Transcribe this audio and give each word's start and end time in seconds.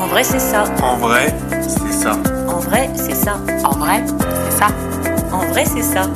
En 0.00 0.06
vrai, 0.06 0.24
c'est 0.24 0.40
ça. 0.40 0.64
En 0.82 0.96
vrai, 0.96 1.34
c'est 1.60 1.92
ça. 1.92 2.16
En 2.48 2.58
vrai, 2.58 2.90
c'est 2.96 3.14
ça. 3.14 3.38
En 3.62 3.70
vrai, 3.70 4.02
c'est 4.06 4.54
ça. 4.54 4.68
En 5.30 5.44
vrai, 5.44 5.64
c'est 5.66 5.82
ça. 5.82 6.08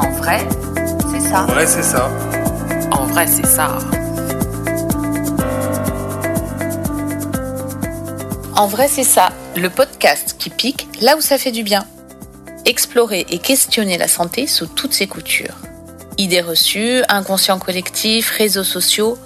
En 0.00 0.10
vrai, 0.10 0.44
c'est 1.06 1.20
ça. 1.20 1.38
En 1.40 1.46
vrai, 1.46 1.66
c'est 1.66 1.82
ça. 1.84 2.10
En 2.90 3.06
vrai, 3.06 3.26
c'est 3.28 3.46
ça. 3.46 3.78
En 8.56 8.66
vrai, 8.66 8.88
c'est 8.88 9.04
ça, 9.04 9.30
le 9.56 9.70
podcast 9.70 10.34
qui 10.36 10.50
pique 10.50 10.88
là 11.00 11.16
où 11.16 11.20
ça 11.20 11.38
fait 11.38 11.52
du 11.52 11.62
bien. 11.62 11.86
Explorer 12.64 13.24
et 13.30 13.38
questionner 13.38 13.98
la 13.98 14.08
santé 14.08 14.48
sous 14.48 14.66
toutes 14.66 14.94
ses 14.94 15.06
coutures. 15.06 15.54
Idées 16.18 16.40
reçues, 16.40 17.02
inconscient 17.08 17.60
collectif, 17.60 18.30
réseaux 18.30 18.64
sociaux, 18.64 19.16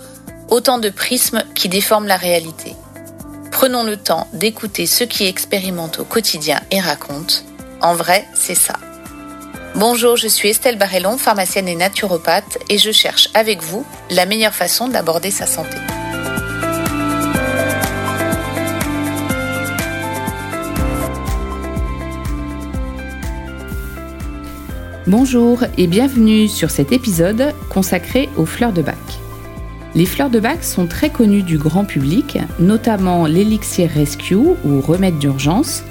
autant 0.50 0.76
de 0.76 0.90
prismes 0.90 1.42
qui 1.54 1.70
déforment 1.70 2.08
la 2.08 2.18
réalité. 2.18 2.76
Prenons 3.62 3.84
le 3.84 3.96
temps 3.96 4.26
d'écouter 4.32 4.86
ceux 4.86 5.06
qui 5.06 5.24
expérimentent 5.24 6.00
au 6.00 6.04
quotidien 6.04 6.58
et 6.72 6.80
racontent. 6.80 7.36
En 7.80 7.94
vrai, 7.94 8.26
c'est 8.34 8.56
ça. 8.56 8.74
Bonjour, 9.76 10.16
je 10.16 10.26
suis 10.26 10.48
Estelle 10.48 10.78
Barrellon, 10.78 11.16
pharmacienne 11.16 11.68
et 11.68 11.76
naturopathe, 11.76 12.58
et 12.68 12.76
je 12.76 12.90
cherche 12.90 13.28
avec 13.34 13.62
vous 13.62 13.86
la 14.10 14.26
meilleure 14.26 14.52
façon 14.52 14.88
d'aborder 14.88 15.30
sa 15.30 15.46
santé. 15.46 15.76
Bonjour 25.06 25.60
et 25.78 25.86
bienvenue 25.86 26.48
sur 26.48 26.72
cet 26.72 26.90
épisode 26.90 27.54
consacré 27.70 28.28
aux 28.36 28.44
fleurs 28.44 28.72
de 28.72 28.82
bac. 28.82 28.96
Les 29.94 30.06
fleurs 30.06 30.30
de 30.30 30.40
bac 30.40 30.64
sont 30.64 30.86
très 30.86 31.10
connues 31.10 31.42
du 31.42 31.58
grand 31.58 31.84
public, 31.84 32.38
notamment 32.58 33.26
l'élixir 33.26 33.90
rescue 33.90 34.34
ou 34.34 34.80
remède 34.80 35.18
d'urgence 35.18 35.84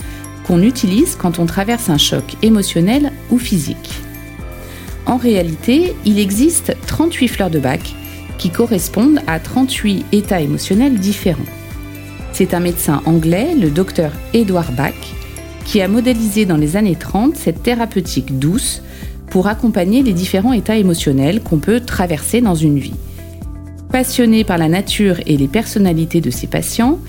qu'on 0.44 0.64
utilise 0.64 1.16
quand 1.16 1.38
on 1.38 1.46
traverse 1.46 1.88
un 1.90 2.00
choc 2.00 2.24
émotionnel 2.42 3.12
ou 3.30 3.38
physique. 3.38 4.02
En 5.06 5.18
réalité, 5.18 5.96
il 6.04 6.18
existe 6.18 6.76
38 6.88 7.28
fleurs 7.28 7.50
de 7.52 7.60
bac 7.60 7.94
qui 8.40 8.50
correspondent 8.50 9.20
à 9.28 9.40
38 9.40 10.06
états 10.12 10.42
émotionnels 10.42 10.96
différents. 10.96 11.40
C'est 12.34 12.56
un 12.56 12.60
médecin 12.60 13.04
anglais, 13.06 13.54
le 13.54 13.70
docteur 13.70 14.12
Edward 14.34 14.74
Bach, 14.76 14.94
qui 15.66 15.80
a 15.80 15.88
modélisé 15.88 16.46
dans 16.46 16.58
les 16.58 16.76
années 16.76 16.96
30 16.96 17.36
cette 17.36 17.62
thérapeutique 17.62 18.40
douce 18.40 18.82
pour 19.30 19.48
accompagner 19.48 20.02
les 20.02 20.14
différents 20.14 20.54
états 20.54 20.78
émotionnels 20.78 21.42
qu'on 21.42 21.60
peut 21.60 21.82
traverser 21.82 22.42
dans 22.42 22.56
une 22.56 22.80
vie. 22.80 22.96
Passionné 23.92 24.46
par 24.46 24.58
la 24.58 24.70
nature 24.70 25.18
et 25.26 25.36
les 25.36 25.50
personnalités 25.50 26.22
de 26.22 26.32
ses 26.32 26.48
patients, 26.48 27.00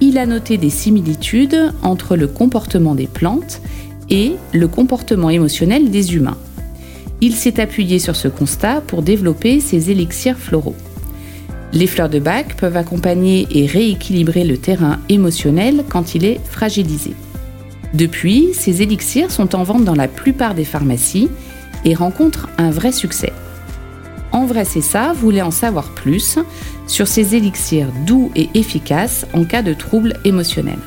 il 0.00 0.18
a 0.18 0.26
noté 0.26 0.56
des 0.58 0.70
similitudes 0.70 1.72
entre 1.82 2.16
le 2.16 2.26
comportement 2.26 2.96
des 2.96 3.06
plantes 3.06 3.60
et 4.10 4.32
le 4.52 4.66
comportement 4.66 5.30
émotionnel 5.30 5.90
des 5.90 6.16
humains. 6.16 6.36
Il 7.20 7.34
s'est 7.34 7.60
appuyé 7.60 8.00
sur 8.00 8.16
ce 8.16 8.26
constat 8.26 8.80
pour 8.80 9.02
développer 9.02 9.60
ses 9.60 9.92
élixirs 9.92 10.36
floraux. 10.36 10.74
Les 11.72 11.86
fleurs 11.86 12.08
de 12.08 12.18
bac 12.18 12.56
peuvent 12.56 12.76
accompagner 12.76 13.46
et 13.52 13.66
rééquilibrer 13.66 14.42
le 14.42 14.58
terrain 14.58 14.98
émotionnel 15.08 15.84
quand 15.88 16.16
il 16.16 16.24
est 16.24 16.40
fragilisé. 16.44 17.12
Depuis, 17.94 18.48
ces 18.54 18.82
élixirs 18.82 19.30
sont 19.30 19.54
en 19.54 19.62
vente 19.62 19.84
dans 19.84 19.94
la 19.94 20.08
plupart 20.08 20.56
des 20.56 20.64
pharmacies 20.64 21.28
et 21.84 21.94
rencontrent 21.94 22.48
un 22.58 22.70
vrai 22.70 22.90
succès. 22.90 23.32
En 24.34 24.46
vrai, 24.46 24.64
c'est 24.64 24.80
ça, 24.80 25.12
voulez 25.14 25.42
en 25.42 25.52
savoir 25.52 25.90
plus 25.90 26.40
sur 26.88 27.06
ces 27.06 27.36
élixirs 27.36 27.92
doux 28.04 28.32
et 28.34 28.50
efficaces 28.54 29.26
en 29.32 29.44
cas 29.44 29.62
de 29.62 29.72
troubles 29.72 30.14
émotionnels. 30.24 30.80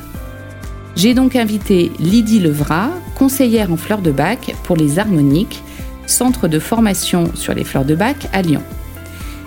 J'ai 0.96 1.14
donc 1.14 1.34
invité 1.34 1.90
Lydie 1.98 2.40
Levrat, 2.40 2.90
conseillère 3.14 3.72
en 3.72 3.78
fleurs 3.78 4.02
de 4.02 4.10
bac 4.10 4.54
pour 4.64 4.76
les 4.76 4.98
harmoniques, 4.98 5.62
centre 6.06 6.46
de 6.46 6.58
formation 6.58 7.34
sur 7.34 7.54
les 7.54 7.64
fleurs 7.64 7.86
de 7.86 7.94
bac 7.94 8.28
à 8.34 8.42
Lyon. 8.42 8.62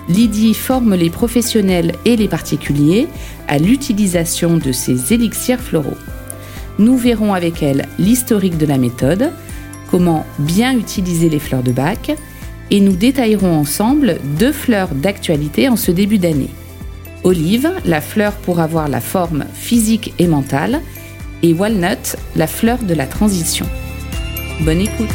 Lydie 0.09 0.56
forme 0.56 0.95
les 0.95 1.11
professionnels 1.11 1.94
et 2.03 2.16
les 2.16 2.28
particuliers 2.28 3.07
à 3.47 3.59
l'utilisation 3.59 4.57
de 4.57 4.72
ces 4.72 5.13
élixirs 5.13 5.61
floraux. 5.61 5.97
Nous 6.79 6.97
verrons 6.97 7.35
avec 7.35 7.61
elle 7.61 7.88
l'historique 8.00 8.57
de 8.57 8.66
la 8.66 8.79
méthode, 8.79 9.31
comment 9.91 10.25
bien 10.40 10.75
utiliser 10.75 11.29
les 11.29 11.40
fleurs 11.40 11.61
de 11.61 11.72
bac, 11.72 12.16
et 12.71 12.79
nous 12.79 12.95
détaillerons 12.95 13.53
ensemble 13.53 14.17
deux 14.39 14.53
fleurs 14.53 14.95
d'actualité 14.95 15.67
en 15.67 15.75
ce 15.75 15.91
début 15.91 16.17
d'année. 16.17 16.49
Olive, 17.23 17.69
la 17.85 18.01
fleur 18.01 18.31
pour 18.33 18.59
avoir 18.59 18.87
la 18.87 19.01
forme 19.01 19.45
physique 19.53 20.13
et 20.17 20.27
mentale, 20.27 20.81
et 21.43 21.53
Walnut, 21.53 22.15
la 22.35 22.47
fleur 22.47 22.79
de 22.79 22.93
la 22.93 23.05
transition. 23.05 23.65
Bonne 24.61 24.81
écoute 24.81 25.09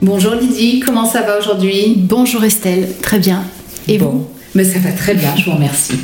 Bonjour 0.00 0.34
Lydie, 0.36 0.80
comment 0.80 1.04
ça 1.04 1.22
va 1.22 1.38
aujourd'hui? 1.38 1.94
Bonjour 1.96 2.42
Estelle, 2.44 2.88
très 3.02 3.18
bien. 3.18 3.44
Et 3.88 3.98
bon, 3.98 4.26
mais 4.58 4.64
ça 4.64 4.80
va 4.80 4.90
très 4.90 5.14
bien, 5.14 5.34
je 5.36 5.44
vous 5.44 5.52
remercie. 5.52 6.00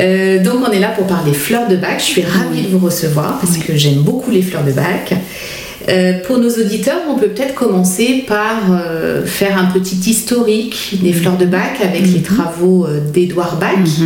Euh, 0.00 0.42
donc 0.42 0.66
on 0.66 0.72
est 0.72 0.78
là 0.78 0.88
pour 0.88 1.06
parler 1.06 1.34
fleurs 1.34 1.68
de 1.68 1.76
bac. 1.76 1.98
Je 1.98 2.04
suis 2.04 2.22
ravie 2.22 2.62
de 2.62 2.68
vous 2.68 2.78
recevoir 2.78 3.38
parce 3.38 3.58
que 3.58 3.76
j'aime 3.76 4.00
beaucoup 4.00 4.30
les 4.30 4.40
fleurs 4.40 4.64
de 4.64 4.72
bac. 4.72 5.12
Euh, 5.90 6.14
pour 6.26 6.38
nos 6.38 6.48
auditeurs, 6.48 7.02
on 7.10 7.18
peut 7.18 7.28
peut-être 7.28 7.54
commencer 7.54 8.24
par 8.26 8.62
euh, 8.70 9.26
faire 9.26 9.58
un 9.58 9.66
petit 9.66 9.96
historique 10.10 10.98
des 11.02 11.12
fleurs 11.12 11.36
de 11.36 11.44
bac 11.44 11.78
avec 11.82 12.06
les 12.06 12.22
travaux 12.22 12.86
d'Édouard 13.12 13.58
Bach. 13.58 14.00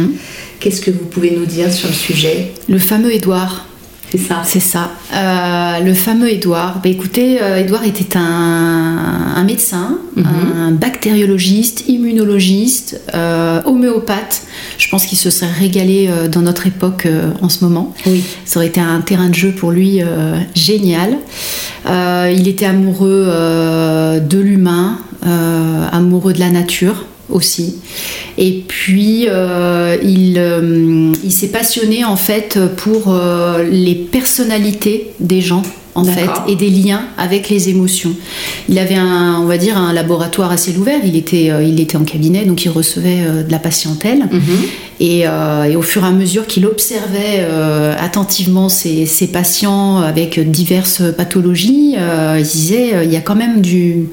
Qu'est-ce 0.59 0.81
que 0.81 0.91
vous 0.91 1.05
pouvez 1.05 1.31
nous 1.31 1.47
dire 1.47 1.73
sur 1.73 1.89
le 1.89 1.94
sujet? 1.94 2.53
Le 2.69 2.79
fameux 2.79 3.15
Édouard. 3.15 3.69
C'est 4.12 4.19
ça. 4.19 4.43
C'est 4.45 4.61
ça. 4.61 4.91
Euh, 5.15 5.81
le 5.81 5.95
fameux 5.95 6.31
Édouard. 6.31 6.81
Bah, 6.84 6.91
écoutez, 6.91 7.41
euh, 7.41 7.61
Édouard 7.61 7.87
était 7.87 8.19
un, 8.19 9.33
un 9.37 9.45
médecin, 9.45 9.97
un 10.19 10.71
bactériologiste, 10.71 11.84
immunologiste, 11.89 13.00
euh, 13.15 13.62
homéopathe. 13.65 14.43
Je 14.77 14.91
pense 14.91 15.06
qu'il 15.06 15.17
se 15.17 15.31
serait 15.31 15.50
régalé 15.50 16.11
euh, 16.11 16.28
dans 16.28 16.43
notre 16.43 16.67
époque 16.67 17.09
en 17.41 17.49
ce 17.49 17.65
moment. 17.65 17.95
Oui. 18.05 18.23
Ça 18.45 18.59
aurait 18.59 18.67
été 18.67 18.83
un 18.83 19.00
terrain 19.00 19.31
de 19.31 19.34
jeu 19.34 19.53
pour 19.53 19.71
lui 19.71 20.03
génial. 20.55 21.17
Il 21.87 22.49
était 22.49 22.67
amoureux 22.67 23.25
de 23.25 24.39
l'humain, 24.39 24.99
amoureux 25.91 26.34
de 26.34 26.41
la 26.41 26.50
nature 26.50 27.06
aussi. 27.31 27.77
Et 28.38 28.62
puis, 28.66 29.27
euh, 29.28 29.97
il, 30.03 30.34
euh, 30.38 31.12
il 31.25 31.33
s'est 31.33 31.49
passionné 31.49 32.05
en 32.05 32.16
fait 32.16 32.59
pour 32.77 33.05
euh, 33.09 33.65
les 33.71 33.94
personnalités 33.94 35.12
des 35.21 35.41
gens. 35.41 35.62
En 35.94 36.05
fait, 36.05 36.31
et 36.49 36.56
des 36.56 36.71
liens 36.71 37.03
avec 37.19 37.50
les 37.50 37.69
émotions. 37.69 38.15
Il 38.66 38.78
avait 38.78 38.94
un, 38.94 39.38
on 39.43 39.44
va 39.44 39.59
dire, 39.59 39.77
un 39.77 39.93
laboratoire 39.93 40.50
assez 40.50 40.75
ouvert. 40.78 41.00
Il 41.05 41.16
était, 41.16 41.50
il 41.62 41.78
était 41.81 41.99
en 41.99 42.05
cabinet, 42.05 42.47
donc 42.47 42.65
il 42.65 42.71
recevait 42.71 43.44
de 43.47 43.53
la 43.53 43.59
patientèle. 43.59 44.27
Et, 45.03 45.27
euh, 45.27 45.65
et 45.65 45.75
au 45.75 45.82
fur 45.82 46.05
et 46.05 46.06
à 46.06 46.12
mesure 46.12 46.47
qu'il 46.47 46.65
observait 46.65 47.41
euh, 47.41 47.93
attentivement 47.99 48.69
ses, 48.69 49.05
ses 49.05 49.27
patients 49.27 49.99
avec 49.99 50.38
diverses 50.38 51.03
pathologies, 51.16 51.97
euh, 51.99 52.37
il 52.38 52.47
disait 52.47 53.05
il 53.05 53.12
y 53.12 53.16
a 53.16 53.21
quand 53.21 53.34
même 53.34 53.61
du, 53.61 54.06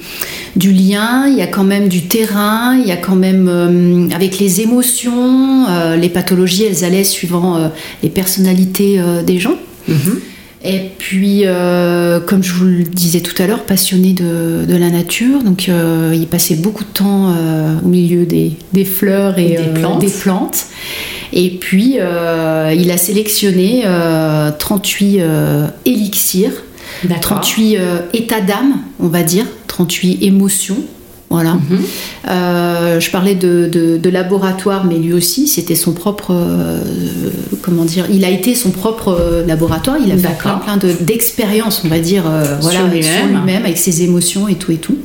du 0.56 0.72
lien, 0.72 1.28
il 1.28 1.36
y 1.38 1.42
a 1.42 1.48
quand 1.48 1.64
même 1.64 1.88
du 1.88 2.08
terrain, 2.08 2.76
il 2.76 2.88
y 2.88 2.92
a 2.92 2.98
quand 2.98 3.16
même 3.16 3.48
euh, 3.48 4.10
avec 4.16 4.40
les 4.40 4.62
émotions, 4.62 5.68
euh, 5.70 5.96
les 5.96 6.10
pathologies, 6.10 6.66
elles 6.66 6.84
allaient 6.84 7.04
suivant 7.04 7.58
euh, 7.58 7.68
les 8.04 8.10
personnalités 8.10 9.02
des 9.26 9.40
gens. 9.40 9.56
Et 10.64 10.92
puis, 10.98 11.46
comme 12.26 12.44
je 12.44 12.54
vous 12.54 12.66
le 12.66 12.84
disais 12.84 13.22
tout 13.22 13.42
à 13.42 13.48
l'heure, 13.48 13.64
passionné 13.64 14.14
de, 14.14 14.66
de 14.68 14.76
la 14.76 14.90
nature, 14.90 15.42
donc 15.44 15.68
il 15.68 16.28
passait 16.28 16.56
beaucoup 16.58 16.84
de 16.84 16.90
temps 16.90 17.34
au 17.84 17.88
milieu 17.88 18.26
des, 18.26 18.52
des 18.74 18.86
fleurs 18.86 19.40
et 19.40 19.56
Des 19.56 19.80
plantes. 19.80 20.02
des 20.02 20.10
plantes. 20.12 20.66
Et 21.34 21.52
puis, 21.52 21.98
il 22.76 22.92
a 22.92 22.98
sélectionné 22.98 23.84
euh, 23.86 24.52
38 24.58 25.18
euh, 25.20 25.68
élixirs, 25.86 26.52
D'accord. 27.04 27.42
38 27.42 27.78
euh, 27.78 28.00
états 28.14 28.42
d'âme, 28.42 28.80
on 29.00 29.08
va 29.08 29.24
dire, 29.24 29.46
38 29.84 30.24
émotions. 30.24 30.78
Voilà. 31.30 31.54
Mhm. 31.54 31.80
Euh, 32.28 33.00
je 33.00 33.12
parlais 33.12 33.36
de, 33.36 33.70
de- 33.72 33.98
de 33.98 34.10
laboratoire, 34.10 34.84
mais 34.86 34.98
lui 34.98 35.14
aussi, 35.14 35.48
c'était 35.48 35.76
son 35.76 35.94
propre. 35.94 36.32
euh, 36.34 36.82
comment 37.62 37.86
dire 37.86 38.06
Il 38.12 38.26
a 38.26 38.30
été 38.30 38.56
son 38.56 38.72
propre 38.72 39.10
euh, 39.10 39.46
laboratoire. 39.46 39.98
Il 40.04 40.12
a 40.12 40.18
fait 40.18 40.38
plein, 40.38 40.56
plein 40.58 40.78
de- 40.78 40.92
d'expériences, 41.02 41.84
on 41.86 41.88
va 41.88 42.00
dire, 42.00 42.24
euh, 42.28 42.58
voilà, 42.62 42.80
Sur 42.80 42.88
avec- 42.88 43.04
lui-même. 43.06 43.62
avec 43.64 43.78
ses 43.78 44.02
émotions 44.04 44.48
et 44.50 44.56
tout 44.56 44.72
et 44.72 44.78
tout. 44.78 44.98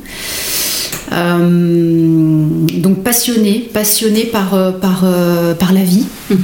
Donc 2.83 3.03
passionné, 3.03 3.69
passionné 3.73 4.23
par, 4.23 4.49
par, 4.81 5.05
par 5.59 5.71
la 5.73 5.83
vie, 5.83 6.05
Mhm. 6.31 6.37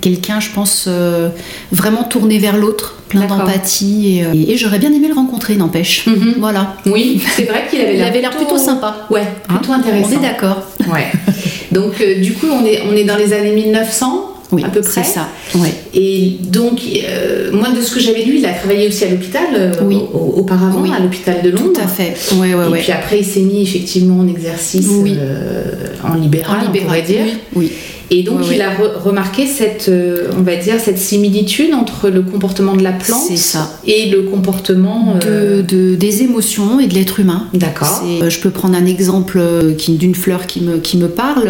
Quelqu'un, 0.00 0.40
je 0.40 0.50
pense, 0.50 0.84
euh, 0.88 1.28
vraiment 1.72 2.02
tourné 2.04 2.38
vers 2.38 2.56
l'autre, 2.56 2.96
plein 3.08 3.26
d'empathie. 3.26 4.18
Et, 4.18 4.24
euh, 4.24 4.32
et 4.52 4.56
j'aurais 4.56 4.78
bien 4.78 4.92
aimé 4.92 5.08
le 5.08 5.14
rencontrer, 5.14 5.56
n'empêche. 5.56 6.06
Mhm. 6.06 6.34
Voilà. 6.38 6.74
Oui, 6.86 7.20
c'est 7.36 7.44
vrai 7.44 7.64
qu'il 7.70 7.80
avait 7.80 7.92
Il 7.94 7.98
l'air 7.98 8.06
avait 8.08 8.20
l'air 8.20 8.30
plutôt 8.36 8.58
sympa. 8.58 9.06
Ouais, 9.10 9.22
plutôt 9.48 9.72
Hein 9.72 9.80
intéressant. 9.80 10.08
On 10.12 10.18
est 10.18 10.22
d'accord. 10.22 10.62
Ouais. 10.92 11.06
Donc 11.72 12.00
euh, 12.00 12.20
du 12.20 12.32
coup, 12.34 12.46
on 12.50 12.64
est, 12.64 12.82
on 12.90 12.94
est 12.96 13.04
dans 13.04 13.16
les 13.16 13.32
années 13.32 13.52
1900 13.54 14.26
Oui, 14.52 14.64
à 14.64 14.68
peu 14.68 14.80
près. 14.80 15.02
c'est 15.04 15.12
ça. 15.14 15.28
Ouais. 15.54 15.72
Et 15.94 16.36
donc, 16.42 16.80
euh, 17.08 17.50
moi, 17.52 17.68
de 17.70 17.80
ce 17.80 17.92
que 17.94 18.00
j'avais 18.00 18.24
lu, 18.24 18.38
il 18.38 18.46
a 18.46 18.52
travaillé 18.52 18.88
aussi 18.88 19.04
à 19.04 19.08
l'hôpital 19.10 19.44
euh, 19.54 19.72
Oui. 19.84 19.98
auparavant, 20.12 20.80
Oui. 20.82 20.90
à 20.96 20.98
l'hôpital 21.00 21.42
de 21.42 21.50
Londres. 21.50 21.70
Tout 21.74 21.80
à 21.80 21.86
fait. 21.86 22.14
Ouais, 22.36 22.54
ouais, 22.54 22.78
Et 22.78 22.82
puis 22.82 22.92
après, 22.92 23.18
il 23.20 23.24
s'est 23.24 23.40
mis 23.40 23.62
effectivement 23.62 24.18
en 24.20 24.28
exercice 24.28 24.88
euh, 24.88 25.62
en 26.04 26.14
libéral, 26.14 26.56
En 26.58 26.60
on 26.62 26.66
libéral, 26.66 26.86
pourrait 26.86 27.02
dire. 27.02 27.24
Oui. 27.54 27.70
Et 28.12 28.24
donc, 28.24 28.40
il 28.50 28.60
a 28.60 28.70
re- 28.70 28.98
remarqué 29.04 29.46
cette, 29.46 29.88
euh, 29.88 30.30
on 30.36 30.42
va 30.42 30.56
dire, 30.56 30.74
cette 30.80 30.98
similitude 30.98 31.72
entre 31.74 32.08
le 32.08 32.22
comportement 32.22 32.74
de 32.74 32.82
la 32.82 32.90
plante 32.90 33.36
ça. 33.36 33.70
et 33.86 34.06
le 34.10 34.22
comportement 34.22 35.14
euh, 35.26 35.62
de, 35.62 35.76
de- 35.90 35.94
des 35.94 36.22
émotions 36.22 36.80
et 36.80 36.88
de 36.88 36.94
l'être 36.94 37.20
humain. 37.20 37.46
D'accord. 37.54 38.02
Euh, 38.04 38.28
Je 38.28 38.40
peux 38.40 38.50
prendre 38.50 38.76
un 38.76 38.84
exemple 38.86 39.40
d'une 39.88 40.14
fleur 40.16 40.46
qui 40.46 40.60
me, 40.60 40.78
qui 40.78 40.96
me 40.96 41.06
parle, 41.08 41.48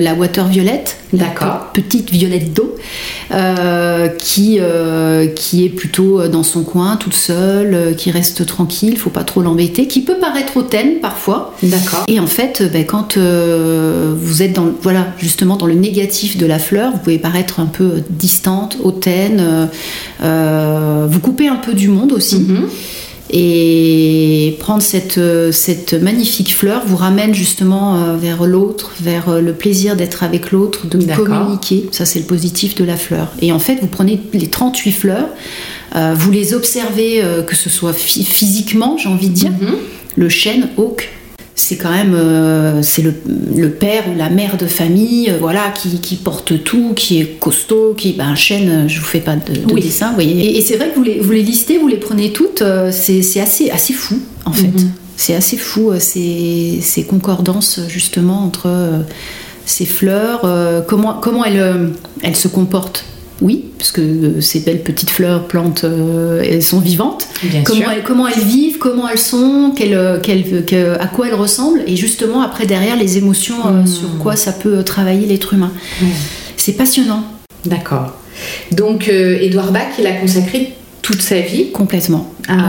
la 0.00 0.14
water 0.14 0.46
violette. 0.46 0.98
D'accord. 1.12 1.70
Petite 1.72 2.10
violette 2.10 2.52
d'eau, 2.52 2.76
qui, 4.18 4.60
qui 5.34 5.64
est 5.64 5.68
plutôt 5.68 6.28
dans 6.28 6.42
son 6.42 6.62
coin, 6.62 6.96
toute 6.96 7.14
seule, 7.14 7.94
qui 7.96 8.10
reste 8.10 8.46
tranquille, 8.46 8.96
faut 8.96 9.10
pas 9.10 9.24
trop 9.24 9.42
l'embêter, 9.42 9.86
qui 9.88 10.02
peut 10.02 10.18
paraître 10.20 10.56
hautaine 10.56 11.00
parfois. 11.00 11.54
D'accord. 11.62 12.04
Et 12.08 12.20
en 12.20 12.26
fait, 12.26 12.62
ben, 12.72 12.84
quand 12.84 13.16
vous 13.18 14.42
êtes 14.42 14.52
dans, 14.52 14.68
voilà, 14.82 15.08
justement 15.18 15.56
dans 15.56 15.66
le 15.66 15.74
négatif 15.74 15.95
de 16.04 16.46
la 16.46 16.58
fleur, 16.58 16.92
vous 16.92 16.98
pouvez 16.98 17.18
paraître 17.18 17.58
un 17.58 17.66
peu 17.66 18.02
distante, 18.10 18.76
hautaine, 18.82 19.38
euh, 19.40 19.66
euh, 20.22 21.06
vous 21.08 21.20
coupez 21.20 21.48
un 21.48 21.56
peu 21.56 21.72
du 21.74 21.88
monde 21.88 22.12
aussi. 22.12 22.36
Mhm. 22.40 22.68
Et 23.30 24.56
prendre 24.60 24.82
cette, 24.82 25.18
cette 25.52 25.94
magnifique 25.94 26.54
fleur 26.54 26.82
vous 26.86 26.96
ramène 26.96 27.34
justement 27.34 27.96
euh, 27.96 28.16
vers 28.16 28.44
l'autre, 28.44 28.92
vers 29.00 29.40
le 29.40 29.52
plaisir 29.52 29.96
d'être 29.96 30.22
avec 30.22 30.52
l'autre, 30.52 30.86
de 30.86 30.98
communiquer. 31.24 31.88
Ça, 31.90 32.04
c'est 32.04 32.20
le 32.20 32.24
positif 32.26 32.74
de 32.76 32.84
la 32.84 32.96
fleur. 32.96 33.32
Et 33.42 33.50
en 33.50 33.58
fait, 33.58 33.78
vous 33.80 33.88
prenez 33.88 34.20
les 34.32 34.46
38 34.46 34.92
fleurs, 34.92 35.28
euh, 35.96 36.14
vous 36.16 36.30
les 36.30 36.54
observez, 36.54 37.20
euh, 37.22 37.42
que 37.42 37.56
ce 37.56 37.68
soit 37.68 37.92
phy- 37.92 38.22
physiquement, 38.24 38.96
j'ai 38.96 39.08
envie 39.08 39.28
de 39.30 39.34
dire. 39.34 39.50
Mhm. 39.50 39.74
Le 40.14 40.28
chêne, 40.28 40.68
oak, 40.76 41.08
c'est 41.58 41.76
quand 41.78 41.90
même 41.90 42.14
euh, 42.14 42.82
c'est 42.82 43.00
le, 43.00 43.14
le 43.56 43.70
père 43.70 44.04
ou 44.12 44.16
la 44.16 44.28
mère 44.28 44.58
de 44.58 44.66
famille, 44.66 45.30
euh, 45.30 45.38
voilà, 45.40 45.70
qui, 45.70 46.00
qui 46.00 46.16
porte 46.16 46.62
tout, 46.62 46.92
qui 46.94 47.18
est 47.18 47.38
costaud, 47.40 47.94
qui 47.96 48.12
ben, 48.12 48.26
un 48.28 48.34
chêne, 48.34 48.68
euh, 48.68 48.88
je 48.88 49.00
vous 49.00 49.06
fais 49.06 49.20
pas 49.20 49.36
de, 49.36 49.54
de 49.66 49.72
Oui. 49.72 49.80
dessin, 49.80 50.08
vous 50.10 50.14
voyez. 50.16 50.38
Et, 50.44 50.58
et 50.58 50.60
c'est 50.60 50.76
vrai 50.76 50.90
que 50.90 50.96
vous 50.96 51.02
les, 51.02 51.18
vous 51.18 51.32
les 51.32 51.42
listez, 51.42 51.78
vous 51.78 51.88
les 51.88 51.96
prenez 51.96 52.30
toutes, 52.30 52.60
euh, 52.60 52.90
c'est 52.92 53.22
c'est 53.22 53.40
assez, 53.40 53.70
assez 53.70 53.94
fou 53.94 54.16
en 54.44 54.52
fait. 54.52 54.66
Mhm. 54.68 54.90
C'est 55.16 55.34
assez 55.34 55.56
fou 55.56 55.92
ces, 55.98 56.78
ces 56.82 57.04
concordances 57.04 57.80
justement 57.88 58.44
entre 58.44 58.70
ces 59.64 59.86
fleurs, 59.86 60.42
comment, 60.86 61.14
comment 61.14 61.42
elles, 61.42 61.90
elles 62.22 62.36
se 62.36 62.48
comportent. 62.48 63.02
Oui, 63.42 63.66
parce 63.78 63.92
que 63.92 64.00
euh, 64.00 64.40
ces 64.40 64.60
belles 64.60 64.82
petites 64.82 65.10
fleurs, 65.10 65.46
plantes, 65.46 65.84
euh, 65.84 66.42
elles 66.42 66.62
sont 66.62 66.80
vivantes 66.80 67.28
Bien 67.42 67.62
comment 67.64 67.80
sûr. 67.82 67.90
elles, 67.90 68.02
comment 68.02 68.26
elles 68.28 68.40
vivent, 68.42 68.78
comment 68.78 69.06
elles 69.08 69.18
sont, 69.18 69.72
quelles- 69.76 70.20
quelles- 70.22 70.64
que- 70.64 70.98
à 70.98 71.06
quoi 71.06 71.28
elles 71.28 71.34
ressemblent, 71.34 71.82
et 71.86 71.96
justement 71.96 72.40
après 72.40 72.64
derrière 72.64 72.96
les 72.96 73.18
émotions, 73.18 73.56
euh, 73.66 73.82
Hmm. 73.82 73.86
sur 73.86 74.18
quoi 74.18 74.36
ça 74.36 74.52
peut 74.52 74.82
travailler 74.84 75.26
l'être 75.26 75.52
humain. 75.52 75.72
C'est 76.56 76.72
passionnant, 76.72 77.24
D'accord. 77.66 78.12
Donc, 78.70 79.08
euh, 79.08 79.38
Édouard 79.40 79.72
Bach, 79.72 79.88
il 79.98 80.06
a 80.06 80.12
consacré 80.12 80.74
toute 81.06 81.22
sa 81.22 81.38
vie 81.38 81.70
complètement. 81.70 82.32
Ouais, 82.48 82.54
ouais. 82.56 82.60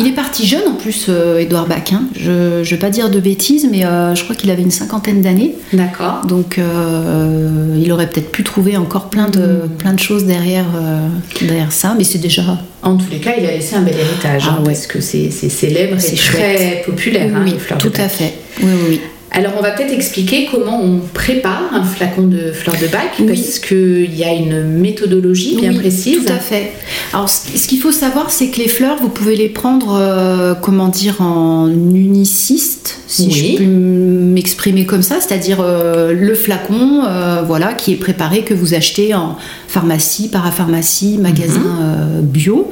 Il 0.00 0.06
est 0.06 0.12
parti 0.14 0.46
jeune 0.46 0.62
en 0.68 0.74
plus, 0.74 1.06
euh, 1.08 1.40
Édouard 1.40 1.66
Bach. 1.66 1.92
hein. 1.92 2.02
Je 2.16 2.58
ne 2.60 2.62
vais 2.62 2.76
pas 2.76 2.90
dire 2.90 3.10
de 3.10 3.18
bêtises, 3.18 3.66
mais 3.68 3.84
euh, 3.84 4.14
je 4.14 4.22
crois 4.22 4.36
qu'il 4.36 4.50
avait 4.52 4.62
une 4.62 4.70
cinquantaine 4.70 5.20
d'années. 5.20 5.56
D'accord. 5.72 6.20
Donc 6.28 6.58
euh, 6.58 7.76
il 7.82 7.90
aurait 7.90 8.08
peut-être 8.08 8.30
pu 8.30 8.44
trouver 8.44 8.76
encore 8.76 9.10
plein 9.10 9.28
de, 9.28 9.40
Hmm. 9.42 9.68
plein 9.78 9.92
de 9.94 9.98
choses 9.98 10.24
derrière, 10.26 10.66
euh, 10.76 11.08
derrière 11.44 11.72
ça, 11.72 11.94
mais 11.98 12.04
c'est 12.04 12.18
déjà 12.18 12.42
En 12.84 12.96
tous 12.96 13.10
les 13.10 13.18
cas, 13.18 13.32
il 13.36 13.44
a 13.46 13.50
laissé 13.50 13.74
un 13.74 13.82
bel 13.82 13.94
héritage, 13.98 14.42
Ah 14.46 14.52
hein, 14.52 14.58
ouais. 14.60 14.66
parce 14.74 14.86
que 14.86 15.00
c'est 15.00 15.30
célèbre 15.30 15.96
et 15.96 16.00
C'est 16.00 16.14
très 16.14 16.56
chouette. 16.56 16.86
populaire, 16.86 17.30
hein, 17.34 17.42
oui, 17.44 17.50
les 17.52 17.58
fleurs 17.58 17.78
de 17.78 17.82
tout 17.88 18.00
à 18.00 18.08
fait. 18.08 18.34
Oui, 18.62 18.68
oui, 18.72 18.80
oui. 18.90 19.00
Alors, 19.34 19.52
on 19.58 19.62
va 19.62 19.70
peut-être 19.70 19.92
expliquer 19.94 20.46
comment 20.50 20.78
on 20.82 20.98
prépare 21.14 21.62
un 21.72 21.82
flacon 21.84 22.26
de 22.26 22.52
fleurs 22.52 22.76
de 22.80 22.86
bac, 22.86 23.12
Oui. 23.18 23.26
parce 23.26 23.58
qu'il 23.60 24.14
y 24.14 24.24
a 24.24 24.32
une 24.34 24.62
méthodologie 24.62 25.56
bien 25.56 25.70
Oui, 25.70 25.78
précise. 25.78 26.18
Tout 26.26 26.32
à 26.32 26.36
fait. 26.36 26.72
Alors, 27.14 27.30
ce 27.30 27.66
qu'il 27.66 27.80
faut 27.80 27.92
savoir, 27.92 28.30
c'est 28.30 28.48
que 28.48 28.58
les 28.58 28.68
fleurs, 28.68 28.98
vous 29.00 29.08
pouvez 29.08 29.34
les 29.36 29.48
prendre, 29.48 29.96
euh, 29.98 30.54
comment 30.54 30.88
dire, 30.88 31.22
en 31.22 31.68
uniciste, 31.70 33.00
si 33.06 33.26
Oui. 33.26 33.56
je 33.58 33.64
peux 33.64 33.70
m'exprimer 33.70 34.84
comme 34.84 35.02
ça, 35.02 35.16
c'est-à-dire 35.20 35.58
euh, 35.60 36.12
le 36.12 36.34
flacon, 36.34 37.02
euh, 37.06 37.42
voilà, 37.46 37.72
qui 37.72 37.92
est 37.92 37.96
préparé 37.96 38.42
que 38.42 38.52
vous 38.52 38.74
achetez 38.74 39.14
en 39.14 39.36
pharmacie, 39.66 40.28
parapharmacie, 40.28 41.16
magasin 41.18 41.60
Mhm. 41.60 42.22
bio. 42.26 42.70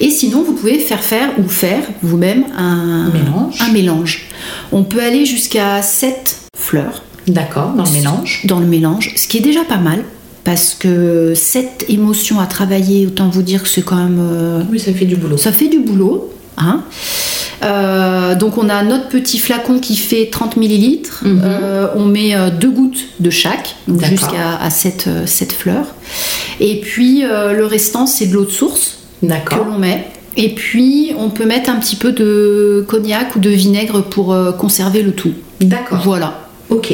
Et 0.00 0.10
sinon, 0.10 0.42
vous 0.44 0.52
pouvez 0.52 0.78
faire 0.78 1.02
faire 1.02 1.30
ou 1.38 1.48
faire 1.48 1.82
vous-même 2.02 2.44
un 2.56 3.10
Mélange. 3.12 3.54
un 3.60 3.72
mélange. 3.72 4.24
On 4.70 4.84
peut 4.84 5.00
aller 5.02 5.24
jusqu'à 5.26 5.82
7 5.88 6.38
fleurs 6.56 7.02
D'accord, 7.26 7.72
dans 7.76 7.84
le 7.84 7.90
mélange. 7.90 8.42
dans 8.44 8.58
le 8.60 8.66
mélange, 8.66 9.12
ce 9.16 9.26
qui 9.28 9.38
est 9.38 9.42
déjà 9.42 9.64
pas 9.64 9.76
mal. 9.78 10.04
Parce 10.44 10.74
que 10.74 11.34
cette 11.34 11.84
émotion 11.90 12.40
à 12.40 12.46
travailler, 12.46 13.06
autant 13.06 13.28
vous 13.28 13.42
dire 13.42 13.62
que 13.64 13.68
c'est 13.68 13.82
quand 13.82 13.96
même. 13.96 14.18
euh, 14.20 14.62
Oui, 14.70 14.78
ça 14.80 14.92
fait 14.94 15.04
du 15.04 15.16
boulot. 15.16 15.36
ça 15.36 15.52
fait 15.52 15.68
du 15.68 15.80
boulot. 15.80 16.32
Hein 16.56 16.84
Euh, 17.64 18.34
donc 18.36 18.56
on 18.56 18.68
a 18.68 18.82
notre 18.84 19.08
petit 19.08 19.38
flacon 19.38 19.78
qui 19.80 19.96
fait 19.96 20.26
30 20.30 20.56
millilitres. 20.56 21.22
Mhm. 21.24 21.40
Euh, 21.44 21.88
on 21.96 22.04
met 22.04 22.34
deux 22.60 22.70
gouttes 22.70 23.04
de 23.20 23.30
chaque, 23.30 23.74
jusqu'à 23.88 24.56
à 24.60 24.70
7, 24.70 25.52
fleurs. 25.52 25.94
Et 26.60 26.80
puis 26.80 27.22
le 27.22 27.64
restant 27.66 28.06
c'est 28.06 28.26
de 28.26 28.34
l'eau 28.34 28.44
de 28.44 28.50
source 28.50 28.98
que 29.22 29.54
l'on 29.56 29.78
met. 29.78 30.06
Et 30.38 30.54
puis 30.54 31.12
on 31.18 31.28
peut 31.28 31.44
mettre 31.44 31.68
un 31.68 31.76
petit 31.76 31.96
peu 31.96 32.12
de 32.12 32.84
cognac 32.88 33.36
ou 33.36 33.40
de 33.40 33.50
vinaigre 33.50 34.02
pour 34.02 34.32
euh, 34.32 34.52
conserver 34.52 35.02
le 35.02 35.12
tout. 35.12 35.34
D'accord. 35.60 36.00
Voilà. 36.02 36.48
Ok. 36.70 36.92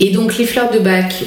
Et 0.00 0.10
donc, 0.10 0.36
les 0.36 0.44
fleurs 0.44 0.70
de 0.70 0.80
bac 0.80 1.24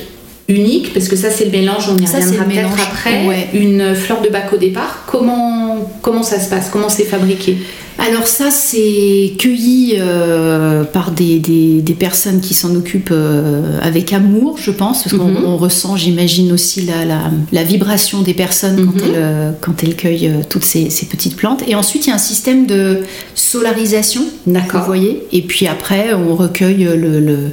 uniques, 0.49 0.93
parce 0.93 1.07
que 1.07 1.15
ça, 1.15 1.29
c'est 1.29 1.45
le 1.45 1.51
mélange, 1.51 1.89
on 1.89 1.97
y 1.97 2.05
reviendra 2.05 2.45
peut-être 2.45 2.87
après. 2.89 3.25
ouais. 3.27 3.49
Une 3.53 3.93
fleur 3.95 4.21
de 4.21 4.29
bac 4.29 4.51
au 4.53 4.57
départ, 4.57 5.03
comment, 5.07 5.91
comment 6.01 6.23
ça 6.23 6.39
se 6.39 6.49
passe? 6.49 6.69
Comment 6.71 6.89
c'est 6.89 7.03
fabriqué? 7.03 7.57
Alors 7.99 8.27
ça, 8.27 8.51
c'est 8.51 9.33
cueilli 9.39 9.95
euh, 9.97 10.83
par 10.83 11.09
des, 11.11 11.39
des- 11.39 11.81
des 11.81 11.93
personnes 11.95 12.41
qui 12.41 12.53
s'en 12.53 12.75
occupent 12.75 13.09
euh, 13.11 13.79
avec 13.81 14.13
amour, 14.13 14.57
je 14.61 14.69
pense, 14.69 15.03
parce 15.03 15.17
qu'on 15.17 15.27
Mhm. 15.29 15.55
ressent, 15.55 15.97
j'imagine, 15.97 16.51
aussi 16.51 16.83
la, 16.83 17.03
la- 17.05 17.31
la 17.51 17.63
vibration 17.63 18.21
des 18.21 18.35
personnes 18.35 18.85
quand, 18.85 19.01
Mhm. 19.01 19.01
elles, 19.03 19.11
euh, 19.15 19.51
quand 19.61 19.83
elles 19.83 19.95
cueillent 19.95 20.31
toutes 20.47 20.63
ces, 20.63 20.91
ces 20.91 21.07
petites 21.07 21.35
plantes. 21.35 21.63
Et 21.67 21.73
ensuite, 21.73 22.05
il 22.05 22.09
y 22.09 22.13
a 22.13 22.15
un 22.15 22.19
système 22.19 22.67
de 22.67 22.99
solarisation, 23.33 24.21
D'accord. 24.45 24.81
vous 24.81 24.85
voyez. 24.85 25.23
Et 25.33 25.41
puis 25.41 25.65
après, 25.67 26.13
on 26.13 26.35
recueille 26.35 26.83
le- 26.95 27.19
le- 27.19 27.49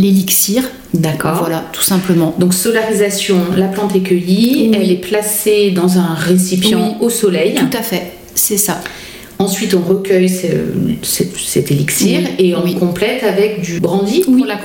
l'élixir. 0.00 0.62
D'accord. 0.94 1.36
Voilà, 1.38 1.64
tout 1.72 1.82
simplement. 1.82 2.34
Donc 2.38 2.52
solarisation, 2.54 3.36
la 3.56 3.66
plante 3.68 3.94
est 3.94 4.00
cueillie, 4.00 4.68
Oui. 4.70 4.78
elle 4.80 4.90
est 4.90 4.96
placée 5.00 5.70
dans 5.70 5.98
un 5.98 6.14
récipient 6.14 6.96
Oui. 7.00 7.06
au 7.06 7.10
soleil. 7.10 7.54
Tout 7.54 7.76
à 7.76 7.82
fait, 7.82 8.12
c'est 8.34 8.56
ça. 8.58 8.80
Ensuite, 9.38 9.74
on 9.74 9.80
recueille 9.80 10.28
ce- 10.28 10.46
cet, 11.02 11.34
cet 11.36 11.70
élixir 11.70 12.20
Oui. 12.38 12.44
et 12.46 12.54
on 12.56 12.62
complète 12.78 13.22
avec 13.22 13.62
du 13.62 13.80
brandy 13.80 14.20
pour 14.20 14.44
la 14.44 14.56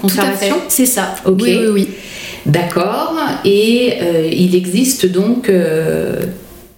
conservation. 0.00 0.56
C'est 0.68 0.86
ça. 0.86 1.14
Ok. 1.26 1.40
Oui, 1.42 1.56
oui, 1.60 1.66
oui. 1.72 1.88
D'accord. 2.46 3.14
Et 3.44 3.92
euh, 4.00 4.28
il 4.32 4.54
existe 4.54 5.06
donc 5.06 5.48
euh, 5.48 6.16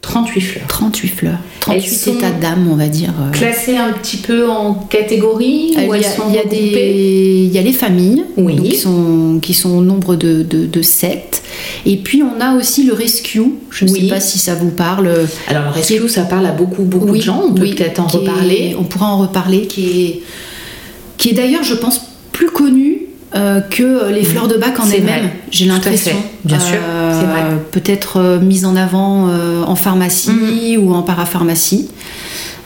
38 0.05 0.41
fleurs. 0.41 0.67
38 0.69 1.09
fleurs. 1.09 1.39
38 1.61 1.77
Elles 1.85 1.91
sont 1.99 2.15
états 2.19 2.31
d'âme, 2.31 2.69
on 2.71 2.77
va 2.77 2.89
dire. 2.89 3.11
euh. 3.21 3.31
Classées 3.33 3.77
un 3.77 3.93
petit 3.93 4.19
peu 4.19 4.49
en 4.49 4.75
catégories 4.75 5.75
Euh, 5.79 5.83
Il 5.97 6.35
y, 6.35 6.39
a, 6.39 6.45
y 6.45 6.49
des, 6.49 7.45
il 7.47 7.53
y 7.53 7.59
a 7.59 7.63
les 7.63 7.73
familles 7.73 8.25
Oui. 8.37 8.57
donc 8.57 8.67
qui, 8.67 8.77
sont, 8.77 9.39
qui 9.41 9.55
sont 9.55 9.71
au 9.71 9.81
nombre 9.83 10.15
de, 10.17 10.43
de, 10.43 10.67
de 10.67 10.83
sept. 10.83 11.43
Et 11.87 11.97
puis 11.97 12.23
on 12.23 12.41
a 12.41 12.55
aussi 12.57 12.85
le 12.85 12.93
rescue. 12.93 13.43
Je 13.71 13.87
ne 13.87 13.91
Oui. 13.91 14.03
sais 14.03 14.07
pas 14.09 14.21
si 14.21 14.39
ça 14.39 14.55
vous 14.55 14.71
parle. 14.71 15.09
Alors 15.49 15.65
le 15.65 15.71
rescue, 15.71 16.09
ça 16.09 16.23
parle 16.25 16.47
à 16.47 16.53
beaucoup, 16.53 16.83
beaucoup 16.83 17.09
Oui, 17.09 17.19
de 17.19 17.25
gens. 17.25 17.43
On 17.49 17.53
peut 17.55 17.65
peut-être 17.65 18.01
en 18.01 18.07
est- 18.09 18.17
reparler. 18.17 18.77
on 18.79 18.85
pourra 18.85 19.07
en 19.07 19.19
reparler. 19.19 19.63
Qui 19.67 20.03
est, 20.03 20.21
qui 21.17 21.31
est 21.31 21.35
d'ailleurs, 21.35 21.63
je 21.65 21.75
pense, 21.75 22.01
plus 22.33 22.51
connu 22.51 22.94
euh, 23.37 23.61
que 23.61 24.11
les 24.13 24.23
fleurs 24.25 24.49
de 24.49 24.57
bac 24.57 24.79
en 24.79 24.89
elles-mêmes. 24.89 25.31
J'ai 25.51 25.67
l'impression. 25.67 26.17
Bien 26.45 26.59
sûr, 26.61 26.79
c'est 27.13 27.27
vrai. 27.27 27.43
Peut-être 27.73 28.19
euh, 28.21 28.41
mise 28.41 28.65
en 28.65 28.77
avant 28.77 29.29
euh, 29.29 29.63
en 29.65 29.75
pharmacie 29.77 30.77
ou 30.79 30.95
en 30.95 31.03
parapharmacie. 31.03 31.89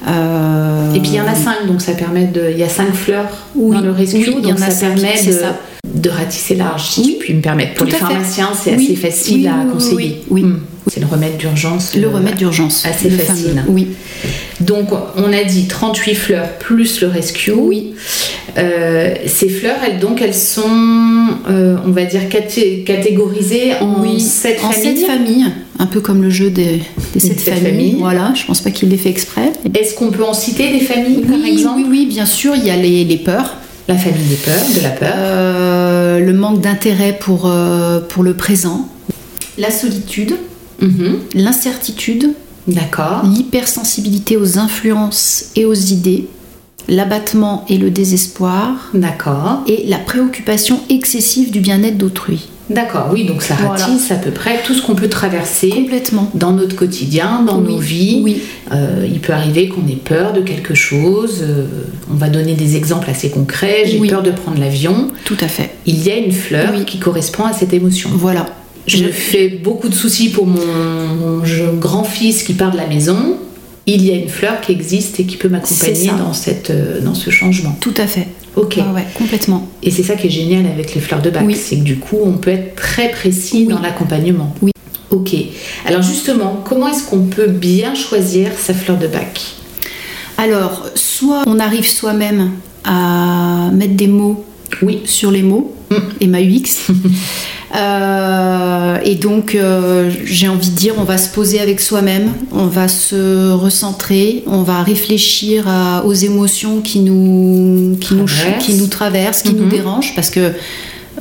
Euh, 0.07 0.93
Et 0.95 1.01
puis 1.01 1.11
il 1.11 1.17
y 1.17 1.21
en 1.21 1.27
a 1.27 1.35
cinq, 1.35 1.67
donc 1.67 1.81
ça 1.81 1.93
permet 1.93 2.25
de. 2.27 2.51
Il 2.53 2.59
y 2.59 2.63
a 2.63 2.69
cinq 2.69 2.95
fleurs 2.95 3.27
Oui, 3.57 3.77
dans 3.77 3.83
le 3.83 3.91
rescue, 3.91 4.17
oui, 4.19 4.35
il 4.39 4.45
y 4.47 4.49
donc 4.53 4.59
en 4.59 4.63
a 4.63 4.67
ça 4.67 4.71
cinq, 4.71 4.95
permet 4.95 5.23
de, 5.25 5.33
ça. 5.33 5.57
de 5.85 6.11
ratisser 6.11 6.55
large, 6.55 6.83
si 6.91 7.01
Oui, 7.01 7.17
je 7.19 7.25
puis 7.25 7.35
me 7.35 7.41
permettre. 7.43 7.75
Pour 7.75 7.87
tout 7.87 7.93
les 7.93 7.99
pharmaciens, 7.99 8.51
c'est 8.55 8.77
Oui, 8.77 8.85
assez 8.93 8.97
facile 8.97 9.41
oui, 9.41 9.49
à 9.49 9.55
oui, 9.55 9.61
oui, 9.67 9.73
conseiller. 9.73 10.25
oui, 10.31 10.43
oui. 10.45 10.53
C'est 10.93 11.01
le 11.01 11.07
remède 11.07 11.37
d'urgence. 11.37 11.95
Le 11.95 12.07
euh, 12.07 12.11
remède 12.11 12.37
d'urgence. 12.37 12.85
Assez 12.87 13.11
le 13.11 13.19
facile. 13.19 13.49
fameux. 13.51 13.63
Oui. 13.69 13.89
Donc, 14.61 14.89
on 15.17 15.33
a 15.33 15.45
dit 15.45 15.67
38 15.67 16.15
fleurs 16.15 16.53
plus 16.59 17.01
le 17.01 17.09
rescue. 17.09 17.53
Oui. 17.53 17.95
Euh, 18.57 19.15
ces 19.27 19.49
fleurs, 19.49 19.77
elles, 19.87 19.99
donc, 20.01 20.21
elles 20.23 20.35
sont, 20.35 20.63
euh, 21.51 21.77
on 21.87 21.91
va 21.91 22.05
dire, 22.05 22.23
caté- 22.29 22.83
catégorisées 22.85 23.75
en 23.81 24.01
oui. 24.03 24.19
sept 24.21 24.59
en 24.65 24.71
familles. 24.71 24.97
sept 24.99 25.07
familles, 25.07 25.47
un 25.79 25.87
peu 25.87 26.01
comme 26.01 26.23
le 26.23 26.31
jeu 26.31 26.51
des, 26.51 26.81
des 27.15 27.21
sept, 27.21 27.39
sept 27.39 27.55
familles. 27.55 27.71
familles. 27.71 27.97
Voilà, 28.01 28.33
je 28.35 28.45
pense 28.47 28.61
pas 28.61 28.71
qu'il 28.71 28.89
l'ait 28.89 28.97
fait 28.97 29.11
exprès. 29.11 29.53
Est-ce 29.79 29.95
qu'on 29.95 30.11
peut 30.11 30.25
en 30.25 30.33
citer 30.35 30.71
des 30.73 30.81
familles, 30.81 31.21
par 31.21 31.37
oui, 31.41 31.51
exemple 31.53 31.81
oui, 31.83 31.87
oui, 31.91 32.07
bien 32.07 32.27
sûr, 32.27 32.55
il 32.57 32.65
y 32.65 32.71
a 32.71 32.77
les, 32.77 33.05
les 33.05 33.19
peurs, 33.19 33.57
La 33.87 33.97
famille 33.97 34.27
des 34.27 34.37
peurs, 34.37 34.55
de 34.77 34.83
la 34.83 34.91
peur. 34.91 35.13
euh, 35.17 36.19
le 36.21 36.33
manque 36.33 36.61
d'intérêt 36.61 37.17
pour, 37.21 37.53
pour 38.09 38.23
le 38.25 38.35
présent, 38.35 38.89
la 39.59 39.71
solitude, 39.71 40.35
Mhm. 40.81 41.19
l'incertitude, 41.35 42.31
D'accord. 42.67 43.23
l'hypersensibilité 43.25 44.37
aux 44.37 44.59
influences 44.59 45.47
et 45.57 45.65
aux 45.65 45.75
idées, 45.75 46.27
l'abattement 46.89 47.65
et 47.69 47.79
le 47.79 47.91
désespoir, 47.91 48.91
D'accord. 48.95 49.61
et 49.67 49.85
la 49.89 49.99
préoccupation 49.99 50.81
excessive 50.89 51.51
du 51.51 51.61
bien-être 51.61 51.99
d'autrui. 51.99 52.49
D'accord, 52.71 53.09
oui, 53.15 53.25
donc 53.25 53.41
ça 53.41 53.55
Voilà. 53.55 53.83
ratisse 53.87 54.11
à 54.11 54.17
peu 54.17 54.31
près 54.31 54.61
tout 54.63 54.75
ce 54.75 54.83
qu'on 54.83 54.95
peut 54.95 55.09
traverser 55.09 55.71
Complètement. 55.71 56.31
dans 56.35 56.53
notre 56.53 56.77
quotidien, 56.77 57.43
dans 57.47 57.61
Oui, 57.61 57.73
nos 57.73 57.79
vies. 57.79 58.21
Oui, 58.23 58.43
Euh, 58.73 59.07
il 59.11 59.21
peut 59.21 59.33
arriver 59.33 59.69
qu'on 59.71 59.87
ait 59.89 59.97
peur 59.97 60.35
de 60.35 60.43
quelque 60.43 60.75
chose. 60.75 61.39
euh, 61.41 61.65
on 62.11 62.15
va 62.17 62.29
donner 62.29 62.53
des 62.53 62.77
exemples 62.77 63.09
assez 63.09 63.31
concrets. 63.31 63.85
J'ai 63.87 63.99
Oui. 63.99 64.09
peur 64.11 64.23
de 64.23 64.31
prendre 64.31 64.61
l'avion. 64.61 65.09
tout 65.25 65.39
à 65.41 65.49
fait. 65.49 65.71
Il 65.87 66.03
y 66.07 66.11
a 66.11 66.17
une 66.19 66.33
fleur 66.33 66.73
Oui. 66.77 66.85
qui 66.85 66.99
correspond 66.99 67.45
à 67.45 67.55
cette 67.55 67.73
émotion. 67.73 68.11
Voilà. 68.13 68.45
Je 68.89 69.05
me 69.05 69.11
fais 69.13 69.49
beaucoup 69.49 69.89
de 69.89 69.95
soucis 69.95 70.31
pour 70.31 70.47
mon, 70.47 71.43
grand-fils 71.79 72.43
qui 72.43 72.55
part 72.55 72.73
de 72.73 72.77
la 72.77 72.87
maison. 72.87 73.37
Il 73.87 74.05
y 74.05 74.11
a 74.11 74.15
une 74.17 74.29
fleur 74.29 74.61
qui 74.61 74.73
existe 74.73 75.19
et 75.21 75.25
qui 75.25 75.37
peut 75.37 75.49
m'accompagner 75.49 76.11
dans, 76.19 76.33
cette, 76.35 76.71
euh, 76.71 77.01
dans 77.01 77.15
ce 77.15 77.31
changement. 77.31 77.77
Tout 77.81 77.95
à 77.97 78.07
fait. 78.07 78.27
Ok. 78.57 78.79
Ah 78.81 78.93
ouais, 78.93 79.05
complètement. 79.15 79.67
Et 79.83 79.91
c'est 79.91 80.03
ça 80.03 80.15
qui 80.15 80.27
est 80.27 80.31
génial 80.31 80.67
avec 80.67 80.95
les 80.95 81.01
fleurs 81.01 81.23
de 81.23 81.31
bac, 81.31 81.45
Oui. 81.47 81.55
c'est 81.55 81.77
que 81.77 81.83
du 81.85 81.97
coup, 81.99 82.19
on 82.23 82.33
peut 82.33 82.51
être 82.51 82.77
très 82.77 83.11
précis 83.11 83.65
Oui. 83.67 83.73
dans 83.75 83.81
l'accompagnement. 83.81 84.55
Oui. 84.63 84.73
Ok. 85.11 85.35
Alors 85.87 86.03
justement, 86.03 86.63
comment 86.65 86.89
est-ce 86.89 87.05
qu'on 87.09 87.25
peut 87.27 87.47
bien 87.47 87.95
choisir 87.95 88.51
sa 88.59 88.75
fleur 88.75 88.99
de 88.99 89.07
bac? 89.07 89.41
Alors, 90.37 90.87
soit 90.95 91.45
on 91.47 91.59
arrive 91.59 91.87
soi-même 91.89 92.51
à 92.85 93.71
mettre 93.73 93.95
des 93.95 94.07
mots 94.07 94.45
Oui. 94.83 95.01
sur 95.05 95.31
les 95.31 95.43
mots, 95.43 95.75
Mm. 95.91 95.95
et 96.21 96.27
ma 96.27 96.41
UX. 96.43 96.89
Euh, 97.75 98.97
et 99.05 99.15
donc, 99.15 99.55
euh, 99.55 100.11
j'ai 100.25 100.49
envie 100.49 100.71
de 100.71 100.75
dire, 100.77 100.95
on 100.99 101.05
va 101.05 101.19
se 101.19 101.29
poser 101.29 101.61
avec 101.61 101.81
soi-même, 101.81 102.31
on 102.53 102.67
va 102.67 102.89
se 102.89 103.53
recentrer, 103.53 104.43
on 104.47 104.63
va 104.63 104.83
réfléchir 104.83 105.69
à- 105.69 106.05
aux 106.05 106.13
émotions 106.15 106.81
qui 106.81 107.01
nous, 107.01 107.97
qui 108.01 108.15
nous, 108.15 108.25
Traversent. 108.27 108.65
qui 108.65 108.75
nous 108.75 108.87
traversent, 108.87 109.43
qui 109.43 109.55
nous 109.55 109.65
Mhm. 109.65 109.69
dérangent, 109.71 110.15
parce 110.15 110.31
que 110.31 110.41
euh, 110.41 110.51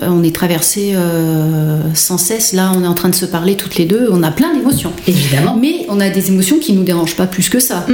on 0.10 0.24
est 0.24 0.34
traversé 0.36 0.92
euh, 0.96 1.80
sans 1.96 2.18
cesse. 2.20 2.54
Là, 2.54 2.72
on 2.75 2.84
est 2.84 2.88
en 2.88 2.94
train 2.94 3.10
de 3.10 3.16
se 3.16 3.25
parler 3.25 3.56
toutes 3.56 3.75
les 3.77 3.86
deux, 3.86 4.08
on 4.12 4.22
a 4.24 4.32
plein 4.32 4.54
d'émotions. 4.54 4.94
Évidemment. 5.08 5.58
Mais 5.60 5.86
on 5.89 6.00
a 6.00 6.10
des 6.10 6.27
émotions 6.30 6.60
qui 6.60 6.74
nous 6.74 6.84
dérangent 6.84 7.16
pas 7.16 7.25
plus 7.27 7.50
que 7.50 7.60
ça. 7.60 7.86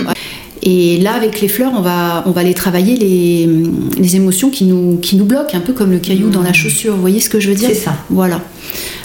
Et 0.66 0.98
là, 1.00 1.14
avec 1.14 1.42
les 1.42 1.50
fleurs, 1.50 1.74
on 1.76 1.82
va, 1.82 2.24
on 2.26 2.32
va 2.32 2.40
aller 2.40 2.54
travailler 2.54 2.96
les, 2.96 3.50
les 3.98 4.16
émotions 4.16 4.50
qui 4.50 4.64
nous, 4.64 4.98
qui 4.98 5.18
nous 5.18 5.26
bloquent, 5.26 5.58
un 5.58 5.60
peu 5.60 5.74
comme 5.74 5.92
le 5.92 6.00
caillou 6.00 6.30
dans 6.30 6.42
la 6.42 6.54
chaussure. 6.54 6.96
Vous 6.96 7.02
voyez 7.02 7.20
ce 7.20 7.30
que 7.30 7.42
je 7.42 7.50
veux 7.50 7.56
dire? 7.56 7.68
C'est 7.68 7.76
ça. 7.76 7.96
Voilà. 8.10 8.40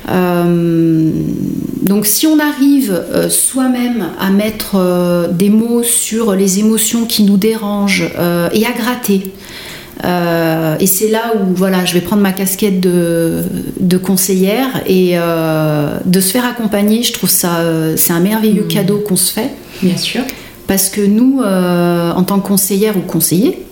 Euh, 0.09 1.11
donc, 1.83 2.07
si 2.07 2.29
on 2.29 2.39
arrive 2.39 2.93
euh, 3.13 3.29
soi-même 3.29 4.07
à 4.21 4.31
mettre 4.31 4.77
euh, 4.77 5.27
des 5.27 5.51
mots 5.51 5.83
sur 5.83 6.37
les 6.37 6.61
émotions 6.61 7.07
qui 7.07 7.25
nous 7.25 7.37
dérangent 7.37 8.09
et 8.53 8.65
à 8.65 8.73
gratter, 8.73 9.33
et 10.81 10.87
c'est 10.87 11.09
là 11.09 11.33
où 11.35 11.55
voilà, 11.57 11.85
je 11.85 11.93
vais 11.95 12.01
prendre 12.01 12.23
ma 12.23 12.31
casquette 12.31 12.79
de, 12.79 13.43
de 13.81 13.97
conseillère 13.97 14.85
et 14.87 15.17
de 15.17 16.21
se 16.21 16.31
faire 16.31 16.45
accompagner. 16.45 17.03
Je 17.03 17.13
trouve 17.13 17.29
ça, 17.31 17.65
c'est 17.97 18.13
un 18.13 18.21
merveilleux 18.21 18.63
cadeau 18.63 18.99
qu'on 18.99 19.17
se 19.17 19.33
fait 19.33 19.51
Bien 19.83 19.97
sûr. 19.97 20.23
Parce 20.69 20.89
que 20.89 21.01
nous, 21.01 21.41
euh, 21.43 22.13
en 22.13 22.23
tant 22.23 22.39
que 22.39 22.47
conseillère 22.47 22.97
ou 22.97 23.01
conseiller, 23.01 23.65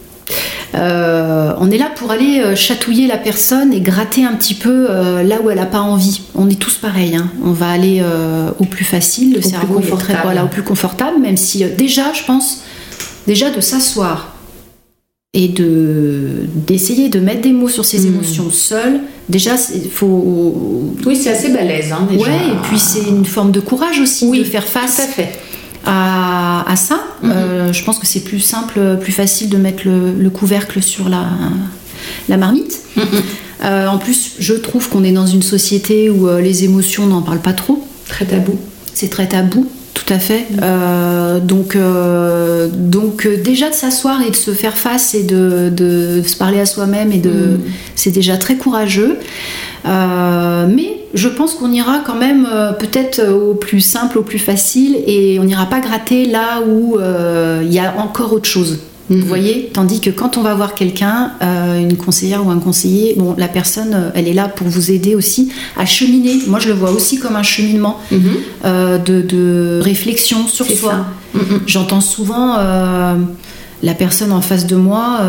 euh, 0.74 1.52
on 1.60 1.70
est 1.70 1.78
là 1.78 1.90
pour 1.94 2.10
aller 2.10 2.40
euh, 2.44 2.56
chatouiller 2.56 3.06
la 3.06 3.16
personne 3.16 3.72
et 3.72 3.80
gratter 3.80 4.24
un 4.24 4.32
petit 4.34 4.54
peu 4.54 4.88
euh, 4.90 5.22
là 5.22 5.36
où 5.42 5.50
elle 5.50 5.58
n'a 5.58 5.66
pas 5.66 5.80
envie. 5.80 6.22
On 6.34 6.50
est 6.50 6.58
tous 6.58 6.74
pareils. 6.74 7.14
hein. 7.16 7.30
On 7.44 7.52
va 7.52 7.68
aller 7.70 8.00
euh, 8.02 8.50
au 8.58 8.64
plus 8.64 8.84
facile, 8.84 9.34
le 9.34 9.40
plus 9.40 9.50
cerveau 9.50 9.78
est 9.80 9.96
très 9.98 10.16
voilà, 10.22 10.44
au 10.44 10.48
plus 10.48 10.62
confortable, 10.64 11.20
même 11.20 11.36
si 11.36 11.64
déjà, 11.78 12.12
je 12.12 12.24
pense, 12.24 12.62
déjà 13.28 13.50
de 13.50 13.60
s'asseoir 13.60 14.32
et 15.32 15.48
de 15.48 16.46
d'essayer 16.54 17.08
de 17.10 17.20
mettre 17.20 17.42
des 17.42 17.52
mots 17.52 17.68
sur 17.68 17.84
ses 17.84 18.00
Mm. 18.00 18.06
émotions 18.06 18.50
seul. 18.50 19.00
Déjà, 19.28 19.52
il 19.74 19.90
faut 19.90 20.92
Oui, 21.04 21.16
c'est 21.16 21.30
assez 21.30 21.50
balèze. 21.52 21.92
Hein, 21.92 22.06
déjà. 22.10 22.22
ouais, 22.24 22.36
et 22.52 22.56
puis 22.68 22.78
c'est 22.78 23.02
une 23.08 23.24
forme 23.24 23.50
de 23.52 23.60
courage 23.60 24.00
aussi 24.00 24.26
Oui, 24.26 24.38
de 24.40 24.44
faire 24.44 24.64
Tout 24.64 24.70
face 24.72 24.98
à 25.00 25.02
fait. 25.06 25.30
À, 25.86 26.70
à 26.70 26.76
ça. 26.76 26.98
Mhm. 27.22 27.30
Euh, 27.30 27.72
je 27.72 27.84
pense 27.84 27.98
que 27.98 28.06
c'est 28.06 28.20
plus 28.24 28.40
simple, 28.40 28.98
plus 29.00 29.12
facile 29.12 29.48
de 29.48 29.56
mettre 29.56 29.82
le, 29.86 30.12
le 30.12 30.30
couvercle 30.30 30.82
sur 30.82 31.08
la, 31.08 31.24
la 32.28 32.36
marmite. 32.36 32.78
Mhm. 32.96 33.04
Euh, 33.64 33.86
en 33.86 33.98
plus, 33.98 34.32
je 34.38 34.54
trouve 34.54 34.88
qu'on 34.88 35.02
est 35.04 35.12
dans 35.12 35.26
une 35.26 35.42
société 35.42 36.10
où 36.10 36.28
euh, 36.28 36.40
les 36.40 36.64
émotions 36.64 37.06
n'en 37.06 37.22
parlent 37.22 37.40
pas 37.40 37.54
trop. 37.54 37.86
Très 38.08 38.26
tabou. 38.26 38.58
C'est 38.92 39.08
très 39.08 39.26
tabou, 39.26 39.66
tout 39.96 40.12
à 40.12 40.18
fait. 40.18 40.46
Euh, 40.62 41.40
donc, 41.40 41.74
euh, 41.74 42.68
donc 42.70 43.24
euh, 43.24 43.42
déjà 43.42 43.70
de 43.70 43.74
s'asseoir 43.74 44.20
et 44.20 44.30
de 44.30 44.36
se 44.36 44.50
faire 44.50 44.76
face 44.76 45.14
et 45.14 45.22
de, 45.22 45.70
de 45.70 46.22
se 46.24 46.36
parler 46.36 46.60
à 46.60 46.66
soi-même 46.66 47.12
et 47.12 47.18
de, 47.18 47.30
Mhm. 47.30 47.60
c'est 47.94 48.10
déjà 48.10 48.36
très 48.36 48.56
courageux. 48.56 49.16
Euh, 49.86 50.66
mais 50.68 50.98
je 51.14 51.28
pense 51.28 51.54
qu'on 51.54 51.72
ira 51.72 52.00
quand 52.06 52.14
même 52.16 52.46
peut-être 52.78 53.22
au 53.32 53.54
plus 53.54 53.80
simple, 53.80 54.18
au 54.18 54.22
plus 54.22 54.38
facile, 54.38 54.96
et 55.06 55.38
on 55.40 55.44
n'ira 55.44 55.66
pas 55.66 55.80
gratter 55.80 56.26
là 56.26 56.60
où 56.68 56.98
il 57.62 57.72
y 57.72 57.78
a 57.78 57.94
encore 57.98 58.32
autre 58.34 58.48
chose. 58.48 58.78
Mhm. 59.08 59.20
Vous 59.20 59.26
voyez 59.26 59.70
Tandis 59.72 60.00
que 60.00 60.10
quand 60.10 60.36
on 60.36 60.42
va 60.42 60.54
voir 60.54 60.74
quelqu'un, 60.74 61.32
euh, 61.42 61.78
une 61.80 61.96
conseillère 61.96 62.44
ou 62.46 62.50
un 62.50 62.58
conseiller, 62.58 63.14
bon, 63.16 63.34
la 63.38 63.46
personne, 63.48 63.92
euh, 63.94 64.10
elle 64.14 64.26
est 64.26 64.32
là 64.32 64.48
pour 64.48 64.66
vous 64.66 64.90
aider 64.90 65.14
aussi 65.14 65.52
à 65.76 65.86
cheminer. 65.86 66.40
Moi, 66.48 66.58
je 66.58 66.68
le 66.68 66.74
vois 66.74 66.90
aussi 66.90 67.18
comme 67.18 67.36
un 67.36 67.42
cheminement 67.44 67.98
Mhm. 68.10 68.20
euh, 68.64 68.98
de, 68.98 69.22
de 69.22 69.80
réflexion 69.82 70.48
sur 70.48 70.66
soi. 70.66 70.90
ça. 70.92 71.06
Mhm. 71.34 71.60
J'entends 71.66 72.00
souvent 72.00 72.56
euh, 72.58 73.14
la 73.82 73.94
personne 73.94 74.32
en 74.32 74.40
face 74.40 74.66
de 74.66 74.74
moi 74.76 75.20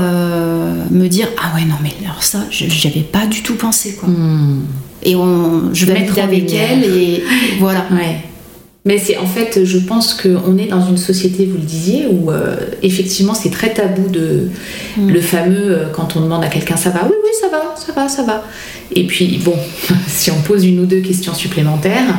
me 0.90 1.08
dire 1.08 1.28
Ah 1.38 1.56
ouais, 1.56 1.66
non, 1.66 1.76
mais 1.84 1.94
alors 2.04 2.24
ça, 2.24 2.40
je 2.50 2.66
j'y 2.68 2.88
avais 2.88 3.02
pas 3.02 3.28
du 3.28 3.44
tout 3.44 3.56
pensé. 3.56 3.96
Quoi. 4.00 4.10
Mhm. 4.10 4.62
Et 5.04 5.16
on, 5.16 5.70
je 5.74 5.86
vais 5.86 5.94
en 5.94 6.24
avec 6.24 6.42
lumière. 6.50 6.70
elle 6.72 6.84
et 6.86 7.24
voilà. 7.60 7.86
Ouais. 7.92 8.22
Mais 8.88 8.98
c'est 8.98 9.18
en 9.18 9.26
fait, 9.26 9.66
je 9.66 9.78
pense 9.80 10.14
qu'on 10.14 10.58
est 10.58 10.68
dans 10.68 10.84
une 10.88 10.98
société, 10.98 11.46
vous 11.46 11.58
le 11.58 11.64
disiez, 11.64 12.08
où 12.10 12.32
euh, 12.32 12.56
effectivement 12.82 13.34
c'est 13.34 13.52
très 13.52 13.72
tabou 13.74 14.08
de 14.10 14.48
Mm. 14.98 15.10
le 15.12 15.22
fameux 15.22 15.68
euh, 15.78 15.86
quand 15.94 16.16
on 16.16 16.22
demande 16.22 16.44
à 16.44 16.48
quelqu'un 16.48 16.76
ça 16.78 16.90
va, 16.90 17.02
oui 17.04 17.16
oui 17.24 17.30
ça 17.40 17.48
va, 17.50 17.76
ça 17.76 17.92
va, 17.94 18.08
ça 18.10 18.24
va. 18.24 18.44
Et 18.96 19.06
puis 19.06 19.40
bon, 19.46 19.54
si 20.08 20.32
on 20.32 20.42
pose 20.42 20.66
une 20.66 20.80
ou 20.80 20.86
deux 20.86 21.02
questions 21.02 21.34
supplémentaires, 21.36 22.16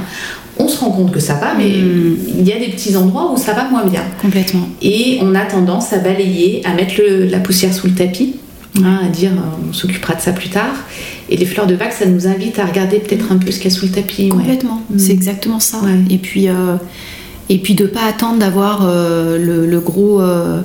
on 0.61 0.69
se 0.69 0.79
rend 0.81 0.91
compte 0.91 1.11
que 1.13 1.21
ça 1.21 1.35
va, 1.35 1.55
mais 1.59 1.69
Mm. 1.71 2.17
il 2.41 2.47
y 2.49 2.53
a 2.53 2.59
des 2.59 2.69
petits 2.69 2.95
endroits 2.97 3.33
où 3.33 3.37
ça 3.37 3.53
va 3.55 3.65
moins 3.69 3.85
bien. 3.87 4.03
Complètement. 4.21 4.69
Et 4.83 5.19
on 5.23 5.35
a 5.35 5.45
tendance 5.47 5.93
à 5.93 5.99
balayer, 5.99 6.63
à 6.67 6.75
mettre 6.75 6.95
le- 6.99 7.25
la 7.27 7.39
poussière 7.39 7.73
sous 7.73 7.87
le 7.89 7.95
tapis, 7.95 8.37
hein, 8.85 9.01
à 9.07 9.09
dire 9.09 9.31
euh, 9.33 9.69
on 9.71 9.73
s'occupera 9.73 10.15
de 10.15 10.21
ça 10.21 10.33
plus 10.33 10.51
tard. 10.51 10.75
Et 11.31 11.37
les 11.37 11.47
fleurs 11.47 11.67
de 11.67 11.77
bac, 11.77 11.93
ça 11.93 12.07
nous 12.07 12.27
invite 12.27 12.59
à 12.59 12.65
regarder 12.67 12.99
peut-être 12.99 13.31
un 13.33 13.37
peu 13.37 13.51
ce 13.51 13.59
qu'il 13.61 13.71
y 13.71 13.75
a 13.75 13.77
sous 13.77 13.87
le 13.87 13.93
tapis. 13.93 14.25
ouais. 14.25 14.29
Complètement. 14.31 14.83
Mm. 14.91 14.99
C'est 14.99 15.13
exactement 15.13 15.61
ça. 15.61 15.79
Ouais. 15.79 15.99
Et 16.11 16.19
puis. 16.19 16.49
euh, 16.49 16.77
et 17.51 17.57
puis 17.57 17.75
de 17.75 17.87
pas 17.87 18.03
attendre 18.07 18.39
d'avoir 18.41 18.83
euh, 18.87 19.39
le, 19.39 19.65
le 19.67 19.81
gros 19.81 20.21
euh, 20.21 20.61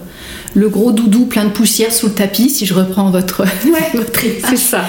le 0.53 0.67
gros 0.67 0.91
doudou 0.91 1.25
plein 1.27 1.46
de 1.46 1.50
poussière 1.50 1.93
sous 1.93 2.08
le 2.08 2.12
tapis 2.13 2.50
si 2.50 2.65
je 2.65 2.74
reprends 2.74 3.10
votre, 3.10 3.46
votre 3.93 4.25
image. 4.25 4.41
C'est 4.50 4.58
ça. 4.58 4.84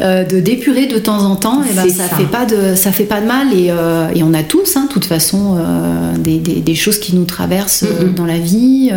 Euh, 0.00 0.24
de 0.24 0.40
d'épurer 0.40 0.86
de 0.86 0.98
temps 0.98 1.22
en 1.24 1.36
temps, 1.36 1.62
et 1.62 1.72
ben, 1.72 1.84
C'est 1.84 1.90
ça, 1.94 2.08
ça. 2.08 2.16
fait 2.16 2.24
pas 2.24 2.46
de 2.46 2.74
ça 2.74 2.90
fait 2.90 3.04
pas 3.04 3.20
de 3.20 3.26
mal 3.26 3.52
et, 3.56 3.68
euh, 3.70 4.08
et 4.12 4.24
on 4.24 4.34
a 4.34 4.42
tous, 4.42 4.76
hein, 4.76 4.86
de 4.88 4.92
toute 4.92 5.04
façon, 5.04 5.56
euh, 5.56 6.16
des, 6.18 6.38
des- 6.38 6.60
des 6.60 6.74
choses 6.74 6.98
qui 6.98 7.14
nous 7.14 7.26
traversent 7.26 7.84
dans 8.16 8.26
la 8.26 8.38
vie. 8.38 8.90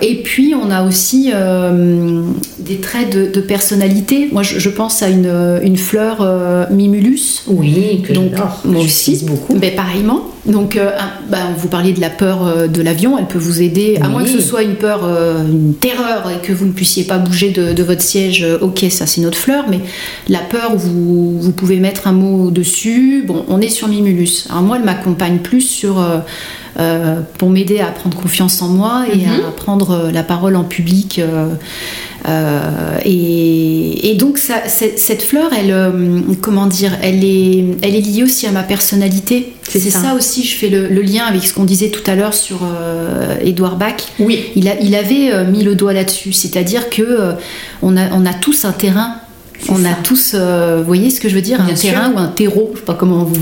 et 0.00 0.14
puis 0.22 0.54
on 0.54 0.70
a 0.70 0.82
aussi 0.84 1.32
des 2.60 2.76
traits 2.76 3.10
de, 3.12 3.30
de 3.32 3.40
personnalité. 3.40 4.28
Moi, 4.32 4.42
je, 4.44 4.58
je 4.60 4.68
pense 4.68 5.02
à 5.02 5.08
une, 5.08 5.30
une 5.64 5.76
fleur 5.76 6.68
Mimulus. 6.70 7.42
Oui, 7.48 8.02
que 8.06 8.12
Donc, 8.12 8.32
moi 8.64 8.82
aussi, 8.84 9.24
beaucoup. 9.26 9.54
Ben, 9.58 9.74
pareillement. 9.74 10.20
Donc, 10.46 10.76
un- 10.76 10.92
bah, 11.30 11.38
vous 11.58 11.68
parliez 11.68 11.92
de 11.92 12.00
la 12.00 12.10
peur 12.10 12.68
de 12.68 12.82
l'avion, 12.82 13.18
elle 13.18 13.26
peut 13.26 13.38
vous 13.38 13.60
aider, 13.60 13.98
à 14.00 14.08
moins 14.08 14.22
que 14.22 14.30
ce 14.30 14.40
soit 14.40 14.62
une 14.62 14.76
peur, 14.76 15.00
une 15.50 15.74
terreur 15.74 16.30
et 16.30 16.46
que 16.46 16.52
vous 16.52 16.64
ne 16.66 16.72
puissiez 16.72 17.04
pas 17.04 17.18
bouger 17.18 17.50
de, 17.50 17.72
de 17.72 17.82
votre 17.82 18.02
siège. 18.02 18.46
ok, 18.60 18.86
ça 18.90 19.06
c'est 19.06 19.20
notre 19.20 19.36
fleur, 19.38 19.47
mais 19.68 19.80
la 20.28 20.40
peur, 20.40 20.76
vous, 20.76 21.38
vous 21.40 21.52
pouvez 21.52 21.76
mettre 21.78 22.06
un 22.06 22.12
mot 22.12 22.50
dessus. 22.50 23.24
Bon, 23.26 23.44
on 23.48 23.60
est 23.60 23.68
sur 23.68 23.88
Mimulus. 23.88 24.46
Alors, 24.50 24.62
moi, 24.62 24.76
elle 24.78 24.84
m'accompagne 24.84 25.38
plus 25.38 25.60
sur. 25.62 25.98
euh, 26.00 26.18
euh, 26.78 27.22
pour 27.38 27.50
m'aider 27.50 27.80
à 27.80 27.86
prendre 27.86 28.16
confiance 28.16 28.62
en 28.62 28.68
moi 28.68 29.02
et 29.12 29.24
à 29.26 29.50
prendre 29.50 29.90
euh, 29.90 30.10
la 30.12 30.22
parole 30.22 30.54
en 30.54 30.62
public. 30.62 31.18
euh, 31.18 31.48
euh, 32.28 32.98
et, 33.04 34.10
et 34.10 34.14
donc 34.14 34.38
ça, 34.38 34.62
cette 34.68 35.22
fleur, 35.22 35.50
elle, 35.58 35.74
comment 36.40 36.66
dire, 36.66 36.92
elle 37.02 37.24
est, 37.24 37.64
elle 37.82 37.96
est 37.96 38.00
liée 38.00 38.22
aussi 38.22 38.46
à 38.46 38.52
ma 38.52 38.62
personnalité. 38.62 39.54
C'est 39.68 39.80
ça. 39.80 40.00
ça. 40.02 40.14
aussi, 40.14 40.44
je 40.44 40.54
fais 40.56 40.68
le, 40.68 40.86
le 40.88 41.02
lien 41.02 41.24
avec 41.24 41.44
ce 41.44 41.52
qu'on 41.54 41.64
disait 41.64 41.88
tout 41.90 42.08
à 42.08 42.14
l'heure 42.14 42.34
sur 42.34 42.60
Édouard 43.42 43.76
Bach. 43.76 43.94
Oui. 44.20 44.40
Il, 44.56 44.68
a- 44.68 44.80
il 44.80 44.94
avait 44.94 45.44
mis 45.46 45.64
le 45.64 45.74
doigt 45.74 45.92
là-dessus, 45.92 46.32
c'est-à-dire 46.32 46.90
que 46.90 47.32
on, 47.82 47.96
a, 47.96 48.10
on 48.12 48.24
a 48.24 48.34
tous 48.34 48.64
un 48.64 48.72
terrain. 48.72 49.16
On 49.68 49.84
a 49.84 49.92
tous, 50.04 50.32
euh, 50.34 50.76
vous 50.78 50.84
voyez 50.86 51.10
ce 51.10 51.20
que 51.20 51.28
je 51.28 51.34
veux 51.34 51.40
dire, 51.40 51.60
Bien 51.62 51.74
un 51.74 51.76
sûr. 51.76 51.90
terrain 51.90 52.12
ou 52.14 52.18
un 52.18 52.28
terreau, 52.28 52.70
je 52.74 52.78
sais 52.78 52.84
pas 52.84 52.94
comment 52.94 53.24
vous. 53.24 53.34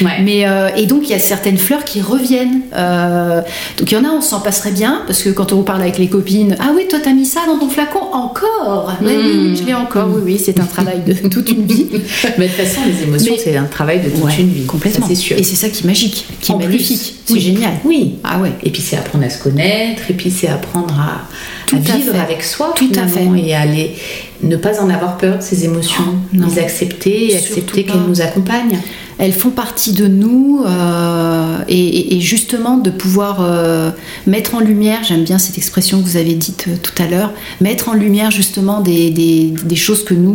Ouais. 0.00 0.22
Mais 0.22 0.46
euh, 0.46 0.68
et 0.76 0.86
donc 0.86 1.02
il 1.04 1.10
y 1.10 1.14
a 1.14 1.18
certaines 1.18 1.58
fleurs 1.58 1.84
qui 1.84 2.00
reviennent. 2.00 2.60
Euh, 2.74 3.40
donc 3.76 3.90
il 3.90 3.94
y 3.94 3.96
en 3.98 4.04
a, 4.04 4.08
on 4.08 4.20
s'en 4.20 4.40
passerait 4.40 4.70
bien 4.70 5.02
parce 5.06 5.22
que 5.22 5.30
quand 5.30 5.52
on 5.52 5.62
parle 5.62 5.82
avec 5.82 5.98
les 5.98 6.08
copines, 6.08 6.56
ah 6.60 6.70
oui, 6.74 6.82
toi 6.88 6.98
t'as 7.02 7.12
mis 7.12 7.26
ça 7.26 7.40
dans 7.46 7.58
ton 7.58 7.68
flacon 7.68 7.98
encore. 8.12 8.92
Oui, 9.02 9.12
oui, 9.16 9.56
je 9.56 9.64
l'ai 9.64 9.74
encore. 9.74 10.08
Oui, 10.14 10.22
oui, 10.24 10.40
c'est 10.42 10.58
un 10.60 10.64
travail 10.66 11.02
de 11.04 11.14
toute 11.28 11.50
une 11.50 11.66
vie. 11.66 11.86
Mais 12.38 12.46
de 12.46 12.52
toute 12.52 12.64
façon, 12.64 12.80
les 12.86 13.02
émotions, 13.02 13.34
c'est 13.42 13.56
un 13.56 13.64
travail 13.64 14.00
de 14.02 14.08
toute 14.10 14.22
Ouais, 14.24 14.32
une 14.38 14.48
vie. 14.50 14.66
complètement. 14.66 15.06
Ça, 15.06 15.14
c'est 15.14 15.20
sûr. 15.20 15.36
Et 15.36 15.42
c'est 15.42 15.56
ça 15.56 15.68
qui 15.68 15.82
est 15.82 15.86
magique, 15.86 16.26
qui 16.40 16.52
En 16.52 16.60
est 16.60 16.66
magnifique. 16.66 17.16
C'est 17.26 17.32
oui. 17.34 17.40
génial. 17.40 17.72
Oui. 17.84 18.14
Ah 18.24 18.38
ouais. 18.40 18.52
Et 18.62 18.70
puis 18.70 18.80
c'est 18.82 18.96
apprendre 18.96 19.24
à 19.24 19.30
se 19.30 19.42
connaître, 19.42 20.02
et 20.08 20.14
puis 20.14 20.30
c'est 20.30 20.48
apprendre 20.48 20.94
à, 20.94 21.22
Tout 21.66 21.76
à 21.76 21.96
vivre 21.96 22.12
fait. 22.12 22.18
avec 22.18 22.42
soi 22.44 22.72
Tout 22.76 22.92
à 22.96 23.06
fait. 23.06 23.26
et 23.44 23.54
à 23.54 23.66
les, 23.66 23.94
ne 24.42 24.56
pas 24.56 24.80
en 24.80 24.88
avoir 24.88 25.16
peur 25.18 25.38
de 25.38 25.42
ces 25.42 25.64
émotions, 25.64 26.04
Oh, 26.08 26.12
non. 26.32 26.46
les 26.48 26.58
accepter, 26.60 27.32
et 27.32 27.36
accepter 27.36 27.84
qu'elles 27.84 28.00
nous 28.08 28.20
accompagnent. 28.20 28.78
Elles 29.18 29.32
font 29.32 29.48
partie 29.50 29.92
de 29.94 30.06
nous 30.06 30.62
euh, 30.66 31.56
et, 31.68 32.16
et- 32.16 32.20
justement 32.20 32.76
de 32.76 32.90
pouvoir 32.90 33.38
euh, 33.40 33.90
mettre 34.26 34.54
en 34.54 34.60
lumière, 34.60 35.02
j'aime 35.04 35.24
bien 35.24 35.38
cette 35.38 35.56
expression 35.56 36.02
que 36.02 36.04
vous 36.06 36.18
avez 36.18 36.34
dite 36.34 36.66
euh, 36.68 36.74
tout 36.82 36.92
à 37.02 37.06
l'heure, 37.06 37.32
mettre 37.62 37.88
en 37.88 37.94
lumière 37.94 38.30
justement 38.30 38.80
des, 38.82 39.08
des- 39.10 39.54
des 39.64 39.76
choses 39.76 40.04
que 40.04 40.12
nous 40.12 40.34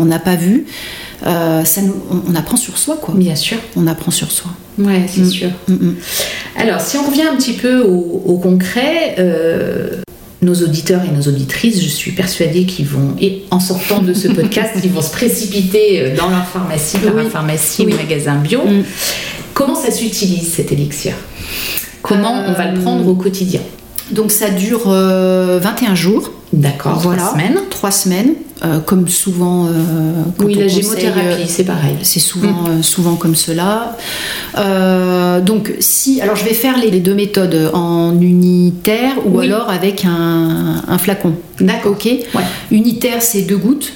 on 0.00 0.04
n'a 0.04 0.20
pas 0.20 0.36
vues. 0.36 0.64
Euh, 1.26 1.64
ça 1.64 1.82
nous- 1.82 1.96
on, 2.12 2.32
on 2.32 2.34
apprend 2.36 2.56
sur 2.56 2.78
soi 2.78 2.96
quoi. 3.02 3.14
Bien 3.16 3.34
sûr. 3.34 3.56
On 3.74 3.88
apprend 3.88 4.12
sur 4.12 4.30
soi. 4.30 4.52
Ouais, 4.78 5.06
c'est 5.12 5.22
Mm. 5.22 5.30
sûr. 5.30 5.50
Mm, 5.66 5.72
mm. 5.72 5.94
Alors, 6.56 6.80
si 6.80 6.96
on 6.98 7.02
revient 7.04 7.22
un 7.24 7.34
petit 7.34 7.54
peu 7.54 7.80
au, 7.82 8.22
au 8.26 8.38
concret, 8.38 9.16
euh, 9.18 9.96
nos 10.42 10.54
auditeurs 10.54 11.02
et 11.04 11.10
nos 11.16 11.22
auditrices, 11.22 11.82
je 11.82 11.88
suis 11.88 12.12
persuadée 12.12 12.64
qu'ils 12.64 12.86
vont, 12.86 13.16
et 13.20 13.42
en 13.50 13.58
sortant 13.60 14.00
de 14.02 14.14
ce 14.14 14.28
podcast, 14.38 14.72
ils 14.84 14.90
vont 14.90 15.02
se 15.02 15.10
précipiter 15.10 16.00
euh, 16.00 16.16
dans 16.16 16.28
leur 16.28 16.46
pharmacie, 16.46 16.98
Oui. 17.02 17.24
pharmacie 17.30 17.84
Oui. 17.86 17.92
ou 17.92 17.96
magasin 17.96 18.36
bio. 18.36 18.60
Mm. 18.64 18.84
Comment 19.54 19.74
ça 19.74 19.90
s'utilise 19.90 20.52
cet 20.52 20.70
élixir? 20.70 21.14
Comment 22.02 22.44
on 22.46 22.52
va 22.52 22.70
le 22.70 22.78
Euh, 22.78 22.82
prendre 22.82 23.06
au 23.08 23.14
quotidien? 23.14 23.60
Donc 24.12 24.30
ça 24.30 24.50
dure 24.50 24.84
euh, 24.86 25.58
21 25.60 25.94
jours. 25.94 26.30
D'accord, 26.52 26.98
voilà. 27.00 27.22
trois 27.22 27.32
semaines. 27.32 27.58
Trois 27.70 27.90
semaines, 27.90 28.34
euh, 28.64 28.78
comme 28.80 29.08
souvent. 29.08 29.66
euh, 29.66 29.70
Oui, 30.40 30.54
la 30.54 30.68
gémothérapie, 30.68 31.42
euh, 31.42 31.44
c'est 31.46 31.64
pareil. 31.64 31.96
C'est 32.02 32.20
souvent, 32.20 32.64
euh, 32.68 32.82
souvent 32.82 33.14
comme 33.16 33.34
cela. 33.34 33.96
Donc, 35.40 35.72
si. 35.80 36.20
Alors, 36.20 36.36
je 36.36 36.44
vais 36.44 36.54
faire 36.54 36.76
les, 36.78 36.90
les 36.90 37.00
deux 37.00 37.14
méthodes 37.14 37.70
en 37.72 38.18
unitaire 38.20 39.12
ou 39.26 39.38
Oui. 39.38 39.46
alors 39.46 39.70
avec 39.70 40.04
un, 40.04 40.82
un 40.86 40.98
flacon. 40.98 41.34
D'accord. 41.60 41.92
Ok 41.92 42.04
Ouais. 42.06 42.42
Unitaire, 42.70 43.22
c'est 43.22 43.42
deux 43.42 43.56
gouttes, 43.56 43.92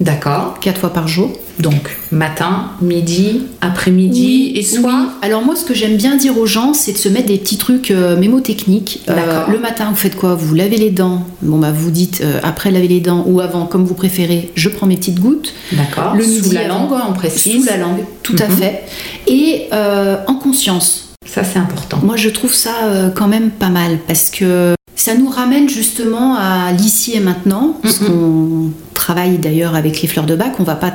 D'accord. 0.00 0.58
quatre 0.60 0.80
fois 0.80 0.92
par 0.92 1.06
jour. 1.08 1.30
Donc, 1.60 1.96
matin, 2.10 2.70
midi, 2.82 3.42
après-midi 3.60 4.52
et 4.56 4.62
soir. 4.64 5.02
Oui. 5.06 5.12
Alors, 5.22 5.42
moi, 5.44 5.54
ce 5.54 5.64
que 5.64 5.72
j'aime 5.72 5.96
bien 5.96 6.16
dire 6.16 6.36
aux 6.36 6.46
gens, 6.46 6.74
c'est 6.74 6.92
de 6.92 6.98
se 6.98 7.08
mettre 7.08 7.26
des 7.26 7.38
petits 7.38 7.58
trucs 7.58 7.90
euh, 7.92 8.16
mémotechniques. 8.16 9.02
Euh, 9.08 9.14
D'accord. 9.14 9.50
le 9.52 9.60
matin, 9.60 9.86
vous 9.90 9.96
faites 9.96 10.16
quoi? 10.16 10.34
Vous 10.34 10.52
lavez 10.54 10.76
les 10.78 10.90
dents. 10.90 11.24
Bon, 11.42 11.58
bah, 11.58 11.70
vous 11.72 11.92
dites 11.92 12.22
euh, 12.22 12.40
après 12.42 12.72
laver 12.72 12.88
les 12.88 13.00
dents 13.00 13.22
ou 13.26 13.40
avant, 13.40 13.66
comme 13.66 13.84
vous 13.84 13.94
préférez, 13.94 14.50
je 14.56 14.68
prends 14.68 14.86
mes 14.86 14.96
petites 14.96 15.20
gouttes. 15.20 15.54
D'accord. 15.72 16.14
Le 16.16 16.24
Sous 16.24 16.30
midi 16.42 16.54
la 16.54 16.64
avant. 16.64 16.88
langue, 16.90 17.00
on 17.10 17.12
précise. 17.12 17.60
Sous 17.62 17.70
la 17.70 17.76
langue, 17.76 18.00
tout 18.24 18.36
à 18.40 18.48
Mhm. 18.48 18.56
fait. 18.56 18.82
Et 19.28 19.68
euh, 19.72 20.16
en 20.26 20.34
conscience. 20.34 21.10
Ça, 21.24 21.44
c'est 21.44 21.58
important. 21.60 22.00
Moi, 22.02 22.16
je 22.16 22.28
trouve 22.30 22.52
ça 22.52 22.74
euh, 22.84 23.10
quand 23.10 23.28
même 23.28 23.50
pas 23.50 23.70
mal 23.70 23.98
parce 24.08 24.30
que 24.30 24.74
ça 24.96 25.14
nous 25.14 25.28
ramène 25.28 25.68
justement 25.68 26.34
à 26.36 26.72
l'ici 26.72 27.12
et 27.14 27.20
maintenant. 27.20 27.76
Parce 27.82 28.00
Mhm. 28.00 28.06
qu'on 28.08 28.70
travaille 29.04 29.36
d'ailleurs 29.36 29.74
avec 29.74 30.00
les 30.00 30.08
fleurs 30.08 30.24
de 30.24 30.34
bac, 30.34 30.52
on 30.60 30.64
va 30.64 30.76
pas 30.76 30.94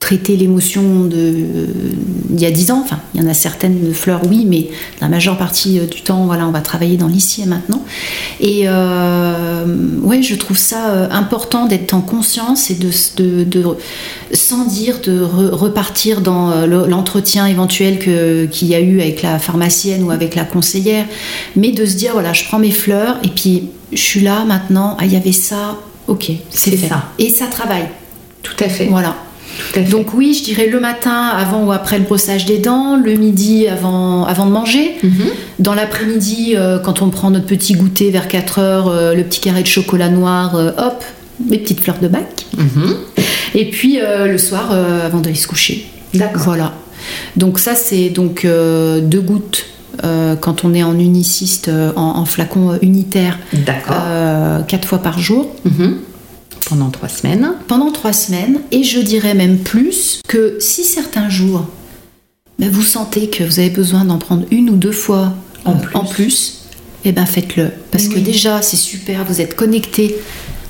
traiter 0.00 0.36
l'émotion 0.36 1.04
d'il 1.04 2.40
y 2.40 2.46
a 2.46 2.50
10 2.50 2.70
ans. 2.72 2.82
Enfin, 2.84 2.98
il 3.14 3.20
y 3.20 3.24
en 3.24 3.28
a 3.28 3.34
certaines 3.34 3.92
fleurs, 3.94 4.22
oui, 4.28 4.44
mais 4.44 4.68
la 5.00 5.08
majeure 5.08 5.36
partie 5.38 5.78
euh, 5.78 5.86
du 5.86 6.02
temps, 6.02 6.24
voilà, 6.26 6.48
on 6.48 6.50
va 6.50 6.60
travailler 6.60 6.96
dans 6.96 7.06
l'ici 7.08 7.42
et 7.42 7.46
maintenant. 7.46 7.82
Et 8.40 8.62
euh, 8.66 9.64
ouais, 10.02 10.20
je 10.22 10.34
trouve 10.34 10.56
ça 10.58 10.90
euh, 10.90 11.08
important 11.10 11.66
d'être 11.66 11.94
en 11.94 12.00
conscience 12.00 12.70
et 12.72 12.74
de, 12.74 12.90
de, 13.22 13.44
de- 13.44 13.76
sans 14.32 14.64
dire 14.66 14.96
de 15.04 15.20
re- 15.20 15.50
repartir 15.50 16.20
dans 16.22 16.50
euh, 16.50 16.66
le- 16.66 16.86
l'entretien 16.88 17.46
éventuel 17.46 17.98
qu'il 18.50 18.68
y 18.68 18.74
a 18.74 18.80
eu 18.80 19.00
avec 19.00 19.22
la 19.22 19.38
pharmacienne 19.38 20.02
ou 20.02 20.10
avec 20.10 20.34
la 20.34 20.44
conseillère, 20.44 21.06
mais 21.56 21.70
de 21.70 21.84
se 21.86 21.94
dire 21.96 22.12
voilà, 22.14 22.32
je 22.32 22.44
prends 22.44 22.58
mes 22.60 22.72
fleurs 22.72 23.16
et 23.24 23.28
puis 23.28 23.68
je 23.92 24.02
suis 24.02 24.20
là 24.22 24.44
maintenant. 24.44 24.96
Ah, 25.00 25.06
il 25.06 25.12
y 25.12 25.16
avait 25.16 25.32
ça. 25.32 25.76
Ok, 26.08 26.30
c'est 26.50 26.76
ça. 26.76 27.04
Et 27.18 27.30
ça 27.30 27.46
travaille. 27.46 27.86
Tout 28.42 28.56
à 28.60 28.68
fait. 28.68 28.86
Voilà. 28.86 29.14
Tout 29.72 29.78
à 29.80 29.82
fait. 29.84 29.90
Donc 29.90 30.14
oui, 30.14 30.34
je 30.34 30.42
dirais 30.44 30.66
le 30.68 30.80
matin 30.80 31.26
avant 31.36 31.64
ou 31.64 31.72
après 31.72 31.98
le 31.98 32.04
brossage 32.04 32.46
des 32.46 32.58
dents, 32.58 32.96
le 32.96 33.14
midi 33.14 33.66
avant, 33.68 34.24
avant 34.24 34.46
de 34.46 34.50
manger, 34.52 34.96
Mhm. 35.02 35.26
dans 35.58 35.74
l'après-midi 35.74 36.54
euh, 36.56 36.78
quand 36.78 37.02
on 37.02 37.10
prend 37.10 37.30
notre 37.30 37.46
petit 37.46 37.74
goûter 37.74 38.10
vers 38.10 38.26
4 38.28 38.58
heures, 38.58 38.88
euh, 38.88 39.14
le 39.14 39.22
petit 39.24 39.40
carré 39.40 39.62
de 39.62 39.66
chocolat 39.68 40.08
noir, 40.08 40.56
euh, 40.56 40.70
hop, 40.78 41.04
mes 41.46 41.58
petites 41.58 41.80
fleurs 41.80 41.98
de 42.00 42.08
bac. 42.08 42.46
Mhm. 42.56 42.96
Et 43.54 43.70
puis 43.70 43.98
le 44.02 44.38
soir 44.38 44.72
avant 44.72 45.20
d'aller 45.20 45.36
se 45.36 45.46
coucher. 45.46 45.86
D'accord. 46.14 46.42
Voilà. 46.42 46.72
Donc 47.36 47.58
ça 47.58 47.74
c'est 47.74 48.08
donc 48.10 48.44
deux 48.44 49.20
gouttes 49.20 49.66
euh, 50.04 50.36
quand 50.36 50.64
on 50.64 50.74
est 50.74 50.82
en 50.82 50.98
uniciste, 50.98 51.68
euh, 51.68 51.92
en, 51.96 52.16
en 52.18 52.24
flacon 52.24 52.72
euh, 52.72 52.78
unitaire, 52.82 53.38
quatre 54.66 54.86
fois 54.88 54.98
par 54.98 55.18
jour 55.18 55.50
Mhm. 55.64 55.98
Pendant 56.68 56.90
trois 56.90 57.08
semaines. 57.08 57.52
pendant 57.66 57.90
trois 57.92 58.12
semaines. 58.12 58.60
Et 58.72 58.82
je 58.84 58.98
dirais 59.00 59.32
même 59.34 59.58
plus 59.58 60.20
que 60.28 60.56
si 60.60 60.84
certains 60.84 61.30
jours, 61.30 61.66
ben, 62.58 62.68
vous 62.70 62.82
sentez 62.82 63.30
que 63.30 63.42
vous 63.44 63.58
avez 63.58 63.70
besoin 63.70 64.04
d'en 64.04 64.18
prendre 64.18 64.44
une 64.50 64.68
ou 64.68 64.76
deux 64.76 64.92
fois 64.92 65.32
En 65.64 65.76
plus. 65.76 65.96
en 65.96 66.04
plus, 66.04 66.58
eh 67.06 67.12
ben 67.12 67.24
faites-le. 67.24 67.70
Parce 67.90 68.08
que 68.08 68.18
déjà, 68.18 68.60
c'est 68.60 68.76
super, 68.76 69.24
vous 69.24 69.40
êtes 69.40 69.56
connecté 69.56 70.16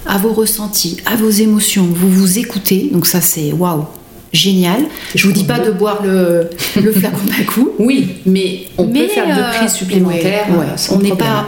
à 0.06 0.18
vos 0.18 0.32
ressentis, 0.32 0.98
à 1.04 1.16
vos 1.16 1.30
émotions, 1.30 1.84
vous 1.90 2.08
vous 2.10 2.38
écoutez. 2.38 2.90
Donc 2.92 3.06
ça, 3.06 3.20
c'est 3.20 3.52
waouh, 3.52 3.84
génial. 4.32 4.80
Je 5.14 5.26
vous 5.26 5.32
dis 5.32 5.44
pas 5.44 5.58
de 5.58 5.70
boire 5.70 6.02
le, 6.04 6.48
le 6.82 6.92
flacon 6.92 7.24
d'un 7.26 7.44
coup. 7.44 7.70
Oui, 7.78 8.08
mais 8.26 8.62
on 8.76 8.86
peut 8.88 9.06
faire 9.08 9.24
euh, 9.28 9.34
deux 9.36 9.56
prises 9.58 9.72
supplémentaires. 9.74 10.46
ouais, 10.50 10.56
ouais, 10.58 10.64
euh, 10.66 10.94
on 10.94 10.98
n'est 10.98 11.14
pas, 11.16 11.46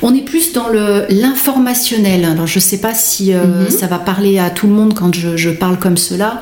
on 0.00 0.14
est 0.14 0.20
plus 0.22 0.52
dans 0.52 0.68
le 0.68 1.04
l'informationnel. 1.10 2.24
Alors 2.24 2.46
je 2.46 2.58
sais 2.60 2.78
pas 2.78 2.94
si 2.94 3.32
euh, 3.32 3.64
Mhm. 3.64 3.70
ça 3.70 3.86
va 3.88 3.98
parler 3.98 4.38
à 4.38 4.48
tout 4.50 4.66
le 4.68 4.72
monde 4.72 4.94
quand 4.94 5.12
je, 5.14 5.36
je 5.36 5.50
parle 5.50 5.78
comme 5.78 5.96
cela. 5.96 6.40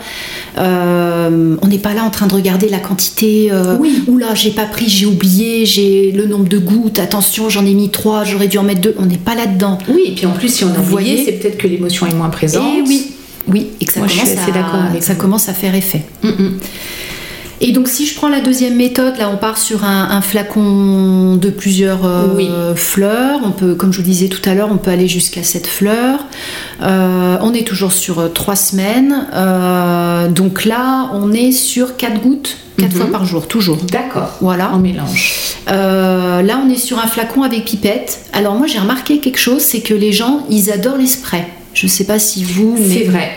Euh, 0.59 1.57
on 1.63 1.67
n'est 1.67 1.79
pas 1.79 1.95
là 1.95 2.05
en 2.05 2.11
train 2.11 2.27
de 2.27 2.35
regarder 2.35 2.69
la 2.69 2.79
quantité. 2.79 3.49
Euh, 3.51 3.77
Oui. 3.79 4.03
Oula, 4.09 4.35
j'ai 4.35 4.51
pas 4.51 4.67
pris, 4.67 4.89
j'ai 4.89 5.07
oublié, 5.07 5.65
j'ai 5.67 6.13
le 6.13 6.27
nombre 6.27 6.49
de 6.49 6.59
gouttes. 6.59 6.99
Attention, 6.99 7.49
j'en 7.49 7.65
ai 7.65 7.73
mis 7.75 7.89
trois, 7.91 8.25
j'aurais 8.25 8.49
dû 8.49 8.59
en 8.59 8.63
mettre 8.63 8.81
deux. 8.81 8.95
On 8.99 9.07
n'est 9.07 9.17
pas 9.17 9.35
là-dedans. 9.35 9.79
Oui, 9.89 10.03
et 10.09 10.15
puis 10.15 10.27
en 10.27 10.33
plus, 10.33 10.53
si 10.53 10.65
on 10.65 10.69
a 10.75 10.79
oublié, 10.79 11.23
c'est 11.25 11.33
peut-être 11.33 11.59
que 11.59 11.67
l'émotion 11.67 12.07
est 12.07 12.15
moins 12.15 12.29
présente. 12.31 12.65
Et 12.79 12.83
oui, 12.87 13.10
oui, 13.51 13.69
et 13.81 13.85
que 13.85 13.93
ça 13.93 14.01
Moi, 14.01 14.09
commence 14.09 14.29
à- 14.31 14.51
d'accord 14.51 14.81
avec 14.89 15.03
ça 15.03 15.15
vous. 15.15 15.19
commence 15.21 15.49
à 15.49 15.55
faire 15.55 15.75
effet. 15.75 16.03
Mhm. 16.23 16.59
Et 17.63 17.73
donc 17.73 17.89
si 17.89 18.07
je 18.07 18.15
prends 18.15 18.31
la 18.31 18.41
deuxième 18.41 18.75
méthode, 18.77 19.19
là 19.19 19.29
on 19.31 19.37
part 19.37 19.59
sur 19.59 19.85
un, 19.85 20.09
un 20.13 20.23
flacon 20.23 21.37
de 21.37 21.51
plusieurs 21.51 22.07
euh, 22.07 22.25
Oui. 22.35 22.49
fleurs. 22.75 23.41
On 23.45 23.51
peut, 23.51 23.75
comme 23.75 23.93
je 23.93 23.99
vous 23.99 24.03
disais 24.05 24.29
tout 24.29 24.41
à 24.49 24.55
l'heure, 24.55 24.71
on 24.73 24.79
peut 24.79 24.91
aller 24.91 25.09
jusqu'à 25.09 25.43
7 25.43 25.67
fleurs. 25.67 26.21
Euh, 26.81 27.37
on 27.43 27.53
est 27.53 27.67
toujours 27.67 27.93
sur 27.93 28.19
euh, 28.19 28.29
trois 28.29 28.57
semaines. 28.57 29.27
Euh, 29.35 30.29
donc 30.29 30.65
là, 30.65 31.11
on 31.13 31.33
est 31.35 31.53
sur 31.53 31.99
4 31.99 32.23
gouttes, 32.23 32.57
4 32.79 32.93
Mhm. 32.95 32.99
fois 32.99 33.11
par 33.11 33.25
jour, 33.27 33.47
toujours. 33.47 33.77
D'accord. 33.93 34.31
Voilà. 34.41 34.73
En 34.73 34.79
mélange. 34.79 35.35
Euh, 35.71 36.41
là, 36.41 36.63
on 36.67 36.71
est 36.71 36.79
sur 36.79 36.99
un 36.99 37.07
flacon 37.09 37.43
avec 37.43 37.67
pipette. 37.67 38.21
Alors 38.33 38.55
moi, 38.55 38.69
j'ai 38.69 38.79
remarqué 38.79 39.19
quelque 39.19 39.39
chose, 39.39 39.61
c'est 39.61 39.81
que 39.81 39.93
les 39.93 40.13
gens, 40.13 40.47
ils 40.49 40.73
adorent 40.73 40.97
les 40.97 41.07
sprays. 41.07 41.47
Je 41.75 41.87
sais 41.87 42.05
pas 42.05 42.19
si 42.19 42.45
vous, 42.45 42.77
mais 42.79 42.99
C'est 42.99 43.05
vrai. 43.05 43.31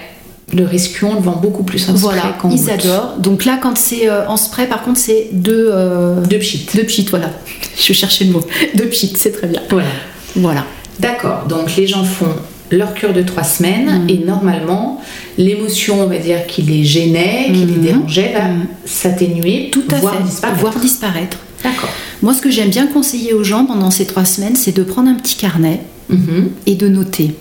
Le 0.54 0.66
rescue, 0.66 1.06
on 1.06 1.16
le 1.16 1.22
vend 1.22 1.38
beaucoup 1.42 1.64
plus 1.64 1.90
en 1.90 1.94
Voilà, 1.94 2.20
spray 2.22 2.34
qu'en 2.40 2.50
ils 2.52 2.70
adorent. 2.70 3.16
Donc 3.18 3.44
là, 3.46 3.58
quand 3.62 3.76
c'est 3.78 4.08
euh, 4.08 4.28
en 4.28 4.38
spray, 4.38 4.68
par 4.68 4.84
contre, 4.84 5.00
c'est 5.00 5.30
deux. 5.32 5.70
euh, 5.72 6.22
Deux 6.26 6.38
pchits. 6.38 6.68
deux 6.76 6.84
pchits, 6.84 7.08
voilà. 7.10 7.32
Je 7.82 7.94
cherchais 7.94 8.26
le 8.26 8.32
mot. 8.34 8.42
Deux 8.76 8.86
pchits, 8.88 9.14
c'est 9.16 9.32
très 9.32 9.48
bien. 9.48 9.62
Voilà. 9.70 9.88
Voilà. 10.36 10.66
D'accord, 11.00 11.46
donc 11.50 11.76
les 11.76 11.88
gens 11.88 12.04
font 12.04 12.28
leur 12.72 12.94
cure 12.94 13.14
de 13.14 13.22
trois 13.24 13.44
semaines 13.44 14.04
Mhm. 14.04 14.10
et 14.10 14.18
normalement, 14.20 15.02
l'émotion, 15.38 16.02
on 16.02 16.08
va 16.08 16.18
dire, 16.18 16.46
qui 16.48 16.62
les 16.62 16.84
gênait, 16.84 17.46
qui 17.48 17.66
les 17.66 17.66
Mhm. 17.66 17.82
dérangeait, 17.82 18.34
va 18.34 18.48
Mhm. 18.48 18.66
s'atténuer, 18.86 19.70
Tout 19.72 19.84
à 19.92 19.96
voire 19.96 20.16
fait. 20.18 20.24
disparaître. 20.24 20.60
Voire 20.60 20.80
disparaître. 20.80 21.38
D'accord. 21.64 21.90
Moi, 22.22 22.34
ce 22.34 22.42
que 22.42 22.52
j'aime 22.52 22.70
bien 22.70 22.88
conseiller 22.88 23.34
aux 23.34 23.44
gens 23.44 23.66
pendant 23.66 23.90
ces 23.92 24.06
trois 24.06 24.26
semaines, 24.26 24.56
c'est 24.56 24.76
de 24.76 24.84
prendre 24.84 25.10
un 25.10 25.16
petit 25.16 25.36
carnet 25.36 25.82
Mhm. 26.10 26.50
et 26.68 26.76
de 26.76 26.88
noter. 26.88 27.32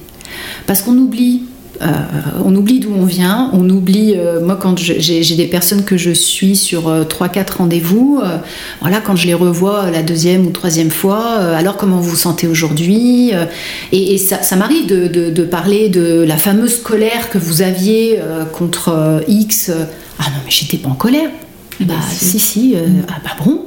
Parce 0.67 0.83
qu'on 0.83 0.97
oublie. 0.97 1.43
euh, 1.81 1.87
on 2.45 2.55
oublie 2.55 2.79
d'où 2.81 2.93
on 2.95 3.05
vient, 3.07 3.51
on 3.55 3.69
oublie, 3.69 4.15
euh, 4.17 4.45
moi 4.45 4.57
quand 4.61 4.79
j'ai 4.79 5.35
des 5.37 5.47
personnes 5.47 5.85
que 5.85 5.97
je 5.97 6.11
suis 6.13 6.55
sur 6.55 6.83
3-4 7.07 7.57
rendez-vous, 7.59 8.21
euh, 8.23 8.37
voilà, 8.83 9.01
quand 9.01 9.17
je 9.17 9.27
les 9.27 9.35
revois 9.35 9.91
la 9.91 10.03
deuxième 10.03 10.47
ou 10.47 10.51
troisième 10.51 10.91
fois, 10.91 11.25
alors 11.61 11.77
comment 11.77 11.97
vous 11.99 12.11
vous 12.11 12.17
sentez 12.17 12.47
aujourd'hui 12.47 13.33
Et, 13.91 14.15
et 14.15 14.19
ça, 14.19 14.43
ça 14.43 14.55
m'arrive 14.57 14.87
de, 14.87 15.09
de- 15.09 15.31
de 15.31 15.43
parler 15.45 15.89
de 15.89 16.23
la 16.27 16.37
fameuse 16.37 16.79
colère 16.83 17.31
que 17.31 17.39
vous 17.39 17.63
aviez 17.63 18.21
contre 18.53 19.23
X. 19.27 19.71
ah 20.21 20.25
non 20.27 20.41
mais 20.45 20.51
j'étais 20.51 20.77
pas 20.77 20.91
en 20.91 20.95
colère. 20.95 21.31
Bah 21.81 21.95
si. 22.11 22.25
si 22.27 22.39
si, 22.39 22.75
euh, 22.77 22.81
ah 23.09 23.15
bah 23.25 23.31
bon. 23.45 23.63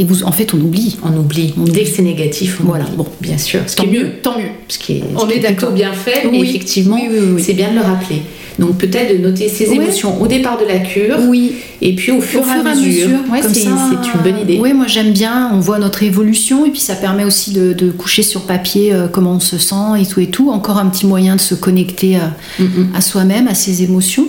Et 0.00 0.04
vous, 0.04 0.22
en 0.22 0.32
fait 0.32 0.54
on 0.54 0.58
oublie. 0.60 0.96
On 1.04 1.14
oublie. 1.16 1.52
On 1.58 1.64
Dès 1.64 1.70
oublie. 1.72 1.84
que 1.84 1.90
c'est 1.96 2.02
négatif, 2.02 2.58
on 2.62 2.68
Voilà, 2.68 2.84
oublie. 2.84 2.96
bon. 2.96 3.06
bien 3.20 3.36
sûr. 3.36 3.60
Ce 3.66 3.74
qui 3.76 3.82
Tant 3.82 3.88
est 3.88 3.92
mieux. 3.98 4.10
tant 4.22 4.38
mieux. 4.38 4.44
Ce 4.68 4.78
qui 4.78 4.92
est, 4.98 5.02
On 5.16 5.20
ce 5.20 5.26
qui 5.26 5.32
est 5.34 5.40
d'accord. 5.40 5.72
bien 5.72 5.92
fait, 5.92 6.26
Oui. 6.30 6.40
effectivement, 6.48 6.96
Oui, 6.96 7.08
oui, 7.10 7.18
oui. 7.34 7.42
c'est 7.44 7.52
bien 7.54 7.70
de 7.70 7.74
le 7.76 7.82
rappeler. 7.82 8.22
Donc 8.60 8.76
peut-être 8.78 9.12
de 9.16 9.18
noter 9.22 9.48
ses 9.48 9.70
émotions 9.72 10.20
au 10.20 10.26
départ 10.26 10.58
de 10.58 10.64
la 10.66 10.78
cure, 10.80 11.16
Oui, 11.28 11.52
et 11.80 11.94
puis 11.94 12.10
au 12.10 12.20
fur, 12.20 12.40
et 12.40 12.68
à 12.68 12.74
mesure. 12.74 13.08
Ouais, 13.30 13.40
comme 13.40 13.54
c'est 13.54 13.60
ça, 13.60 13.70
c'est 14.02 14.08
une 14.18 14.22
bonne 14.32 14.40
idée. 14.42 14.58
Oui, 14.60 14.72
moi 14.72 14.86
j'aime 14.88 15.12
bien. 15.12 15.50
On 15.54 15.60
voit 15.60 15.78
notre 15.78 16.02
évolution 16.02 16.64
et 16.66 16.70
puis 16.70 16.80
ça 16.80 16.94
permet 16.96 17.24
aussi 17.24 17.52
de, 17.52 17.72
de 17.72 17.90
coucher 17.90 18.22
sur 18.24 18.42
papier 18.42 18.92
euh, 18.92 19.06
comment 19.06 19.32
on 19.34 19.40
se 19.40 19.58
sent 19.58 19.74
et 20.00 20.06
tout 20.06 20.20
et 20.20 20.26
tout. 20.26 20.50
Encore 20.50 20.78
un 20.78 20.86
petit 20.86 21.06
moyen 21.06 21.36
de 21.36 21.40
se 21.40 21.54
connecter 21.54 22.16
à, 22.16 22.32
Mhm. 22.58 22.88
à 22.96 23.00
soi-même, 23.00 23.46
à 23.48 23.54
ses 23.54 23.82
émotions. 23.84 24.26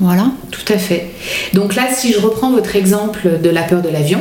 Voilà. 0.00 0.30
Tout 0.50 0.70
à 0.72 0.76
fait. 0.76 1.06
Donc 1.54 1.74
là, 1.74 1.84
si 1.94 2.12
je 2.12 2.18
reprends 2.18 2.50
votre 2.52 2.76
exemple 2.76 3.28
de 3.42 3.48
la 3.48 3.62
peur 3.62 3.80
de 3.80 3.88
l'avion, 3.88 4.20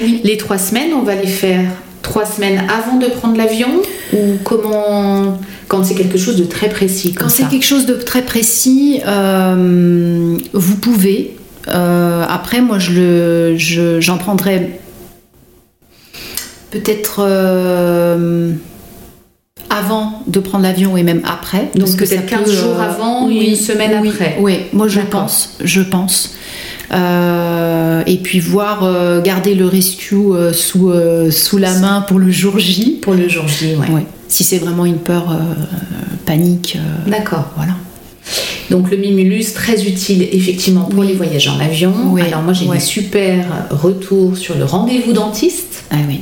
les 0.00 0.36
trois 0.36 0.58
semaines, 0.58 0.90
on 0.94 1.02
va 1.02 1.14
les 1.14 1.26
faire 1.26 1.64
trois 2.02 2.24
semaines 2.26 2.62
avant 2.68 2.96
de 2.98 3.06
prendre 3.06 3.36
l'avion 3.36 3.68
ou 4.12 4.18
comment 4.44 5.38
quand 5.68 5.84
c'est 5.84 5.94
quelque 5.94 6.18
chose 6.18 6.36
de 6.36 6.44
très 6.44 6.68
précis 6.68 7.12
comme 7.14 7.28
Quand 7.28 7.32
c'est 7.34 7.48
quelque 7.48 7.64
chose 7.64 7.86
de 7.86 7.94
très 7.94 8.22
précis, 8.22 9.00
euh, 9.06 10.36
vous 10.52 10.76
pouvez. 10.76 11.36
Euh, 11.68 12.24
après, 12.28 12.60
moi, 12.60 12.78
je 12.78 12.90
le, 12.92 13.56
je- 13.56 14.00
j'en 14.00 14.18
prendrais 14.18 14.80
peut-être 16.70 17.20
euh, 17.20 18.50
avant 19.70 20.22
de 20.26 20.40
prendre 20.40 20.64
l'avion 20.64 20.96
et 20.96 21.02
même 21.02 21.22
après. 21.24 21.70
Donc 21.74 21.96
peut-être 21.96 22.28
ça 22.28 22.36
15 22.38 22.44
peut, 22.44 22.52
jours 22.52 22.80
avant 22.80 23.26
oui, 23.26 23.46
une 23.50 23.56
semaine 23.56 23.98
oui, 24.02 24.08
après. 24.10 24.36
Oui, 24.40 24.58
moi 24.72 24.88
je 24.88 25.00
pense, 25.00 25.56
je 25.62 25.80
pense. 25.82 26.34
Euh, 26.92 28.02
et 28.06 28.18
puis 28.18 28.38
voir 28.40 28.84
euh, 28.84 29.22
garder 29.22 29.54
le 29.54 29.66
rescue 29.66 30.14
euh, 30.14 30.52
sous, 30.52 30.92
sous 31.30 31.58
la 31.58 31.78
main 31.78 32.02
pour 32.02 32.18
le 32.18 32.30
jour 32.30 32.58
J. 32.58 32.98
pour 33.00 33.14
le 33.14 33.28
jour 33.28 33.48
J, 33.48 33.76
ouais. 33.76 33.88
Ouais. 33.94 34.06
Si 34.28 34.44
c'est 34.44 34.58
vraiment 34.58 34.84
une 34.86 34.98
peur 34.98 35.36
panique, 36.26 36.78
D'accord. 37.06 37.50
voilà. 37.56 37.72
Donc 38.70 38.90
le 38.90 38.96
Mimulus, 38.96 39.52
très 39.54 39.84
utile 39.86 40.22
effectivement 40.32 40.84
pour 40.84 41.00
Oui. 41.00 41.08
les 41.08 41.14
voyages 41.14 41.48
en 41.48 41.58
avion. 41.60 41.92
Oui. 42.06 42.22
Alors 42.22 42.40
moi 42.42 42.52
j'ai 42.54 42.66
Ouais. 42.66 42.76
des 42.78 42.82
super 42.82 43.44
retours 43.70 44.36
sur 44.38 44.56
le 44.56 44.64
rendez-vous 44.64 45.12
dentiste. 45.12 45.84
Ah 45.90 45.96
oui. 46.08 46.20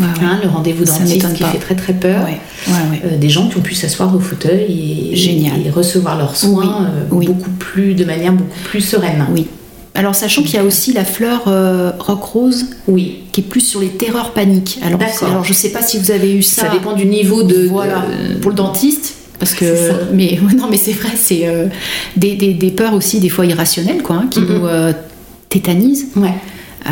Ouais, 0.00 0.06
ouais. 0.06 0.12
Hein, 0.26 0.40
le 0.42 0.48
rendez-vous 0.48 0.84
dentiste 0.84 1.32
qui 1.34 1.42
pas. 1.44 1.50
fait 1.50 1.58
très 1.58 1.76
très 1.76 1.92
peur. 1.92 2.26
Euh, 2.68 3.16
des 3.18 3.28
gens 3.28 3.48
qui 3.48 3.58
ont 3.58 3.60
pu 3.60 3.74
s'asseoir 3.74 4.12
au 4.16 4.18
fauteuil 4.18 5.10
et, 5.12 5.16
Génial. 5.16 5.64
et 5.64 5.70
recevoir 5.70 6.18
leurs 6.18 6.34
soins 6.36 6.88
Oui, 7.12 7.26
euh, 7.28 7.32
beaucoup 7.32 7.50
plus 7.50 7.94
de 7.94 8.04
manière 8.04 8.32
beaucoup 8.32 8.58
plus 8.64 8.80
sereine. 8.80 9.26
Oui. 9.32 9.46
Alors 9.94 10.14
sachant 10.14 10.42
qu'il 10.42 10.54
y 10.54 10.58
a 10.58 10.64
aussi 10.64 10.92
la 10.94 11.04
fleur 11.04 11.42
euh, 11.48 11.90
rock 11.98 12.24
rose 12.24 12.66
Oui. 12.88 13.18
qui 13.32 13.42
est 13.42 13.44
plus 13.44 13.60
sur 13.60 13.80
les 13.80 13.88
terreurs 13.88 14.32
paniques. 14.32 14.78
Alors, 14.82 15.00
alors 15.22 15.44
je 15.44 15.52
sais 15.52 15.68
pas 15.70 15.82
si 15.82 15.98
vous 15.98 16.10
avez 16.10 16.32
eu 16.34 16.42
ça. 16.42 16.62
Ça, 16.62 16.68
dépend 16.70 16.94
du 16.94 17.04
niveau 17.04 17.42
de. 17.42 17.66
voilà 17.66 18.04
de- 18.30 18.38
pour 18.38 18.50
le 18.50 18.56
dentiste. 18.56 19.14
Parce 19.38 19.54
que, 19.54 19.64
C'est 19.66 19.88
ça. 19.88 19.98
mais 20.12 20.38
non, 20.56 20.66
mais 20.70 20.76
c'est 20.78 20.92
vrai, 20.92 21.10
c'est 21.16 21.46
euh, 21.46 21.66
des, 22.16 22.36
des- 22.36 22.54
des 22.54 22.70
peurs 22.70 22.94
aussi 22.94 23.20
des 23.20 23.28
fois 23.28 23.44
irrationnelles, 23.44 24.02
quoi, 24.02 24.16
hein, 24.16 24.28
qui 24.30 24.40
nous 24.40 24.66
euh, 24.66 24.92
tétanisent. 25.50 26.06
Ouais. 26.16 26.32
Euh, 26.86 26.90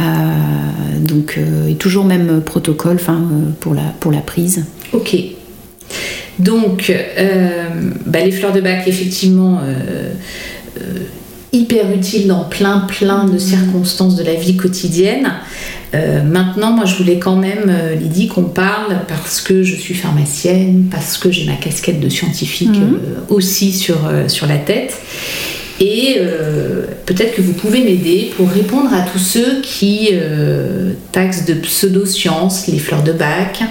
donc, 1.01 1.39
et 1.69 1.75
toujours 1.77 2.05
même 2.05 2.43
protocole, 2.43 2.97
enfin, 2.97 3.23
pour 3.61 3.75
la 3.75 3.83
pour 4.01 4.13
la 4.13 4.21
prise. 4.21 4.65
Ok. 4.93 5.17
Donc, 6.39 6.93
bah, 8.07 8.21
les 8.21 8.31
fleurs 8.31 8.53
de 8.53 8.61
bac, 8.61 8.87
effectivement, 8.87 9.61
hyper 11.53 11.91
utiles 11.93 12.29
dans 12.29 12.45
plein, 12.45 12.81
plein 12.81 13.25
de 13.25 13.39
circonstances 13.39 14.17
de 14.17 14.23
la 14.23 14.35
vie 14.35 14.57
quotidienne. 14.57 15.33
Euh, 15.95 16.23
maintenant, 16.23 16.71
moi, 16.71 16.85
je 16.85 16.95
voulais 16.95 17.19
quand 17.19 17.35
même, 17.37 17.65
euh, 17.69 17.97
Lydie, 17.97 18.29
qu'on 18.29 18.45
parle 18.45 18.99
parce 19.09 19.41
que 19.41 19.65
je 19.65 19.75
suis 19.75 19.95
pharmacienne, 19.95 20.87
parce 20.91 21.19
que 21.19 21.33
j'ai 21.33 21.47
ma 21.47 21.57
casquette 21.57 21.99
de 21.99 22.09
scientifique 22.09 22.69
Mhm. 22.69 22.95
euh, 22.95 23.35
aussi 23.35 23.73
sur, 23.73 23.97
sur 24.29 24.47
la 24.47 24.59
tête. 24.59 24.95
Et 25.81 26.19
peut-être 27.07 27.35
que 27.35 27.41
vous 27.41 27.55
pouvez 27.55 27.83
m'aider 27.83 28.31
pour 28.37 28.51
répondre 28.51 28.93
à 28.93 29.01
tous 29.01 29.19
ceux 29.19 29.63
qui 29.63 30.11
taxent 31.11 31.47
de 31.47 31.55
pseudo-sciences 31.55 32.67
les 32.67 32.79
fleurs 32.79 33.03
de 33.03 33.13
bac, 33.13 33.63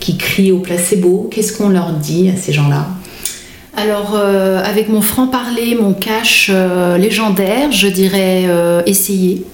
qui 0.00 0.16
crient 0.16 0.50
au 0.50 0.58
placebo. 0.58 1.30
Qu'est-ce 1.32 1.52
qu'on 1.56 1.68
leur 1.68 1.92
dit 1.92 2.28
à 2.28 2.36
ces 2.36 2.52
gens-là? 2.52 2.88
Alors, 3.76 4.12
euh, 4.14 4.62
avec 4.64 4.88
mon 4.88 5.00
franc-parler, 5.00 5.74
mon 5.74 5.94
cash 5.94 6.48
euh, 6.52 6.96
légendaire, 6.96 7.72
je 7.72 7.88
dirais 7.88 8.44
euh, 8.46 8.82
essayez, 8.86 9.44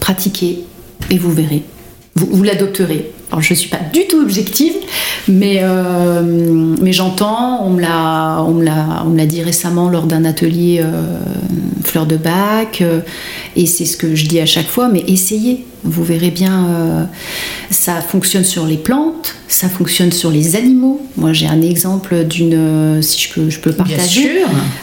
pratiquez, 0.00 0.60
et 1.10 1.18
vous 1.18 1.30
verrez. 1.30 1.62
Vous, 2.16 2.42
l'adopterez. 2.42 3.10
Alors, 3.30 3.42
je 3.42 3.52
ne 3.52 3.58
suis 3.58 3.68
pas 3.68 3.80
du 3.92 4.06
tout 4.06 4.20
objective, 4.20 4.74
mais, 5.26 5.60
mais 6.80 6.92
j'entends, 6.92 7.66
on 7.66 7.70
me 7.70 7.80
l'a 9.16 9.26
dit 9.26 9.42
récemment 9.42 9.88
lors 9.88 10.04
d'un 10.06 10.24
atelier 10.24 10.80
fleurs 11.82 12.06
de 12.06 12.16
bac, 12.16 12.84
et 13.56 13.66
c'est 13.66 13.84
ce 13.84 13.96
que 13.96 14.14
je 14.14 14.26
dis 14.26 14.38
à 14.38 14.46
chaque 14.46 14.68
fois, 14.68 14.88
mais 14.88 15.02
essayez. 15.08 15.64
Vous 15.86 16.02
verrez 16.02 16.30
bien, 16.30 16.66
euh, 16.66 17.04
ça 17.70 18.00
fonctionne 18.00 18.44
sur 18.44 18.64
les 18.66 18.78
plantes, 18.78 19.34
ça 19.48 19.68
fonctionne 19.68 20.12
sur 20.12 20.30
les 20.30 20.56
animaux. 20.56 21.00
Moi, 21.16 21.32
j'ai 21.34 21.46
un 21.46 21.60
exemple 21.60 22.24
d'une, 22.24 22.54
euh, 22.54 23.02
si 23.02 23.20
je 23.20 23.32
peux, 23.34 23.50
je 23.50 23.60
peux 23.60 23.68
le 23.70 23.76
partager. 23.76 24.22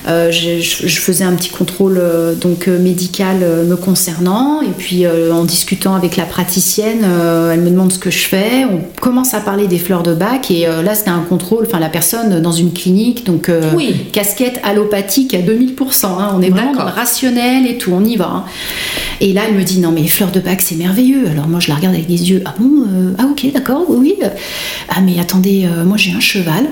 Euh, 0.08 0.32
je, 0.32 0.60
je- 0.62 0.88
je 0.88 1.00
faisais 1.02 1.24
un 1.24 1.34
petit 1.34 1.50
contrôle 1.50 1.98
euh, 2.00 2.36
donc 2.36 2.68
euh, 2.68 2.78
médical 2.80 3.38
euh, 3.42 3.66
me 3.66 3.76
concernant 3.76 4.62
et 4.62 4.70
puis 4.78 5.06
euh, 5.06 5.34
en 5.34 5.44
discutant 5.44 5.96
avec 5.96 6.18
la 6.18 6.26
praticienne, 6.26 7.02
euh, 7.04 7.52
elle 7.52 7.62
me 7.62 7.72
demande 7.72 7.92
ce 7.92 8.00
que 8.00 8.12
je 8.12 8.20
fais. 8.26 8.66
On 8.72 8.80
commence 9.02 9.34
à 9.34 9.40
parler 9.42 9.68
des 9.68 9.80
fleurs 9.80 10.04
de 10.04 10.14
bac 10.14 10.52
et 10.52 10.68
euh, 10.68 10.84
là 10.84 10.94
c'était 10.94 11.10
un 11.10 11.24
contrôle, 11.28 11.66
enfin 11.68 11.80
la 11.80 11.90
personne 11.90 12.42
dans 12.42 12.52
une 12.52 12.72
clinique 12.74 13.26
donc 13.26 13.50
euh, 13.50 13.72
Oui. 13.76 13.96
casquette 14.14 14.60
allopathique 14.64 15.34
à 15.34 15.40
2000%. 15.40 16.06
hein. 16.06 16.32
on 16.36 16.42
est 16.44 16.50
vraiment 16.50 16.74
rationnel 16.74 17.66
et 17.66 17.78
tout, 17.80 17.92
on 17.92 18.06
y 18.06 18.16
va. 18.18 18.26
hein. 18.32 18.44
Et 19.20 19.34
là 19.34 19.42
elle 19.48 19.56
me 19.56 19.64
dit 19.64 19.80
non 19.80 19.92
mais 19.92 20.06
fleurs 20.08 20.32
de 20.32 20.40
bac 20.40 20.62
c'est 20.62 20.76
merveilleux. 20.76 20.91
Alors 21.30 21.48
moi 21.48 21.60
je 21.60 21.70
la 21.70 21.76
regarde 21.76 21.96
avec 21.96 22.08
des 22.08 22.30
yeux 22.30 22.42
ah 22.46 22.54
bon 22.60 22.84
euh, 22.88 23.14
ah 23.18 23.28
ok 23.32 23.52
d'accord 23.54 23.86
oui 23.90 24.16
oui. 24.22 24.28
ah 24.90 25.02
mais 25.02 25.20
attendez 25.20 25.66
euh, 25.66 25.84
moi 25.86 25.98
j'ai 25.98 26.12
un 26.12 26.20
cheval 26.20 26.66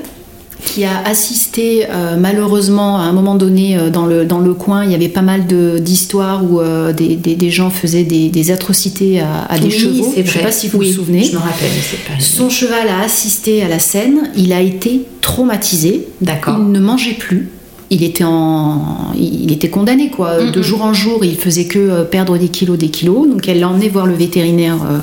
qui 0.66 0.84
a 0.84 1.02
assisté 1.06 1.86
euh, 1.88 2.16
malheureusement 2.18 2.98
à 2.98 3.04
un 3.04 3.12
moment 3.12 3.34
donné 3.34 3.78
euh, 3.78 3.88
dans, 3.88 4.04
le, 4.04 4.26
dans 4.26 4.40
le 4.40 4.52
coin, 4.52 4.84
il 4.84 4.90
y 4.90 4.94
avait 4.94 5.08
pas 5.08 5.22
mal 5.22 5.46
de- 5.46 5.78
d'histoires 5.78 6.44
où 6.44 6.60
euh, 6.60 6.92
des, 6.92 7.16
des- 7.16 7.34
des 7.34 7.50
gens 7.50 7.70
faisaient 7.70 8.04
des, 8.04 8.28
des 8.28 8.50
atrocités 8.50 9.20
à, 9.20 9.44
à 9.48 9.58
des 9.58 9.68
Oui, 9.68 9.72
chevaux. 9.72 10.12
Je 10.14 10.16
sais 10.16 10.22
vrai. 10.22 10.42
pas 10.42 10.52
si 10.52 10.68
vous 10.68 10.78
Oui, 10.78 10.88
vous 10.90 10.96
souvenez. 10.98 11.24
Je 11.24 11.32
me 11.32 11.38
rappelle 11.38 11.70
période. 12.06 12.22
Son 12.22 12.50
cheval 12.50 12.88
a 12.88 13.00
assisté 13.02 13.62
à 13.62 13.68
la 13.68 13.78
scène, 13.78 14.30
il 14.36 14.52
a 14.52 14.60
été 14.60 15.06
traumatisé, 15.22 16.06
D'accord. 16.20 16.56
il 16.58 16.70
ne 16.72 16.78
mangeait 16.80 17.14
plus. 17.14 17.48
Il 17.92 18.04
était, 18.04 18.22
en... 18.24 19.12
il 19.18 19.50
était 19.50 19.68
condamné 19.68 20.10
quoi. 20.10 20.42
Mhm. 20.44 20.52
De 20.52 20.62
jour 20.62 20.82
en 20.82 20.92
jour, 20.94 21.24
il 21.24 21.36
faisait 21.36 21.64
que 21.64 21.78
euh, 21.78 22.04
perdre 22.04 22.38
des 22.38 22.48
kilos, 22.48 22.78
des 22.78 22.88
kilos. 22.90 23.28
Donc 23.28 23.48
elle 23.48 23.58
l'a 23.60 23.68
emmené 23.68 23.88
voir 23.88 24.06
le 24.06 24.14
vétérinaire 24.14 24.76
euh, 24.88 24.98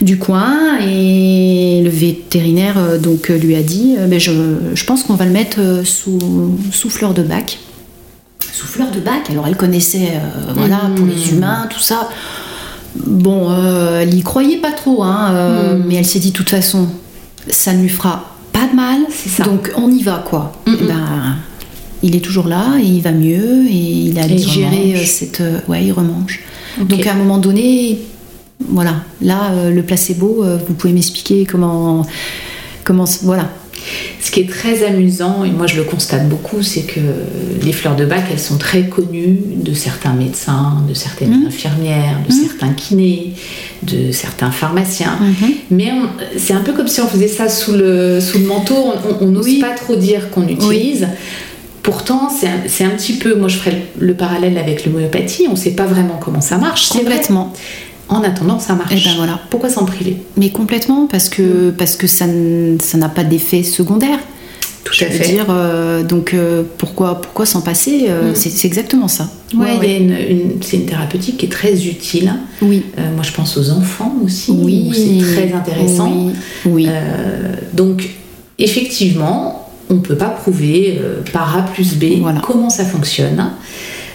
du 0.00 0.18
coin 0.18 0.78
et 0.80 1.80
le 1.84 1.90
vétérinaire 1.90 2.76
euh, 2.78 2.98
donc 2.98 3.30
euh, 3.30 3.36
lui 3.36 3.54
a 3.56 3.62
dit 3.62 3.94
euh, 3.98 4.06
Ben, 4.06 4.18
je, 4.18 4.32
je 4.74 4.84
pense 4.84 5.02
qu'on 5.04 5.14
va 5.14 5.26
le 5.26 5.32
mettre 5.32 5.58
euh, 5.60 5.84
sous, 5.84 6.18
sous 6.72 6.88
fleur 6.90 7.12
de 7.12 7.22
bac. 7.22 7.58
Sous 8.52 8.66
fleur 8.66 8.90
de 8.90 8.98
bac? 9.00 9.28
Alors 9.30 9.46
elle 9.46 9.56
connaissait 9.56 10.12
euh, 10.14 10.52
voilà 10.56 10.80
pour 10.96 11.06
les 11.06 11.30
humains 11.32 11.66
tout 11.70 11.78
ça. 11.80 12.08
Bon, 13.06 13.50
euh, 13.50 14.00
elle 14.02 14.14
y 14.14 14.22
croyait 14.22 14.58
pas 14.58 14.72
trop, 14.72 15.02
hein, 15.02 15.30
euh, 15.32 15.74
Mhm. 15.76 15.84
mais 15.88 15.94
elle 15.96 16.04
s'est 16.04 16.18
dit 16.18 16.30
de 16.30 16.36
toute 16.36 16.50
façon, 16.50 16.88
ça 17.48 17.72
ne 17.74 17.82
lui 17.82 17.88
fera 17.88 18.34
pas 18.52 18.66
de 18.70 18.74
mal. 18.76 19.00
C'est 19.10 19.28
ça. 19.30 19.44
Donc 19.44 19.72
on 19.76 19.90
y 19.90 20.02
va 20.02 20.22
quoi. 20.28 20.52
Eh 20.66 20.70
ben, 20.86 21.36
il 22.02 22.16
est 22.16 22.20
toujours 22.20 22.48
là 22.48 22.78
et 22.80 22.84
il 22.86 23.00
va 23.02 23.12
mieux 23.12 23.64
et 23.68 23.74
il 24.08 24.18
a 24.18 24.26
Et 24.26 24.34
digéré 24.34 24.94
euh, 24.96 25.04
cette. 25.04 25.40
euh, 25.40 25.58
ouais, 25.68 25.84
il 25.84 25.92
remange. 25.92 26.40
Donc 26.80 27.06
à 27.06 27.12
un 27.12 27.16
moment 27.16 27.38
donné, 27.38 27.98
voilà, 28.68 28.96
là, 29.20 29.52
euh, 29.52 29.70
le 29.70 29.82
placebo, 29.82 30.42
euh, 30.44 30.58
vous 30.66 30.74
pouvez 30.74 30.92
m'expliquer 30.92 31.44
comment. 31.44 32.06
comment 32.84 33.04
voilà. 33.22 33.50
Ce 34.20 34.30
qui 34.30 34.40
est 34.40 34.48
très 34.48 34.84
amusant, 34.86 35.44
et 35.44 35.50
moi 35.50 35.66
je 35.66 35.76
le 35.76 35.82
constate 35.82 36.28
beaucoup, 36.28 36.62
c'est 36.62 36.82
que 36.82 37.00
les 37.64 37.72
fleurs 37.72 37.96
de 37.96 38.04
bac, 38.04 38.22
elles 38.30 38.38
sont 38.38 38.56
très 38.56 38.84
connues 38.84 39.36
de 39.56 39.74
certains 39.74 40.12
médecins, 40.12 40.84
de 40.88 40.94
certaines 40.94 41.40
Mhm. 41.40 41.46
infirmières, 41.48 42.18
de 42.26 42.32
certains 42.32 42.72
kinés, 42.74 43.32
de 43.82 44.12
certains 44.12 44.52
pharmaciens. 44.52 45.18
Mhm. 45.20 45.50
Mais 45.72 45.90
c'est 46.36 46.52
un 46.52 46.60
peu 46.60 46.72
comme 46.72 46.86
si 46.86 47.00
on 47.00 47.08
faisait 47.08 47.26
ça 47.26 47.48
sous 47.48 47.72
le, 47.72 48.20
sous 48.20 48.38
le 48.38 48.46
manteau, 48.46 48.92
on- 49.20 49.26
n'ose 49.26 49.44
Oui. 49.46 49.58
pas 49.58 49.70
trop 49.74 49.96
dire 49.96 50.30
qu'on 50.30 50.46
utilise. 50.46 51.08
Pourtant, 51.82 52.28
c'est 52.30 52.46
un, 52.84 52.86
un 52.88 52.90
petit 52.96 53.14
peu, 53.14 53.34
moi 53.34 53.48
je 53.48 53.56
ferais 53.56 53.72
le, 53.98 54.06
le 54.06 54.14
parallèle 54.14 54.56
avec 54.56 54.86
l'homéopathie, 54.86 55.46
on 55.48 55.52
ne 55.52 55.56
sait 55.56 55.72
pas 55.72 55.86
vraiment 55.86 56.18
comment 56.22 56.40
ça 56.40 56.56
marche. 56.58 56.90
vrai. 56.90 57.00
Complètement. 57.00 57.52
En 58.08 58.22
attendant, 58.22 58.58
ça 58.58 58.74
marche. 58.74 58.92
Eh 58.94 59.08
ben 59.08 59.14
voilà. 59.16 59.40
Pourquoi 59.50 59.68
s'en 59.70 59.84
priver? 59.84 60.16
Mais 60.36 60.50
complètement, 60.50 61.06
parce 61.06 61.28
que, 61.28 61.70
parce 61.70 61.96
que 61.96 62.06
ça 62.06 62.26
n'a 62.26 63.08
pas 63.08 63.24
d'effet 63.24 63.62
secondaire. 63.62 64.18
Tout 64.84 64.92
Je 64.94 65.04
à 65.04 65.08
veux 65.08 65.14
fait. 65.14 65.28
dire, 65.32 65.46
euh, 65.48 66.02
donc 66.02 66.34
euh, 66.34 66.64
pourquoi, 66.76 67.20
pourquoi 67.20 67.46
s'en 67.46 67.60
passer 67.60 68.06
euh, 68.08 68.32
Mm. 68.32 68.34
c'est, 68.34 68.66
exactement 68.66 69.06
ça. 69.08 69.28
Ouais, 69.56 69.78
c'est 70.60 70.76
une 70.76 70.86
thérapeutique 70.86 71.36
qui 71.38 71.46
est 71.46 71.48
très 71.48 71.86
utile. 71.86 72.34
Oui. 72.60 72.82
Moi, 72.96 73.22
je 73.22 73.30
pense 73.32 73.56
aux 73.56 73.70
enfants 73.70 74.12
aussi. 74.24 74.50
Oui. 74.52 74.90
C'est 74.92 75.34
très 75.34 75.52
intéressant. 75.52 76.12
Oui. 76.66 76.86
oui. 76.86 76.88
Donc, 77.72 78.08
effectivement, 78.58 79.61
on 79.92 79.96
ne 79.96 80.00
peut 80.00 80.16
pas 80.16 80.28
prouver 80.30 80.98
euh, 81.02 81.20
par 81.32 81.56
A 81.56 81.62
plus 81.62 81.94
B 81.96 82.20
Voilà. 82.20 82.40
comment 82.40 82.70
ça 82.70 82.84
fonctionne. 82.84 83.50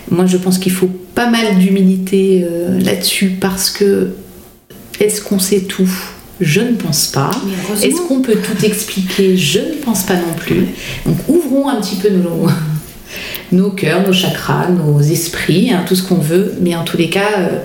Moi, 0.10 0.26
je 0.26 0.38
pense 0.38 0.58
qu'il 0.58 0.72
faut 0.72 0.90
pas 1.16 1.30
mal 1.30 1.58
d'humilité 1.58 2.44
euh, 2.50 2.80
là-dessus 2.80 3.38
parce 3.40 3.70
que 3.70 4.10
est-ce 5.00 5.22
qu'on 5.22 5.40
sait 5.40 5.62
tout? 5.62 5.90
Je 6.40 6.62
ne 6.62 6.74
pense 6.74 7.08
pas. 7.08 7.32
Est-ce 7.82 8.02
qu'on 8.08 8.22
peut 8.22 8.36
tout 8.36 8.66
expliquer? 8.66 9.38
Je 9.38 9.60
ne 9.60 9.74
pense 9.84 10.04
pas 10.04 10.16
non 10.16 10.34
plus. 10.38 10.68
Donc 11.06 11.18
ouvrons 11.28 11.68
un 11.68 11.82
petit 11.82 11.96
peu 11.96 12.10
nos, 12.10 12.48
nos 13.52 13.72
cœurs, 13.72 14.06
nos 14.06 14.14
chakras, 14.14 14.70
nos 14.70 15.00
esprits, 15.02 15.72
hein, 15.72 15.84
tout 15.88 15.96
ce 15.96 16.04
qu'on 16.04 16.16
veut. 16.20 16.54
Mais 16.62 16.76
en 16.76 16.84
tous 16.84 16.98
les 16.98 17.10
cas, 17.10 17.40
euh, 17.40 17.58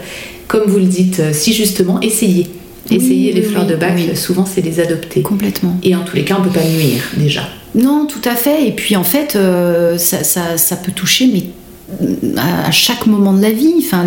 comme 0.49 0.69
vous 0.69 0.79
le 0.79 0.87
dites 0.87 1.23
si 1.33 1.53
justement, 1.53 2.01
essayez. 2.01 2.49
Oui, 2.91 2.97
Essayez 2.97 3.33
les 3.33 3.43
oui, 3.43 3.47
fleurs 3.53 3.67
de 3.67 3.77
bac, 3.77 3.93
oui. 3.97 4.17
souvent 4.17 4.45
c'est 4.45 4.61
les 4.61 4.81
adopter. 4.81 5.23
Complètement. 5.23 5.79
Et 5.85 5.95
en 5.95 6.01
tous 6.03 6.17
les 6.17 6.25
cas, 6.25 6.37
on 6.41 6.43
peut 6.43 6.51
pas 6.51 6.65
nuire 6.67 7.03
déjà. 7.17 7.49
Non, 7.75 8.07
tout 8.07 8.27
à 8.29 8.35
fait. 8.37 8.67
Et 8.69 8.73
puis 8.73 8.97
en 8.97 9.05
fait, 9.05 9.35
euh, 9.37 9.97
ça, 9.99 10.25
ça- 10.25 10.57
ça 10.59 10.77
peut 10.77 10.93
toucher, 10.93 11.31
mais 11.33 11.45
à 12.39 12.71
chaque 12.71 13.07
moment 13.07 13.35
de 13.35 13.43
la 13.43 13.51
vie. 13.51 13.75
Enfin, 13.79 14.07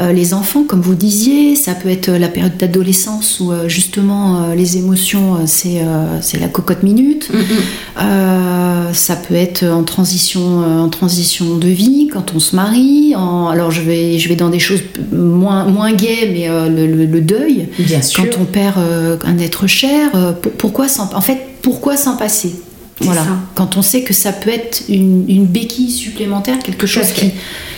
euh, 0.00 0.12
les 0.12 0.32
enfants, 0.32 0.62
comme 0.62 0.80
vous 0.80 0.94
disiez, 0.94 1.56
ça 1.56 1.74
peut 1.74 1.88
être 1.88 2.08
la 2.10 2.28
période 2.28 2.56
d'adolescence 2.56 3.40
où 3.40 3.50
euh, 3.50 3.68
justement 3.68 4.44
euh, 4.44 4.54
les 4.54 4.76
émotions, 4.76 5.34
euh, 5.34 5.38
c'est 5.46 5.80
euh, 5.80 6.20
c'est 6.20 6.38
la 6.38 6.46
cocotte 6.46 6.84
minute. 6.84 7.28
Euh, 8.00 8.92
ça 8.92 9.16
peut 9.16 9.34
être 9.34 9.64
en 9.64 9.82
transition, 9.82 10.62
euh, 10.62 10.78
en 10.80 10.88
transition 10.88 11.56
de 11.56 11.68
vie, 11.68 12.08
quand 12.12 12.32
on 12.34 12.38
se 12.38 12.54
marie. 12.54 13.14
en- 13.16 13.48
alors 13.48 13.70
je 13.70 13.80
vais, 13.80 14.18
je 14.18 14.28
vais 14.28 14.36
dans 14.36 14.50
des 14.50 14.58
choses 14.60 14.82
moins, 15.12 15.64
moins 15.64 15.92
gaies, 15.92 16.30
mais 16.32 16.48
euh, 16.48 16.68
le, 16.68 16.86
le- 16.86 17.06
le 17.06 17.20
deuil. 17.20 17.68
Bien 17.78 18.02
sûr. 18.02 18.24
Quand 18.24 18.40
on 18.40 18.44
perd 18.44 18.78
euh, 18.78 19.16
un 19.24 19.38
être 19.38 19.66
cher, 19.66 20.10
euh, 20.14 20.32
pour- 20.32 20.52
pourquoi 20.52 20.88
s'en, 20.88 21.08
en 21.14 21.20
fait, 21.20 21.38
pourquoi 21.62 21.96
s'en 21.96 22.16
passer? 22.16 22.54
Voilà. 23.00 23.22
ça. 23.24 23.36
Quand 23.54 23.76
on 23.76 23.82
sait 23.82 24.02
que 24.02 24.14
ça 24.14 24.32
peut 24.32 24.50
être 24.50 24.84
une, 24.88 25.24
une 25.28 25.44
béquille 25.46 25.90
supplémentaire, 25.90 26.58
quelque 26.60 26.86
chose 26.86 27.12
qui, 27.12 27.32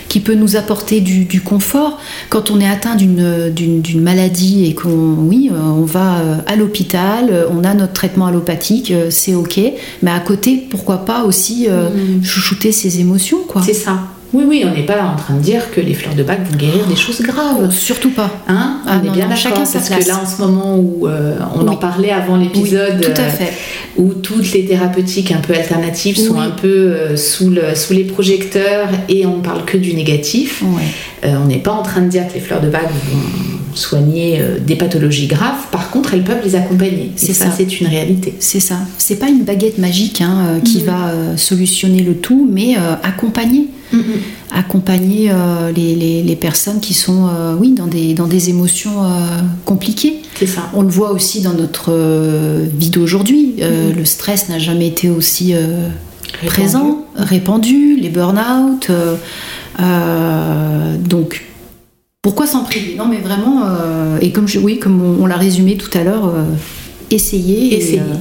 qui 0.08 0.20
peut 0.20 0.34
nous 0.34 0.56
apporter 0.56 1.00
du, 1.00 1.24
du 1.24 1.40
confort. 1.40 1.98
Quand 2.30 2.50
on 2.50 2.60
est 2.60 2.68
atteint 2.68 2.94
d'une, 2.94 4.00
maladie 4.00 4.64
et 4.66 4.74
qu'on, 4.74 5.16
oui, 5.18 5.50
euh, 5.52 5.58
on 5.58 5.84
va 5.84 6.18
euh, 6.18 6.36
à 6.46 6.56
l'hôpital, 6.56 7.28
euh, 7.30 7.46
on 7.50 7.64
a 7.64 7.74
notre 7.74 7.92
traitement 7.92 8.26
allopathique, 8.26 8.92
c'est 9.10 9.34
ok. 9.34 9.60
Mais 10.02 10.10
à 10.10 10.20
côté, 10.20 10.66
pourquoi 10.70 11.04
pas 11.04 11.24
aussi 11.24 11.68
Mhm. 11.68 12.24
chouchouter 12.24 12.72
ses 12.72 13.00
émotions, 13.00 13.38
quoi. 13.46 13.62
C'est 13.64 13.74
ça. 13.74 13.98
Oui, 14.34 14.44
oui, 14.46 14.64
on 14.66 14.74
n'est 14.76 14.84
pas 14.84 15.02
en 15.02 15.16
train 15.16 15.34
de 15.34 15.40
dire 15.40 15.70
que 15.70 15.80
les 15.80 15.94
fleurs 15.94 16.14
de 16.14 16.22
bac 16.22 16.40
vont 16.50 16.56
guérir 16.56 16.86
des 16.86 16.96
choses 16.96 17.22
graves. 17.22 17.70
Surtout 17.70 18.10
pas. 18.10 18.30
Hein? 18.46 18.78
Ah 18.86 19.00
on 19.02 19.06
est 19.06 19.10
bien 19.10 19.24
non, 19.24 19.30
d'accord. 19.30 19.36
chacun 19.36 19.64
sa 19.64 19.78
parce 19.78 19.88
place. 19.88 20.04
que 20.04 20.08
là, 20.10 20.20
en 20.22 20.26
ce 20.26 20.42
moment 20.42 20.76
où 20.76 21.06
euh, 21.08 21.38
on 21.54 21.62
Oui. 21.62 21.68
en 21.70 21.76
parlait 21.76 22.10
avant 22.10 22.36
l'épisode, 22.36 22.98
Oui, 23.00 23.06
euh, 23.18 23.44
où 23.96 24.12
toutes 24.12 24.52
les 24.52 24.66
thérapeutiques 24.66 25.32
un 25.32 25.38
peu 25.40 25.54
alternatives 25.54 26.18
sont 26.18 26.38
un 26.38 26.50
peu 26.50 26.68
euh, 26.68 27.16
sous, 27.16 27.48
le, 27.48 27.74
sous 27.74 27.94
les 27.94 28.04
projecteurs 28.04 28.88
et 29.08 29.24
on 29.24 29.40
parle 29.40 29.64
que 29.64 29.78
du 29.78 29.94
négatif. 29.94 30.62
On 31.24 31.46
n'est 31.46 31.56
pas 31.58 31.72
en 31.72 31.82
train 31.82 32.02
de 32.02 32.08
dire 32.08 32.28
que 32.28 32.34
les 32.34 32.40
fleurs 32.40 32.60
de 32.60 32.68
bac 32.68 32.84
vont 33.10 33.57
soigner 33.78 34.40
euh, 34.40 34.58
des 34.58 34.76
pathologies 34.76 35.26
graves. 35.26 35.68
Par 35.72 35.90
contre, 35.90 36.14
elles 36.14 36.24
peuvent 36.24 36.42
les 36.44 36.54
accompagner. 36.56 37.12
C'est 37.16 37.32
ça, 37.32 37.46
ça. 37.46 37.52
c'est 37.56 37.80
une 37.80 37.86
réalité. 37.86 38.34
C'est 38.40 38.60
ça. 38.60 38.76
C'est 38.98 39.16
pas 39.16 39.28
une 39.28 39.44
baguette 39.44 39.78
magique 39.78 40.20
hein, 40.20 40.36
euh, 40.48 40.60
qui 40.60 40.78
Mhm. 40.78 40.84
va 40.84 41.08
euh, 41.08 41.36
solutionner 41.36 42.02
le 42.02 42.14
tout, 42.16 42.48
mais 42.50 42.76
accompagner. 43.02 43.68
accompagner 44.54 45.30
euh, 45.30 45.72
les, 45.74 45.94
les- 45.94 46.22
les 46.22 46.36
personnes 46.36 46.78
qui 46.80 46.92
sont 46.94 47.26
euh, 47.28 47.54
oui, 47.58 47.72
dans, 47.72 47.86
des, 47.86 48.12
dans 48.12 48.26
des 48.26 48.50
émotions 48.50 49.02
euh, 49.04 49.08
compliquées. 49.64 50.16
C'est 50.38 50.46
ça. 50.46 50.68
On 50.74 50.82
le 50.82 50.88
voit 50.88 51.12
aussi 51.12 51.40
dans 51.40 51.54
notre 51.54 51.90
vie 52.78 52.90
d'aujourd'hui. 52.90 53.54
Le 53.60 54.04
stress 54.04 54.48
n'a 54.50 54.58
jamais 54.58 54.88
été 54.88 55.08
aussi 55.10 55.54
Répandu. 55.54 56.46
présent, 56.46 57.04
répandu, 57.16 57.96
les 58.00 58.08
burn-out. 58.10 58.90
donc, 61.08 61.44
pourquoi 62.22 62.46
s'en 62.46 62.64
priver? 62.64 62.96
Non, 62.96 63.06
mais 63.06 63.18
vraiment, 63.18 63.62
euh, 63.64 64.18
et 64.20 64.30
comme, 64.32 64.48
je, 64.48 64.58
oui, 64.58 64.78
comme 64.78 65.00
on, 65.02 65.22
on 65.22 65.26
l'a 65.26 65.36
résumé 65.36 65.76
tout 65.76 65.96
à 65.96 66.02
l'heure, 66.02 66.26
euh, 66.26 66.42
essayez. 67.10 67.74
et, 67.74 67.78
Essayez. 67.78 68.00
euh, 68.00 68.14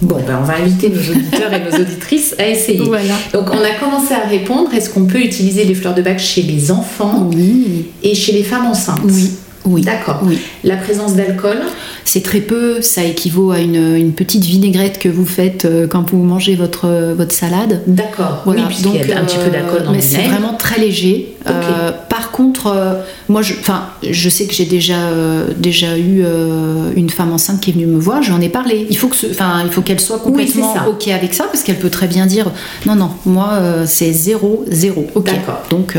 Bon, 0.00 0.16
ben, 0.26 0.38
on 0.40 0.44
va 0.44 0.54
inviter 0.56 0.88
nos 0.88 1.00
auditeurs 1.14 1.52
et 1.52 1.60
nos 1.60 1.80
auditrices 1.80 2.34
à 2.38 2.48
essayer. 2.48 2.78
voilà. 2.80 3.14
Donc, 3.32 3.46
on 3.52 3.58
a 3.62 3.70
commencé 3.78 4.12
à 4.14 4.26
répondre. 4.28 4.72
Est-ce 4.74 4.90
qu'on 4.90 5.04
peut 5.04 5.20
utiliser 5.20 5.64
les 5.64 5.74
fleurs 5.74 5.94
de 5.94 6.02
bac 6.02 6.18
chez 6.18 6.42
les 6.42 6.72
enfants 6.72 7.30
Oui, 7.32 7.86
et 8.02 8.14
chez 8.16 8.32
les 8.32 8.42
femmes 8.42 8.66
enceintes? 8.66 8.98
Oui, 9.04 9.30
oui. 9.64 9.82
D'accord. 9.82 10.20
Oui. 10.24 10.38
La 10.64 10.74
présence 10.76 11.14
d'alcool? 11.14 11.58
C'est 12.04 12.24
très 12.24 12.40
peu, 12.40 12.82
ça 12.82 13.04
équivaut 13.04 13.52
à 13.52 13.60
une, 13.60 13.94
une 13.96 14.12
petite 14.12 14.44
vinaigrette 14.44 14.98
que 14.98 15.08
vous 15.08 15.24
faites 15.24 15.68
quand 15.88 16.10
vous 16.10 16.20
mangez 16.24 16.56
votre, 16.56 17.14
votre 17.16 17.32
salade. 17.32 17.82
D'accord. 17.86 18.42
Voilà, 18.44 18.62
oui, 18.68 18.74
y 19.06 19.12
a 19.12 19.20
un 19.20 19.24
petit 19.24 19.38
peu 19.38 19.50
d'alcool 19.50 19.84
dans 19.84 19.92
mais 19.92 20.00
c'est 20.00 20.22
vraiment 20.26 20.54
très 20.54 20.80
léger. 20.80 21.36
Euh, 21.46 21.92
par 22.08 22.31
contre, 22.32 22.66
euh, 22.66 22.94
moi, 23.28 23.42
je, 23.42 23.54
enfin, 23.60 23.90
je 24.02 24.28
sais 24.28 24.46
que 24.46 24.54
j'ai 24.54 24.64
déjà, 24.64 25.08
euh, 25.10 25.46
déjà 25.56 25.96
eu 25.98 26.22
euh, 26.24 26.90
une 26.96 27.10
femme 27.10 27.32
enceinte 27.32 27.60
qui 27.60 27.70
est 27.70 27.72
venue 27.74 27.86
me 27.86 28.00
voir. 28.00 28.22
J'en 28.22 28.40
ai 28.40 28.48
parlé. 28.48 28.86
Il 28.90 28.96
faut 28.96 29.08
que, 29.08 29.16
enfin, 29.30 29.62
il 29.64 29.70
faut 29.70 29.82
qu'elle 29.82 30.00
soit 30.00 30.18
complètement 30.18 30.74
ok 30.88 31.08
avec 31.08 31.34
ça, 31.34 31.44
parce 31.44 31.62
qu'elle 31.62 31.78
peut 31.78 31.90
très 31.90 32.08
bien 32.08 32.26
dire, 32.26 32.50
non, 32.86 32.96
non, 32.96 33.10
moi, 33.26 33.60
c'est 33.86 34.12
zéro, 34.12 34.64
zéro. 34.68 35.06
Ok. 35.14 35.26
D'accord. 35.26 35.62
Donc, 35.70 35.96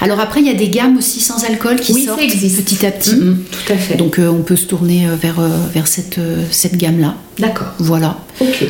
alors 0.00 0.20
après, 0.20 0.40
il 0.40 0.46
y 0.46 0.50
a 0.50 0.54
des 0.54 0.68
gammes 0.68 0.96
aussi 0.96 1.20
sans 1.20 1.44
alcool 1.44 1.76
qui 1.76 1.92
Oui, 1.92 2.04
sortent 2.04 2.20
petit 2.20 2.86
à 2.86 2.90
petit. 2.90 3.16
Mhm, 3.16 3.44
tout 3.50 3.72
à 3.72 3.76
fait. 3.76 3.96
Donc, 3.96 4.18
on 4.18 4.42
peut 4.42 4.56
se 4.56 4.66
tourner 4.66 5.06
vers, 5.20 5.40
vers 5.74 5.86
cette, 5.86 6.20
cette 6.50 6.76
gamme-là. 6.76 7.14
D'accord. 7.38 7.68
Voilà. 7.78 8.16
Ok. 8.40 8.64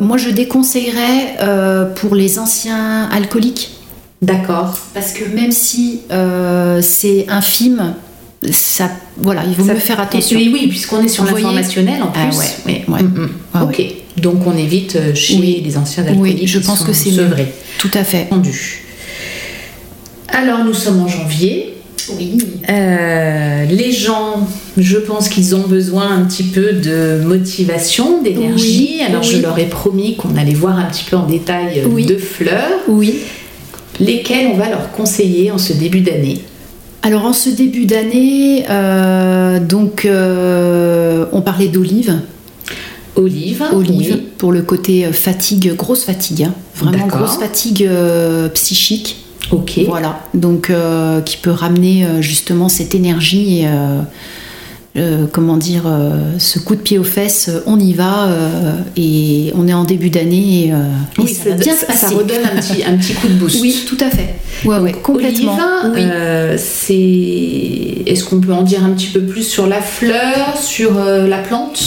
Moi, 0.00 0.16
je 0.16 0.30
déconseillerais 0.30 1.36
pour 1.96 2.14
les 2.14 2.38
anciens 2.38 3.08
alcooliques. 3.10 3.72
D'accord. 4.22 4.78
Parce 4.94 5.12
que 5.12 5.24
même 5.34 5.52
si 5.52 6.00
euh, 6.12 6.80
c'est 6.82 7.26
infime, 7.28 7.94
ça, 8.50 8.90
voilà, 9.16 9.42
il 9.46 9.54
vaut 9.54 9.66
Ça- 9.66 9.74
mieux 9.74 9.80
faire 9.80 10.00
attention. 10.00 10.38
Oui, 10.38 10.50
oui, 10.52 10.66
puisqu'on 10.68 11.02
est 11.02 11.08
sur 11.08 11.24
l'informationnel 11.24 12.02
en 12.02 12.08
plus. 12.08 12.22
Ah 12.22 12.68
ouais. 12.68 12.84
Mm, 12.86 13.02
mm. 13.04 13.30
Ah 13.54 13.64
ok. 13.64 13.82
Donc 14.18 14.46
on 14.46 14.56
évite 14.56 14.96
euh, 14.96 15.14
chez 15.14 15.36
Oui. 15.38 15.62
les 15.64 15.76
anciens 15.78 16.04
alcooliques. 16.06 16.38
Oui, 16.40 16.46
je 16.46 16.58
pense 16.58 16.82
que 16.82 16.92
c'est 16.92 17.10
sevrés. 17.10 17.52
Tout 17.78 17.90
à 17.94 18.04
fait. 18.04 18.26
Entendu. 18.30 18.82
Alors 20.28 20.64
nous 20.64 20.74
sommes 20.74 21.00
en 21.00 21.08
janvier. 21.08 21.74
Oui. 22.16 22.38
Euh, 22.68 23.64
les 23.66 23.92
gens, 23.92 24.46
je 24.76 24.96
pense 24.96 25.28
qu'ils 25.28 25.54
ont 25.54 25.66
besoin 25.66 26.10
un 26.10 26.24
petit 26.24 26.42
peu 26.44 26.72
de 26.72 27.20
motivation, 27.24 28.22
d'énergie. 28.22 28.96
Oui, 28.98 29.02
Alors 29.06 29.22
je 29.22 29.38
leur 29.38 29.58
ai 29.58 29.66
promis 29.66 30.16
qu'on 30.16 30.36
allait 30.36 30.54
voir 30.54 30.76
un 30.78 30.84
petit 30.84 31.04
peu 31.04 31.16
en 31.16 31.26
détail 31.26 31.84
Oui. 31.88 32.06
deux 32.06 32.18
fleurs, 32.18 32.70
Oui. 32.88 33.14
Lesquelles 34.00 34.48
on 34.48 34.56
va 34.56 34.68
leur 34.68 34.90
conseiller 34.92 35.50
en 35.50 35.58
ce 35.58 35.72
début 35.72 36.00
d'année. 36.00 36.40
Alors 37.02 37.24
en 37.24 37.32
ce 37.32 37.48
début 37.48 37.86
d'année, 37.86 38.64
euh, 38.68 39.58
donc 39.58 40.04
euh, 40.04 41.24
on 41.32 41.40
parlait 41.40 41.68
d'olive. 41.68 42.20
Olive. 43.16 43.64
Olive 43.72 44.14
oui. 44.16 44.28
pour 44.38 44.52
le 44.52 44.62
côté 44.62 45.06
euh, 45.06 45.12
fatigue, 45.12 45.74
grosse 45.76 46.04
fatigue, 46.04 46.44
hein. 46.44 46.54
vraiment 46.76 47.06
grosse 47.06 47.38
fatigue 47.38 47.84
euh, 47.84 48.48
psychique. 48.50 49.16
Ok. 49.50 49.80
Voilà, 49.86 50.20
donc 50.32 50.70
qui 51.24 51.36
peut 51.38 51.50
ramener 51.50 52.06
justement 52.20 52.68
cette 52.68 52.94
énergie 52.94 53.62
et, 53.62 53.68
euh, 54.96 55.26
comment 55.30 55.56
dire, 55.56 55.84
euh, 55.86 56.36
ce 56.38 56.58
coup 56.58 56.74
de 56.74 56.80
pied 56.80 56.98
aux 56.98 57.04
fesses, 57.04 57.48
euh, 57.48 57.62
on 57.66 57.78
y 57.78 57.92
va 57.92 58.28
et 58.96 59.52
on 59.54 59.68
est 59.68 59.72
en 59.72 59.84
début 59.84 60.10
d'année 60.10 60.66
et, 60.66 60.72
oui, 61.18 61.28
ça, 61.28 61.50
va 61.50 61.54
bien 61.54 61.76
se 61.76 61.86
passer. 61.86 62.06
Ça 62.06 62.08
redonne 62.08 62.44
un 62.44 62.60
petit, 62.60 62.82
un 62.82 62.96
petit 62.96 63.14
coup 63.14 63.28
de 63.28 63.34
boost. 63.34 63.60
Oui, 63.60 63.84
tout 63.86 63.98
à 64.00 64.10
fait. 64.10 64.34
Ouais, 64.64 64.78
ouais, 64.78 64.92
complètement. 64.92 65.56
c'est. 66.56 66.94
Est-ce 68.06 68.24
qu'on 68.24 68.40
peut 68.40 68.52
en 68.52 68.62
dire 68.62 68.84
un 68.84 68.90
petit 68.90 69.08
peu 69.08 69.20
plus 69.20 69.44
sur 69.44 69.68
la 69.68 69.80
fleur, 69.80 70.56
sur 70.60 70.94
la 70.94 71.38
plante? 71.38 71.80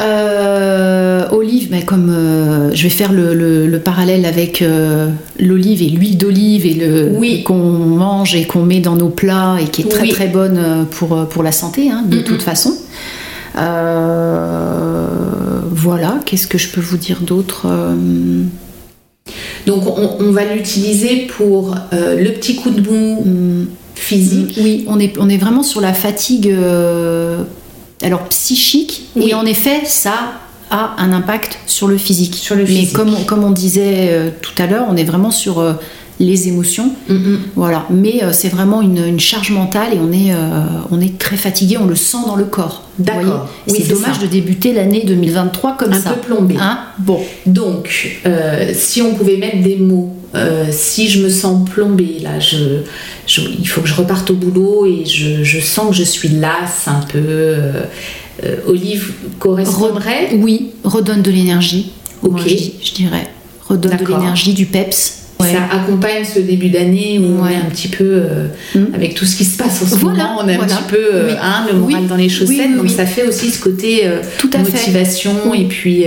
Euh, 0.00 1.28
olive, 1.30 1.68
mais 1.70 1.84
comme 1.84 2.10
euh, 2.10 2.74
je 2.74 2.82
vais 2.82 2.88
faire 2.88 3.12
le, 3.12 3.78
parallèle 3.78 4.26
avec 4.26 4.60
euh, 4.60 5.08
l'olive 5.38 5.82
et 5.82 5.86
l'huile 5.86 6.18
d'olive 6.18 6.66
et 6.66 6.74
le 6.74 7.10
oui. 7.14 7.44
qu'on 7.44 7.54
mange 7.54 8.34
et 8.34 8.44
qu'on 8.44 8.64
met 8.64 8.80
dans 8.80 8.96
nos 8.96 9.10
plats 9.10 9.58
et 9.60 9.66
qui 9.66 9.82
est 9.82 9.88
très 9.88 10.08
très 10.08 10.26
bonne 10.26 10.86
pour, 10.90 11.28
pour 11.28 11.42
la 11.44 11.52
santé, 11.52 11.90
hein, 11.90 12.02
de 12.06 12.18
toute 12.18 12.42
façon. 12.42 12.74
voilà, 15.70 16.18
qu'est-ce 16.26 16.48
que 16.48 16.58
je 16.58 16.70
peux 16.70 16.80
vous 16.80 16.96
dire 16.96 17.20
d'autre 17.20 17.68
Donc 19.66 19.84
on, 19.86 20.32
va 20.32 20.44
l'utiliser 20.44 21.28
pour 21.36 21.76
le 21.92 22.30
petit 22.30 22.56
coup 22.56 22.70
de 22.70 22.80
bout 22.80 23.22
mm. 23.24 23.66
physique. 23.94 24.58
Oui, 24.60 24.84
on 24.88 24.98
est, 24.98 25.16
on 25.18 25.28
est 25.28 25.38
vraiment 25.38 25.62
sur 25.62 25.80
la 25.80 25.92
fatigue 25.92 26.52
alors 28.02 28.24
psychique, 28.28 29.08
et 29.16 29.34
en 29.34 29.46
effet, 29.46 29.82
ça 29.84 30.40
a 30.70 30.94
un 30.98 31.12
impact 31.12 31.58
sur 31.66 31.88
le 31.88 31.98
physique. 31.98 32.34
Sur 32.34 32.56
le 32.56 32.64
Mais 32.64 32.86
comme, 32.86 33.14
comme 33.26 33.44
on 33.44 33.50
disait 33.50 34.08
euh, 34.10 34.30
tout 34.40 34.54
à 34.58 34.66
l'heure, 34.66 34.86
on 34.90 34.96
est 34.96 35.04
vraiment 35.04 35.30
sur 35.30 35.60
euh, 35.60 35.74
les 36.18 36.48
émotions. 36.48 36.92
Voilà. 37.54 37.86
Mais 37.90 38.22
euh, 38.22 38.32
c'est 38.32 38.48
vraiment 38.48 38.82
une, 38.82 39.20
charge 39.20 39.50
mentale 39.50 39.94
et 39.94 39.98
on 39.98 40.12
est, 40.12 40.34
on 40.90 41.00
est 41.00 41.18
très 41.18 41.36
fatigué, 41.36 41.78
on 41.78 41.86
le 41.86 41.94
sent 41.94 42.18
dans 42.26 42.36
le 42.36 42.44
corps. 42.44 42.82
D'accord. 42.98 43.48
c'est 43.66 43.88
dommage 43.88 44.18
de 44.18 44.26
débuter 44.26 44.72
l'année 44.72 45.04
2023 45.04 45.76
comme 45.76 45.92
ça. 45.92 46.10
Un 46.10 46.12
peu 46.14 46.20
plombé. 46.20 46.56
Hein? 46.58 46.78
Bon. 46.98 47.20
Donc, 47.46 48.20
si 48.72 49.02
on 49.02 49.14
pouvait 49.14 49.36
mettre 49.36 49.62
des 49.62 49.76
mots 49.76 50.14
si 50.70 51.08
je 51.08 51.22
me 51.22 51.28
sens 51.28 51.68
plombée, 51.68 52.18
là, 52.20 52.38
je, 52.40 52.82
il 53.58 53.66
faut 53.66 53.80
que 53.80 53.88
je 53.88 53.94
reparte 53.94 54.30
au 54.30 54.34
boulot 54.34 54.86
et 54.86 55.04
je, 55.04 55.60
sens 55.60 55.90
que 55.90 55.96
je 55.96 56.02
suis 56.02 56.28
lasse 56.28 56.86
un 56.86 57.00
peu. 57.00 57.18
Euh, 57.18 57.82
euh, 58.42 58.56
Olive 58.66 59.12
correspondrait? 59.38 60.34
Oui, 60.34 60.72
redonne 60.82 61.22
de 61.22 61.30
l'énergie. 61.30 61.92
Ok. 62.22 62.40
je, 62.46 62.94
dirais. 62.94 63.28
Redonne 63.68 63.96
de 63.96 64.06
l'énergie, 64.06 64.54
du 64.54 64.66
peps. 64.66 65.23
Ça 65.52 65.76
accompagne 65.76 66.24
ce 66.24 66.38
début 66.40 66.68
d'année 66.68 67.18
où 67.18 67.40
on 67.40 67.46
est 67.46 67.56
un 67.56 67.70
petit 67.70 67.88
peu 67.88 68.04
euh, 68.04 68.48
mm. 68.74 68.94
avec 68.94 69.14
tout 69.14 69.24
ce 69.24 69.36
qui 69.36 69.44
se 69.44 69.56
passe 69.56 69.82
en 69.82 69.86
ce 69.86 70.04
moment, 70.04 70.38
on 70.42 70.48
est 70.48 70.56
un 70.56 70.64
petit 70.64 70.82
peu 70.88 71.30
hein, 71.40 71.66
le 71.70 71.78
moral 71.78 72.06
dans 72.06 72.16
les 72.16 72.28
chaussettes, 72.28 72.76
donc 72.76 72.90
ça 72.90 73.06
fait 73.06 73.26
aussi 73.26 73.50
ce 73.50 73.62
côté 73.62 74.02
tout 74.38 74.50
à 74.54 74.58
motivation 74.58 75.54
et 75.54 75.64
puis 75.64 76.04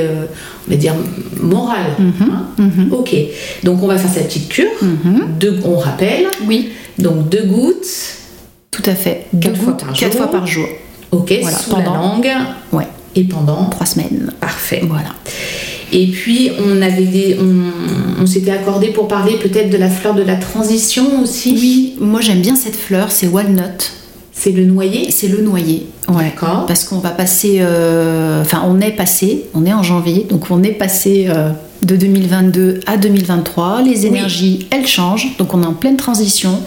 on 0.68 0.72
va 0.72 0.78
dire 0.78 0.94
morale. 1.42 1.96
Mm-hmm. 2.00 2.32
Hein. 2.60 2.88
Ok, 2.92 3.16
donc 3.64 3.84
on 3.84 3.88
va 3.88 3.98
faire 3.98 4.12
cette 4.12 4.28
petite 4.28 4.50
cure. 4.50 4.68
On 5.66 5.78
rappelle. 5.78 6.26
Oui. 6.46 6.70
Donc 6.98 7.30
deux 7.30 7.44
gouttes. 7.44 8.16
Tout 8.72 8.84
à 8.86 8.96
fait. 8.96 9.26
Quatre, 9.40 9.58
fois, 9.58 9.78
par 9.78 9.94
quatre 9.94 10.18
fois 10.18 10.32
par 10.32 10.46
jour. 10.46 10.68
Ok, 11.12 11.34
voilà. 11.42 11.58
sous 11.58 11.70
pendant, 11.70 11.94
la 11.94 12.00
langue. 12.00 12.32
Ouais. 12.72 12.88
Et 13.16 13.24
pendant 13.24 13.66
trois 13.66 13.86
semaines. 13.86 14.32
Parfait. 14.40 14.82
Voilà. 14.88 15.10
Et 15.92 16.08
puis 16.08 16.52
on 16.60 16.82
avait 16.82 17.06
des, 17.06 17.38
on, 18.20 18.26
s'était 18.26 18.52
accordé 18.52 18.88
pour 18.88 19.08
parler 19.08 19.38
peut-être 19.38 19.70
de 19.70 19.78
la 19.78 19.90
fleur 19.90 20.14
de 20.14 20.22
la 20.22 20.36
transition 20.36 21.22
aussi. 21.22 21.54
Oui, 21.54 21.94
moi 22.00 22.20
j'aime 22.22 22.42
bien 22.42 22.56
cette 22.56 22.76
fleur, 22.76 23.12
c'est 23.12 23.28
walnut. 23.28 23.94
C'est 24.34 24.52
le 24.52 24.66
noyer? 24.66 25.10
C'est 25.10 25.30
le 25.30 25.42
noyer, 25.42 25.88
ouais. 26.10 26.26
D'accord. 26.26 26.66
Parce 26.68 26.84
qu'on 26.84 27.00
va 27.00 27.10
passer, 27.10 27.58
euh, 27.62 28.42
enfin 28.42 28.64
on 28.68 28.80
est 28.82 28.92
passé, 28.92 29.46
on 29.56 29.66
est 29.66 29.74
en 29.74 29.82
janvier, 29.82 30.28
donc 30.30 30.52
on 30.52 30.62
est 30.62 30.74
passé 30.74 31.28
euh, 31.30 31.50
de 31.84 31.96
2022 31.96 32.82
à 32.86 32.98
2023. 32.98 33.82
Les 33.82 34.06
énergies, 34.06 34.68
elles 34.70 34.86
changent, 34.86 35.36
donc 35.40 35.54
on 35.56 35.64
est 35.64 35.66
en 35.66 35.74
pleine 35.74 35.98
transition. 35.98 36.60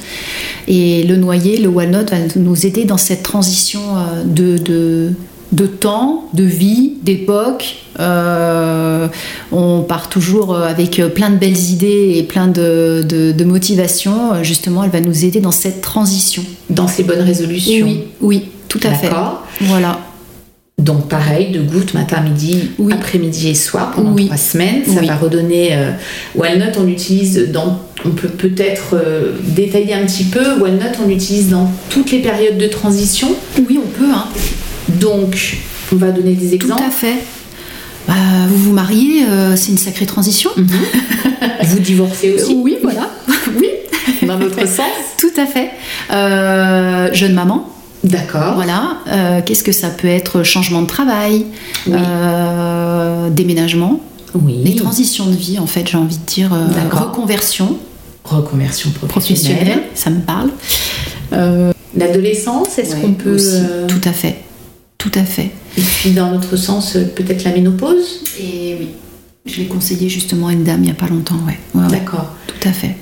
Et 0.66 1.04
le 1.04 1.16
noyer, 1.16 1.58
le 1.58 1.68
walnut 1.68 2.10
va 2.10 2.16
nous 2.36 2.66
aider 2.66 2.84
dans 2.84 2.98
cette 2.98 3.22
transition 3.22 3.80
euh, 3.96 4.24
de, 4.24 5.12
de, 5.52 5.66
temps, 5.66 6.28
de 6.34 6.44
vie, 6.44 6.92
d'époque. 7.02 7.76
Euh, 7.98 9.08
on 9.52 9.82
part 9.82 10.08
toujours 10.08 10.56
avec 10.56 11.02
plein 11.14 11.30
de 11.30 11.36
belles 11.36 11.58
idées 11.70 12.14
et 12.16 12.22
plein 12.22 12.46
de, 12.46 13.04
de, 13.06 13.44
motivation. 13.44 14.42
Justement, 14.42 14.84
elle 14.84 14.90
va 14.90 15.00
nous 15.00 15.24
aider 15.24 15.40
dans 15.40 15.50
cette 15.50 15.80
transition. 15.80 16.42
Dans 16.68 16.88
ces 16.88 17.02
bonnes 17.02 17.22
résolutions. 17.22 17.86
Oui, 17.86 18.04
oui, 18.20 18.48
tout 18.68 18.80
à 18.84 18.92
fait. 18.92 19.10
Voilà. 19.62 19.98
Donc 20.80 21.08
pareil, 21.08 21.50
de 21.50 21.60
gouttes 21.60 21.92
matin, 21.92 22.20
midi, 22.22 22.70
après-midi 22.90 23.48
et 23.48 23.54
soir 23.54 23.92
pendant 23.94 24.16
trois 24.16 24.36
semaines. 24.36 24.82
Ça 24.86 25.02
va 25.02 25.16
redonner. 25.16 25.70
Euh, 25.72 25.90
walnut, 26.34 26.76
on 26.78 26.84
l'utilise 26.84 27.50
dans. 27.52 27.80
On 28.06 28.10
peut 28.10 28.28
peut-être 28.28 28.94
euh, 28.94 29.32
détailler 29.48 29.92
un 29.92 30.06
petit 30.06 30.24
peu. 30.24 30.58
Walnut, 30.58 30.96
on 31.04 31.08
l'utilise 31.08 31.50
dans 31.50 31.70
toutes 31.90 32.10
les 32.12 32.20
périodes 32.20 32.56
de 32.56 32.66
transition. 32.66 33.28
Oui, 33.68 33.78
on 33.78 33.88
peut. 33.88 34.10
Hein. 34.10 34.24
Donc, 35.00 35.56
on 35.92 35.96
va 35.96 36.10
donner 36.10 36.34
des 36.34 36.54
exemples. 36.54 36.82
Tout 36.82 36.88
à 36.88 36.90
fait. 36.90 37.16
Bah, 38.06 38.14
vous 38.48 38.56
vous 38.56 38.72
mariez, 38.72 39.24
euh, 39.24 39.56
c'est 39.56 39.70
une 39.70 39.78
sacrée 39.78 40.06
transition. 40.06 40.50
Mhm. 40.56 40.68
vous 41.64 41.78
divorcez 41.78 42.32
aussi. 42.32 42.54
Oui, 42.54 42.76
voilà. 42.82 43.10
oui. 43.58 43.68
Dans 44.26 44.38
notre 44.38 44.66
sens. 44.66 44.86
Tout 45.18 45.32
à 45.36 45.46
fait. 45.46 45.70
jeune 47.14 47.34
maman. 47.34 47.70
D'accord. 48.04 48.54
Voilà. 48.54 48.98
Euh, 49.08 49.40
qu'est-ce 49.44 49.62
que 49.62 49.72
ça 49.72 49.88
peut 49.88 50.08
être 50.08 50.42
Changement 50.42 50.82
de 50.82 50.86
travail, 50.86 51.46
euh, 51.88 53.28
déménagement, 53.30 54.00
oui. 54.34 54.60
les 54.64 54.74
transitions 54.74 55.26
de 55.26 55.34
vie, 55.34 55.58
en 55.58 55.66
fait, 55.66 55.86
j'ai 55.88 55.98
envie 55.98 56.16
de 56.16 56.24
dire 56.26 56.52
euh, 56.54 56.66
reconversion. 56.90 57.76
Reconversion 58.24 58.90
professionnelle. 59.08 59.82
ça 59.94 60.10
me 60.10 60.20
parle. 60.20 60.50
L'adolescence, 61.96 62.78
est-ce 62.78 62.96
qu'on 62.96 63.12
peut. 63.12 63.38
Tout 63.88 64.00
à 64.08 64.12
fait. 64.12 64.36
Tout 65.00 65.10
à 65.16 65.24
fait. 65.24 65.50
Et 65.76 65.80
puis, 65.80 66.10
dans 66.10 66.30
notre 66.30 66.56
sens, 66.56 66.92
peut-être 67.16 67.42
la 67.42 67.52
ménopause 67.52 68.22
Et 68.38 68.76
oui. 68.78 68.88
Je 69.46 69.56
l'ai 69.56 69.66
conseillé 69.66 70.08
justement 70.08 70.48
à 70.48 70.52
une 70.52 70.62
dame 70.62 70.82
il 70.82 70.86
n'y 70.86 70.90
a 70.90 70.94
pas 70.94 71.08
longtemps, 71.08 71.40
ouais. 71.46 71.58
D'accord. 71.88 72.34
Tout 72.46 72.68
à 72.68 72.72
fait. 72.72 72.94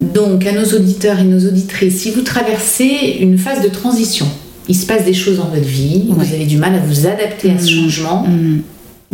Donc, 0.00 0.46
à 0.46 0.52
nos 0.52 0.64
auditeurs 0.64 1.20
et 1.20 1.24
nos 1.24 1.46
auditrices, 1.46 2.00
si 2.00 2.10
vous 2.10 2.22
traversez 2.22 3.18
une 3.20 3.38
phase 3.38 3.62
de 3.62 3.68
transition, 3.68 4.26
il 4.68 4.74
se 4.74 4.86
passe 4.86 5.04
des 5.04 5.14
choses 5.14 5.36
dans 5.36 5.48
votre 5.48 5.66
vie, 5.66 6.06
vous 6.08 6.20
avez 6.20 6.46
du 6.46 6.56
mal 6.56 6.74
à 6.74 6.78
vous 6.78 7.06
adapter 7.06 7.50
à 7.50 7.58
ce 7.58 7.64
mmh. 7.64 7.68
changement, 7.68 8.26
mmh. 8.26 8.62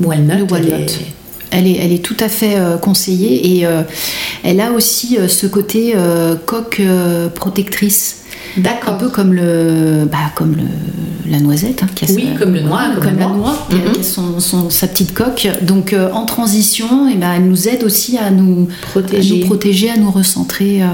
Walnut, 0.05 0.99
Elle, 1.51 1.67
est, 1.67 1.77
elle 1.77 1.93
est 1.93 2.05
tout 2.05 2.17
à 2.21 2.29
fait 2.29 2.57
euh, 2.57 2.79
conseillée 2.79 3.57
et 3.57 3.67
euh, 3.67 3.83
elle 4.45 4.61
a 4.61 4.73
aussi 4.73 5.19
euh, 5.19 5.29
ce 5.29 5.47
côté 5.47 5.95
coque 6.47 6.81
protectrice. 7.35 8.17
D'accord. 8.57 8.95
Un 8.95 8.97
peu 8.97 9.09
comme 9.09 9.33
le, 9.33 10.07
bah, 10.11 10.19
comme 10.35 10.57
le, 10.57 10.65
la 11.31 11.41
noisette. 11.41 11.83
Hein, 11.83 12.07
oui, 12.11 12.29
comme 12.39 12.55
le 12.55 12.61
noix, 12.61 12.83
comme, 13.01 13.19
la 13.19 13.27
noix, 13.27 13.67
qui 13.71 13.77
a 13.77 13.79
mhm. 13.79 14.41
son, 14.41 14.71
sa 14.71 14.89
petite 14.89 15.15
coque. 15.15 15.49
Donc 15.63 15.93
euh, 15.93 16.11
en 16.13 16.27
transition, 16.27 17.09
et 17.09 17.13
eh 17.15 17.17
ben, 17.17 17.33
elle 17.37 17.45
nous 17.45 17.69
aide 17.69 17.85
aussi 17.85 18.19
à 18.19 18.31
nous 18.31 18.69
protéger, 18.83 19.35
à 19.35 19.39
nous, 19.39 19.47
protéger, 19.47 19.91
à 19.91 19.97
nous 19.97 20.11
recentrer. 20.11 20.83
Euh. 20.83 20.87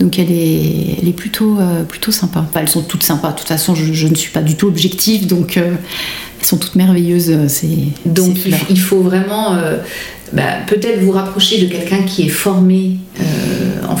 donc 0.00 0.18
elle 0.18 0.32
est, 0.32 0.98
elle 1.00 1.08
est 1.08 1.16
plutôt, 1.16 1.58
euh, 1.58 1.82
plutôt 1.84 2.12
sympa. 2.12 2.44
elles 2.54 2.68
sont 2.68 2.82
toutes 2.82 3.02
sympas. 3.02 3.32
De 3.32 3.38
toute 3.38 3.48
façon, 3.48 3.74
je, 3.74 4.06
ne 4.06 4.14
suis 4.14 4.32
pas 4.32 4.42
du 4.42 4.56
tout 4.56 4.66
objective, 4.66 5.26
donc 5.26 5.56
elles 5.56 5.76
sont 6.42 6.56
toutes 6.56 6.76
merveilleuses. 6.76 7.46
C'est 7.48 7.78
donc 8.06 8.38
il, 8.70 8.80
faut 8.80 9.02
vraiment 9.02 9.56
bah, 10.32 10.42
peut-être 10.66 11.00
vous 11.00 11.12
rapprocher 11.12 11.66
de 11.66 11.70
quelqu'un 11.70 12.02
qui 12.02 12.22
est 12.22 12.30
formé 12.30 12.96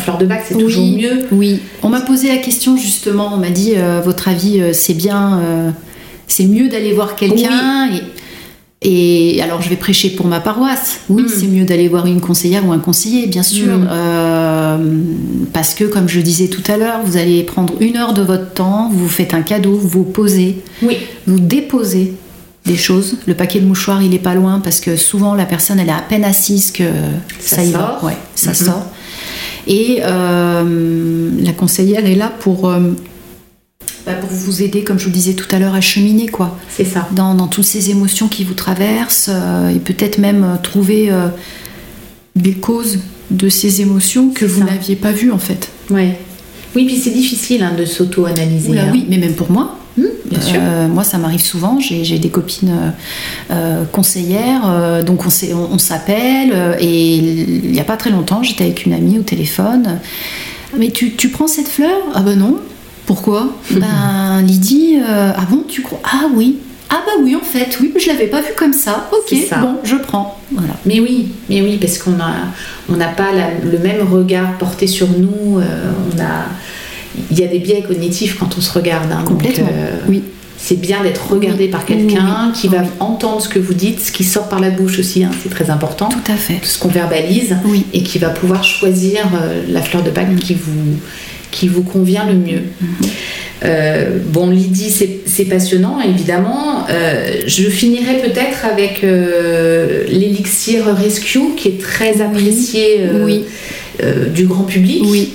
fleur 0.02 0.18
de 0.18 0.26
bac, 0.26 0.44
c'est 0.46 0.58
toujours 0.58 0.84
mieux. 0.84 1.26
Oui, 1.32 1.60
on 1.82 1.88
m'a 1.88 2.00
posé 2.00 2.28
la 2.28 2.38
question 2.38 2.76
justement, 2.76 3.30
on 3.32 3.38
m'a 3.38 3.50
dit, 3.50 3.72
euh, 3.76 4.00
votre 4.04 4.28
avis, 4.28 4.60
euh, 4.60 4.72
c'est 4.72 4.94
bien, 4.94 5.38
euh, 5.38 5.70
c'est 6.26 6.46
mieux 6.46 6.68
d'aller 6.68 6.92
voir 6.92 7.16
quelqu'un. 7.16 7.88
Et, 8.84 9.40
alors 9.40 9.62
je 9.62 9.68
vais 9.68 9.76
prêcher 9.76 10.10
pour 10.10 10.26
ma 10.26 10.40
paroisse. 10.40 11.00
Oui, 11.08 11.22
hmm. 11.22 11.28
c'est 11.28 11.46
mieux 11.46 11.64
d'aller 11.64 11.86
voir 11.86 12.06
une 12.06 12.20
conseillère 12.20 12.66
ou 12.66 12.72
un 12.72 12.80
conseiller, 12.80 13.26
bien 13.28 13.44
sûr. 13.44 13.78
Hmm. 13.78 15.04
parce 15.52 15.74
que, 15.74 15.84
comme 15.84 16.08
je 16.08 16.20
disais 16.20 16.48
tout 16.48 16.64
à 16.70 16.76
l'heure, 16.76 17.00
vous 17.04 17.16
allez 17.16 17.44
prendre 17.44 17.74
une 17.80 17.96
heure 17.96 18.12
de 18.12 18.22
votre 18.22 18.52
temps, 18.52 18.90
vous 18.92 19.08
faites 19.08 19.34
un 19.34 19.42
cadeau, 19.42 19.78
vous 19.80 20.02
posez, 20.02 20.62
oui. 20.82 20.96
vous 21.26 21.38
déposez 21.38 22.14
des 22.66 22.76
choses. 22.76 23.16
Le 23.26 23.34
paquet 23.34 23.60
de 23.60 23.66
mouchoirs, 23.66 24.02
il 24.02 24.14
est 24.14 24.18
pas 24.18 24.34
loin 24.34 24.60
parce 24.60 24.80
que 24.80 24.96
souvent 24.96 25.34
la 25.34 25.44
personne, 25.44 25.80
elle 25.80 25.88
est 25.88 25.92
à 25.92 26.04
peine 26.08 26.24
assise 26.24 26.70
que 26.70 26.84
ça, 27.38 27.62
y 27.62 27.70
va. 27.70 28.00
Ouais, 28.02 28.16
ça 28.34 28.52
mm-hmm. 28.52 28.64
sort. 28.64 28.86
Et 29.66 30.00
euh, 30.02 31.30
la 31.40 31.52
conseillère 31.52 32.04
est 32.06 32.14
là 32.14 32.32
pour, 32.40 32.68
euh, 32.68 32.80
bah, 34.06 34.14
pour 34.14 34.30
vous 34.30 34.62
aider, 34.62 34.82
comme 34.82 34.98
je 34.98 35.04
vous 35.04 35.10
disais 35.10 35.34
tout 35.34 35.46
à 35.54 35.58
l'heure, 35.58 35.74
à 35.74 35.80
cheminer, 35.80 36.28
quoi. 36.28 36.58
C'est 36.68 36.84
ça. 36.84 37.08
Dans, 37.12 37.34
dans, 37.34 37.46
toutes 37.46 37.64
ces 37.64 37.90
émotions 37.90 38.28
qui 38.28 38.44
vous 38.44 38.54
traversent 38.54 39.30
euh, 39.32 39.68
et 39.70 39.78
peut-être 39.78 40.18
même 40.18 40.58
trouver 40.62 41.10
des 42.34 42.54
causes 42.54 42.98
de 43.30 43.48
ces 43.48 43.80
émotions 43.80 44.30
que 44.30 44.44
vous 44.44 44.64
n'aviez 44.64 44.96
pas 44.96 45.12
vues, 45.12 45.32
en 45.32 45.38
fait. 45.38 45.70
Ouais. 45.90 46.18
Oui, 46.74 46.86
puis 46.86 46.96
c'est 46.96 47.10
difficile 47.10 47.62
hein, 47.62 47.74
de 47.76 47.84
s'auto-analyser. 47.84 48.78
Hein. 48.78 48.88
Oui, 48.92 49.06
mais 49.08 49.18
même 49.18 49.34
pour 49.34 49.50
moi. 49.50 49.78
Hmm 49.98 50.04
Bien 50.26 50.40
sûr. 50.40 50.60
Euh, 50.62 50.88
moi, 50.88 51.04
ça 51.04 51.18
m'arrive 51.18 51.42
souvent. 51.42 51.78
J'ai 51.80 52.18
des 52.18 52.28
copines 52.30 52.70
euh, 52.70 52.90
euh, 53.52 53.84
conseillères, 53.90 54.62
euh, 54.66 55.02
donc 55.02 55.24
on, 55.26 55.78
s'appelle. 55.78 56.76
et 56.80 57.16
il 57.16 57.70
n'y 57.72 57.80
a 57.80 57.84
pas 57.84 57.96
très 57.96 58.10
longtemps, 58.10 58.42
j'étais 58.42 58.64
avec 58.64 58.86
une 58.86 58.94
amie 58.94 59.18
au 59.18 59.22
téléphone. 59.22 59.98
Mais 60.78 60.90
tu, 60.90 61.12
tu 61.16 61.28
prends 61.28 61.46
cette 61.48 61.68
fleur? 61.68 61.98
Ah 62.14 62.22
ben 62.22 62.38
non. 62.38 62.56
Pourquoi? 63.06 63.52
Ben 63.72 64.42
Lydie, 64.46 64.96
ah 65.06 65.44
bon, 65.50 65.64
tu 65.68 65.82
crois? 65.82 66.00
Ah 66.04 66.26
oui. 66.34 66.58
Ah 66.94 67.00
bah 67.06 67.12
oui, 67.22 67.34
en 67.34 67.40
fait, 67.44 67.78
oui, 67.80 67.92
je 67.98 68.06
l'avais 68.08 68.26
pas 68.26 68.40
vu 68.42 68.50
comme 68.56 68.74
ça. 68.74 69.08
Ok, 69.12 69.34
ça. 69.48 69.56
bon, 69.58 69.76
je 69.82 69.96
prends. 69.96 70.38
Voilà. 70.52 70.74
Mais 70.84 71.00
oui, 71.00 71.28
mais 71.48 71.62
oui, 71.62 71.78
parce 71.80 71.96
qu'on 71.98 72.20
a, 72.20 72.34
on 72.90 72.96
n'a 72.96 73.08
pas 73.08 73.32
la- 73.32 73.54
le 73.70 73.78
même 73.78 74.06
regard 74.06 74.58
porté 74.58 74.86
sur 74.86 75.08
nous. 75.08 75.58
euh, 75.58 75.90
on 76.14 76.20
a, 76.20 76.44
il 77.30 77.38
y 77.38 77.44
a 77.44 77.46
des 77.46 77.58
biais 77.58 77.82
cognitifs 77.86 78.38
quand 78.38 78.56
on 78.56 78.60
se 78.60 78.72
regarde. 78.72 79.10
hein, 79.12 79.18
donc, 79.20 79.28
Complètement. 79.28 79.68
euh, 79.72 79.96
Oui. 80.08 80.22
C'est 80.64 80.80
bien 80.80 81.02
d'être 81.02 81.28
regardé 81.32 81.64
Oui, 81.64 81.70
par 81.70 81.84
quelqu'un 81.84 82.46
oui, 82.46 82.52
qui 82.54 82.68
va 82.68 82.84
entendre 83.00 83.42
ce 83.42 83.48
que 83.48 83.58
vous 83.58 83.74
dites, 83.74 83.98
ce 84.00 84.12
qui 84.12 84.22
sort 84.22 84.48
par 84.48 84.60
la 84.60 84.70
bouche 84.70 85.00
aussi, 85.00 85.24
hein, 85.24 85.30
c'est 85.42 85.48
très 85.48 85.70
important. 85.70 86.08
Tout 86.08 86.32
à 86.32 86.36
fait. 86.36 86.60
Ce 86.62 86.78
qu'on 86.78 86.86
verbalise 86.88 87.56
Oui. 87.64 87.84
et 87.92 88.04
qui 88.04 88.18
va 88.20 88.28
pouvoir 88.28 88.62
choisir 88.62 89.22
euh, 89.34 89.62
la 89.68 89.82
fleur 89.82 90.04
de 90.04 90.10
Pâques 90.10 90.36
qui 90.36 90.54
vous, 90.54 90.98
qui 91.50 91.66
vous 91.66 91.82
convient 91.82 92.24
le 92.26 92.34
mieux. 92.34 92.62
Euh, 93.64 94.18
bon, 94.24 94.50
Lydie, 94.50 94.90
c'est 95.26 95.44
passionnant, 95.46 95.98
évidemment. 96.00 96.86
Je 97.46 97.64
finirai 97.68 98.18
peut-être 98.18 98.64
avec 98.64 99.02
l'élixir 100.08 100.84
Rescue, 100.96 101.54
qui 101.56 101.68
est 101.68 101.80
très 101.80 102.20
apprécié 102.22 103.00
du 104.34 104.46
grand 104.46 104.64
public. 104.64 105.02
Oui. 105.06 105.30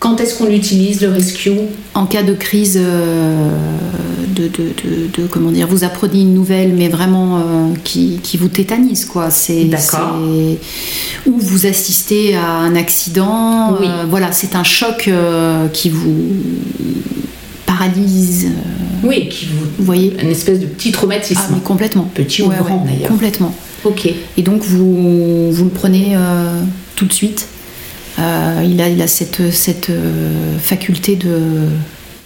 Quand 0.00 0.20
est-ce 0.20 0.38
qu'on 0.38 0.46
l'utilise, 0.46 1.00
le 1.00 1.08
Rescue 1.10 1.50
en 1.94 2.06
cas 2.06 2.22
de 2.22 2.32
crise 2.32 2.78
euh, 2.80 3.50
de, 4.36 4.44
de, 4.44 4.48
de- 4.48 5.22
de- 5.22 5.26
comment 5.26 5.50
dire 5.50 5.66
vous 5.66 5.82
apprenez 5.82 6.20
une 6.20 6.34
nouvelle 6.34 6.72
mais 6.72 6.88
vraiment 6.88 7.38
euh, 7.38 7.40
qui, 7.82 8.20
qui 8.22 8.36
vous 8.36 8.46
tétanise 8.48 9.04
quoi 9.04 9.30
c'est 9.30 9.64
ou 11.26 11.32
vous 11.38 11.66
assistez 11.66 12.36
à 12.36 12.46
un 12.48 12.76
accident 12.76 13.76
Oui. 13.80 13.86
euh, 13.88 14.04
voilà 14.08 14.30
c'est 14.30 14.54
un 14.54 14.62
choc 14.62 15.10
qui 15.72 15.90
vous 15.90 16.28
paralyse 17.66 18.48
Oui, 19.02 19.28
qui 19.28 19.46
vous... 19.46 19.66
vous 19.78 19.84
voyez 19.84 20.14
Une 20.22 20.28
espèce 20.30 20.60
de 20.60 20.66
petit 20.66 20.92
traumatisme. 20.92 21.40
ah 21.44 21.50
mais 21.54 21.60
complètement 21.60 22.08
Petit 22.14 22.42
ou 22.42 22.48
grand, 22.48 22.84
d'ailleurs. 22.84 23.08
complètement 23.08 23.54
Ok. 23.84 24.08
et 24.36 24.42
donc 24.42 24.62
vous, 24.62 25.50
vous 25.52 25.64
le 25.64 25.70
prenez 25.70 26.16
tout 26.96 27.06
de 27.06 27.12
suite. 27.12 27.46
Euh, 28.18 28.62
il, 28.64 28.80
a, 28.80 28.88
il 28.88 29.00
a 29.00 29.06
cette, 29.06 29.50
cette 29.52 29.90
euh, 29.90 30.58
faculté 30.58 31.14
de 31.16 31.40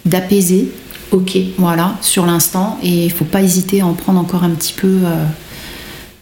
d'apaiser, 0.05 0.69
Ok. 1.11 1.37
voilà, 1.57 1.95
sur 2.01 2.25
l'instant, 2.25 2.77
et 2.83 3.05
il 3.05 3.11
faut 3.11 3.25
pas 3.25 3.41
hésiter 3.41 3.81
à 3.81 3.85
en 3.87 3.93
prendre 3.93 4.19
encore 4.19 4.43
un 4.43 4.49
petit 4.49 4.73
peu. 4.73 4.97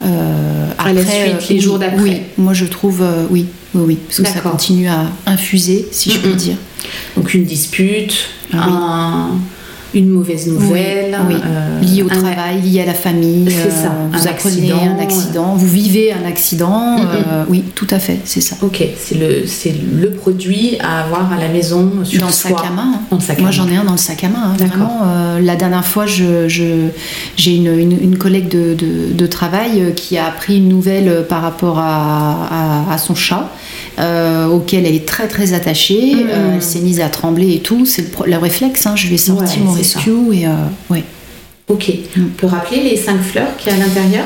euh, 0.04 0.66
À 0.78 0.94
la 0.94 1.02
suite, 1.06 1.50
les 1.50 1.60
jours 1.60 1.80
d'après. 1.80 2.02
Oui, 2.02 2.22
moi 2.38 2.54
je 2.54 2.66
trouve, 2.66 3.04
oui, 3.30 3.46
oui, 3.74 3.84
oui, 3.88 3.98
parce 4.08 4.20
que 4.22 4.28
ça 4.28 4.40
continue 4.42 4.88
à 4.88 5.06
infuser, 5.26 5.88
si 5.92 6.12
je 6.12 6.18
Mm, 6.18 6.22
puis 6.22 6.34
mm. 6.34 6.36
dire. 6.36 6.56
Donc 7.16 7.34
une 7.34 7.46
dispute, 7.46 8.14
Oui. 8.54 8.60
un- 8.62 9.30
une 9.94 10.10
mauvaise 10.10 10.48
nouvelle, 10.48 11.18
oui, 11.28 11.36
euh, 11.46 11.82
lié 11.82 12.02
au 12.04 12.08
travail, 12.08 12.62
lié 12.62 12.82
à 12.82 12.86
la 12.86 12.94
famille. 12.94 13.48
C'est 13.52 13.86
euh, 13.86 13.89
Vous 14.12 14.28
un 14.28 14.32
accident, 14.32 14.78
un 14.98 15.02
accident, 15.02 15.56
vous 15.56 15.68
vivez 15.68 16.14
un 16.14 16.26
accident. 16.26 16.98
Mm, 16.98 17.02
mm. 17.02 17.06
euh, 17.32 17.44
oui, 17.50 17.64
tout 17.76 17.88
à 17.92 18.00
fait, 18.00 18.20
c'est 18.24 18.42
ça. 18.42 18.56
Ok, 18.62 18.82
c'est 18.98 19.16
le, 19.18 19.46
c'est 19.48 19.74
le 20.00 20.12
produit 20.12 20.78
à 20.80 21.04
avoir 21.04 21.32
à 21.34 21.38
la 21.38 21.50
maison 21.50 21.92
sur 22.04 22.22
dans 22.22 22.28
le 22.28 22.32
sac 22.34 22.54
à 22.66 22.70
main. 22.74 22.92
hein. 22.96 23.02
Dans 23.12 23.18
le 23.18 23.22
sac 23.22 23.38
à 23.39 23.42
Moi, 23.42 23.52
j'en 23.52 23.68
ai 23.68 23.76
un 23.76 23.84
dans 23.84 23.92
le 23.92 23.98
sac 23.98 24.24
à 24.24 24.30
main. 24.30 24.54
hein. 24.54 24.56
Vraiment, 24.58 25.02
la 25.42 25.56
dernière 25.56 25.86
fois, 25.86 26.06
je, 26.06 26.48
j'ai 27.36 27.56
une, 27.56 27.68
une- 27.78 28.00
une 28.02 28.18
collègue 28.18 28.48
de, 28.48 28.74
de- 28.76 29.12
de 29.14 29.28
travail 29.28 29.94
qui 29.96 30.18
a 30.18 30.26
appris 30.28 30.58
une 30.58 30.70
nouvelle 30.70 31.26
par 31.28 31.42
rapport 31.42 31.80
à, 31.80 32.48
à- 32.89 32.94
à 32.94 32.98
son 32.98 33.16
chat, 33.16 33.50
euh, 34.00 34.48
auquel 34.48 34.86
elle 34.86 34.96
est 34.96 35.06
très 35.06 35.28
très 35.28 35.54
attachée. 35.54 36.14
Euh, 36.30 36.56
elle 36.56 36.62
s'est 36.62 36.80
mise 36.80 37.02
à 37.02 37.10
trembler 37.10 37.54
et 37.56 37.60
tout. 37.60 37.86
C'est 37.86 38.04
le, 38.04 38.08
pro- 38.08 38.26
le 38.26 38.38
réflexe. 38.38 38.86
hein. 38.86 38.94
Je 38.96 39.08
lui 39.08 39.16
ai 39.16 39.18
sorti 39.18 39.60
Ouais, 39.60 39.66
mon. 39.66 39.81
Rescue 39.86 40.34
et 40.34 40.46
euh, 40.48 40.52
ouais. 40.90 41.04
Ok, 41.68 41.92
Mm. 42.16 42.22
on 42.26 42.30
peut 42.38 42.48
rappeler 42.48 42.82
les 42.84 42.98
cinq 42.98 43.22
fleurs 43.22 43.56
qu'il 43.58 43.72
y 43.72 43.76
a 43.76 43.78
à 43.78 43.86
l'intérieur? 43.86 44.26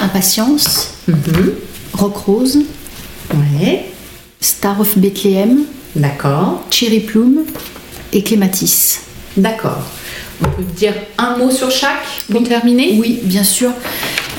Impatience, 0.00 0.90
Mhm. 1.08 1.52
rock 1.94 2.16
rose, 2.16 2.58
Ouais, 3.32 3.86
star 4.40 4.78
of 4.80 4.98
Bethlehem, 4.98 5.60
d'accord, 5.96 6.62
cherry 6.70 7.00
plume 7.00 7.44
et 8.12 8.22
clématis. 8.22 9.00
d'accord. 9.36 9.82
On 10.42 10.48
peut 10.48 10.62
dire 10.76 10.94
un 11.16 11.36
mot 11.38 11.50
sur 11.50 11.70
chaque 11.70 12.04
pour 12.30 12.42
terminer? 12.42 12.96
Oui, 13.00 13.20
bien 13.22 13.44
sûr. 13.44 13.70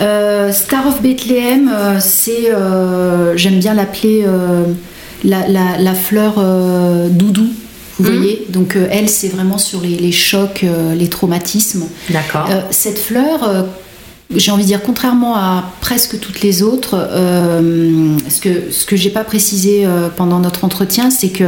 Euh, 0.01 0.51
Star 0.51 0.86
of 0.88 1.01
Bethlehem, 1.01 1.72
euh, 1.74 1.99
c'est, 2.01 2.51
euh, 2.51 3.36
j'aime 3.38 3.59
bien 3.59 3.74
l'appeler 3.74 4.26
la, 5.24 5.47
la- 5.47 5.78
la 5.80 5.93
fleur 5.95 6.34
doudou. 7.09 7.47
Vous 7.97 8.11
Mhm. 8.11 8.17
voyez 8.17 8.45
Donc 8.49 8.75
euh, 8.75 8.87
elle, 8.91 9.09
c'est 9.09 9.29
vraiment 9.29 9.57
sur 9.57 9.81
les, 9.81 9.95
les 9.95 10.11
chocs, 10.11 10.63
euh, 10.63 10.93
les 10.95 11.07
traumatismes. 11.09 11.85
D'accord. 12.09 12.47
Euh, 12.51 12.61
cette 12.71 12.99
fleur, 12.99 13.43
j'ai 14.36 14.51
envie 14.51 14.63
de 14.63 14.67
dire, 14.67 14.82
contrairement 14.82 15.36
à 15.36 15.63
presque 15.82 16.19
toutes 16.19 16.41
les 16.41 16.63
autres, 16.63 16.95
euh, 16.97 18.17
ce 18.28 18.39
que 18.39 18.71
ce 18.71 18.86
que 18.86 18.95
j'ai 18.95 19.11
pas 19.11 19.23
précisé 19.23 19.86
euh, 19.86 20.09
pendant 20.09 20.39
notre 20.39 20.63
entretien, 20.63 21.11
c'est 21.11 21.30
que, 21.30 21.43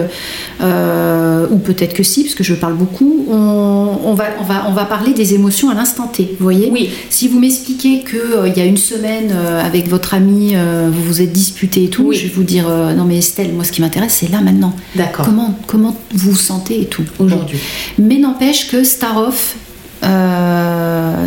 euh, 0.61 1.47
ou 1.49 1.57
peut-être 1.57 1.93
que 1.93 2.03
si, 2.03 2.23
parce 2.23 2.35
que 2.35 2.43
je 2.43 2.53
parle 2.53 2.75
beaucoup, 2.75 3.25
on, 3.29 3.97
on 4.05 4.13
va 4.13 4.25
on 4.39 4.43
va 4.43 4.65
on 4.69 4.73
va 4.73 4.85
parler 4.85 5.13
des 5.13 5.33
émotions 5.33 5.69
à 5.69 5.73
l'instant 5.73 6.07
T. 6.07 6.35
Vous 6.39 6.43
voyez? 6.43 6.69
Oui, 6.71 6.89
Si 7.09 7.27
vous 7.27 7.39
m'expliquez 7.39 8.01
que 8.01 8.47
il 8.47 8.55
y 8.57 8.61
a 8.61 8.65
une 8.65 8.77
semaine 8.77 9.31
avec 9.31 9.87
votre 9.89 10.13
ami, 10.13 10.53
vous 10.55 11.03
vous 11.03 11.21
êtes 11.21 11.33
disputé 11.33 11.85
et 11.85 11.89
tout, 11.89 12.07
Oui. 12.09 12.15
je 12.15 12.27
vais 12.27 12.33
vous 12.33 12.43
dire 12.43 12.67
non 12.95 13.05
mais 13.05 13.17
Estelle, 13.17 13.53
moi 13.53 13.63
ce 13.63 13.71
qui 13.71 13.81
m'intéresse 13.81 14.17
c'est 14.19 14.31
là 14.31 14.41
maintenant. 14.41 14.73
d'accord. 14.95 15.25
Comment 15.25 15.57
comment 15.67 15.95
vous 16.13 16.31
vous 16.31 16.37
sentez 16.37 16.81
et 16.81 16.85
tout. 16.85 17.03
Aujourd'hui. 17.19 17.57
Mais 17.97 18.17
n'empêche 18.17 18.67
que 18.69 18.83
Staroff, 18.83 19.55
euh, 20.03 21.25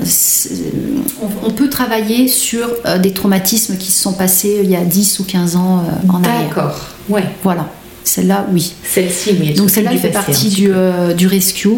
on, 1.22 1.48
on 1.48 1.50
peut 1.50 1.68
travailler 1.68 2.28
sur 2.28 2.68
euh, 2.86 2.98
des 2.98 3.12
traumatismes 3.12 3.76
qui 3.76 3.90
se 3.90 4.02
sont 4.02 4.12
passés 4.12 4.58
euh, 4.58 4.62
il 4.64 4.70
y 4.70 4.76
a 4.76 4.84
10 4.84 5.20
ou 5.20 5.24
15 5.24 5.56
ans 5.56 5.78
euh, 5.84 6.08
en 6.12 6.22
arrière. 6.22 6.48
D'accord. 6.48 6.78
Ouais. 7.08 7.24
Voilà, 7.42 7.68
celle-là, 8.04 8.46
oui. 8.52 8.72
Celle-ci, 8.84 9.36
oui. 9.40 9.54
Donc 9.54 9.70
celle-là, 9.70 9.96
fait 9.96 10.10
partie 10.10 10.48
du, 10.48 10.70
du 11.16 11.26
rescue. 11.26 11.68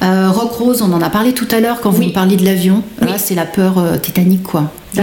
Rock 0.00 0.52
Rose, 0.52 0.82
on 0.82 0.92
en 0.92 1.02
a 1.02 1.10
parlé 1.10 1.32
tout 1.32 1.48
à 1.50 1.60
l'heure 1.60 1.80
quand 1.80 1.90
vous 1.90 2.04
me 2.04 2.12
parliez 2.12 2.36
de 2.36 2.44
l'avion. 2.44 2.82
Oui. 3.02 3.08
Là, 3.08 3.18
c'est 3.18 3.34
la 3.34 3.46
peur 3.46 4.00
tétanique, 4.02 4.42
quoi. 4.42 4.70
On 4.96 5.02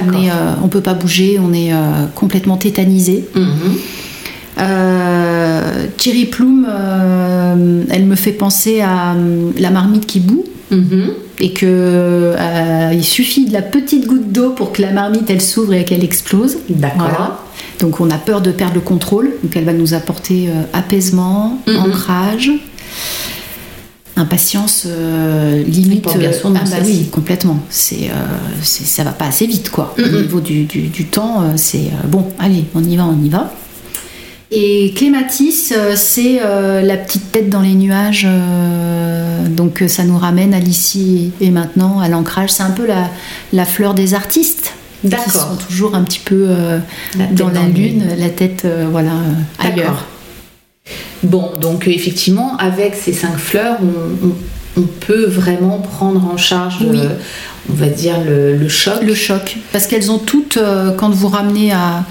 on 0.64 0.68
peut 0.68 0.82
pas 0.82 0.94
bouger, 0.94 1.40
on 1.40 1.54
est 1.54 1.72
complètement 2.16 2.58
tétanisé. 2.58 3.26
Mhm. 3.36 3.78
Euh, 4.58 5.86
Thierry 5.98 6.26
Plume, 6.26 6.66
euh, 6.70 7.84
elle 7.90 8.06
me 8.06 8.16
fait 8.16 8.32
penser 8.32 8.82
à 8.82 9.14
euh, 9.14 9.52
la 9.58 9.70
marmite 9.70 10.06
qui 10.06 10.20
bout 10.20 10.46
Mhm. 10.72 11.10
et 11.40 11.52
que 11.52 12.34
il 12.94 13.04
suffit 13.04 13.46
de 13.46 13.54
la 13.54 13.62
petite 13.62 14.08
goutte 14.08 14.32
d'eau 14.32 14.52
pour 14.52 14.72
que 14.72 14.82
la 14.82 14.92
marmite 14.92 15.30
elle 15.30 15.42
s'ouvre 15.42 15.74
et 15.74 15.84
qu'elle 15.86 16.04
explose. 16.04 16.58
D'accord. 16.70 16.98
Voilà. 17.10 17.40
Donc 17.80 18.00
on 18.00 18.10
a 18.10 18.18
peur 18.18 18.42
de 18.42 18.52
perdre 18.52 18.76
le 18.76 18.82
contrôle, 18.82 19.32
donc 19.44 19.56
elle 19.56 19.66
va 19.66 19.74
nous 19.74 19.94
apporter 19.94 20.50
apaisement, 20.74 21.60
Mhm. 21.68 21.78
ancrage, 21.78 22.52
impatience 24.16 24.88
limite. 25.68 26.08
ah 26.08 26.18
bah 26.18 26.78
oui, 26.86 27.10
complètement. 27.12 27.60
C'est, 27.70 28.10
c'est- 28.64 28.86
ça 28.86 29.04
va 29.04 29.12
pas 29.12 29.26
assez 29.26 29.46
vite 29.46 29.70
quoi. 29.70 29.94
Au 30.00 30.02
Mhm. 30.02 30.22
niveau 30.22 30.40
du, 30.40 30.64
du- 30.64 30.88
du 30.88 31.06
temps, 31.06 31.44
c'est 31.58 31.92
bon. 32.08 32.26
Allez, 32.40 32.64
on 32.74 32.84
y 32.84 32.96
va, 32.96 33.06
on 33.06 33.22
y 33.24 33.30
va. 33.30 33.54
Et 34.58 34.94
Clématis, 34.96 35.74
euh, 35.76 35.94
c'est 35.98 36.40
euh, 36.42 36.82
la 36.82 36.96
petite 36.96 37.30
tête 37.34 37.50
dans 37.50 37.60
les 37.60 37.74
nuages. 37.74 38.26
euh, 38.26 39.48
donc 39.50 39.84
ça 39.88 40.04
nous 40.06 40.18
ramène 40.18 40.54
à 40.54 40.60
l'ici 40.60 41.32
et 41.42 41.50
maintenant, 41.52 42.00
à 42.00 42.08
l'ancrage. 42.08 42.52
C'est 42.52 42.64
un 42.64 42.72
peu 42.72 42.86
la, 42.88 43.10
la 43.52 43.66
fleur 43.66 43.94
des 43.94 44.14
artistes. 44.14 44.74
Qui 45.04 45.30
sont 45.30 45.58
toujours 45.68 45.94
un 45.94 46.04
petit 46.04 46.20
peu 46.24 46.48
euh, 46.50 46.80
La 47.20 47.26
dans 47.28 47.50
la 47.50 47.64
lune, 47.68 48.06
la 48.18 48.30
tête 48.30 48.66
voilà, 48.90 49.12
ailleurs. 49.60 50.06
Bon, 51.22 51.52
donc 51.62 51.88
effectivement, 51.88 52.56
avec 52.58 52.96
ces 52.96 53.14
cinq 53.14 53.38
fleurs, 53.38 53.78
on, 53.82 54.28
on- 54.30 54.36
on 54.78 54.82
peut 54.82 55.26
vraiment 55.26 55.78
prendre 55.80 56.26
en 56.30 56.36
charge, 56.36 56.80
Oui. 56.82 57.00
on 57.72 57.74
va 57.76 57.88
dire, 57.88 58.16
le, 58.28 58.58
le 58.58 58.68
choc. 58.68 58.96
Le 59.04 59.14
choc. 59.16 59.56
Parce 59.72 59.88
qu'elles 59.88 60.12
ont 60.12 60.18
toutes, 60.18 60.58
euh, 60.58 60.92
quand 60.92 61.10
vous 61.12 61.30
ramenez 61.30 61.72
à, 61.72 62.04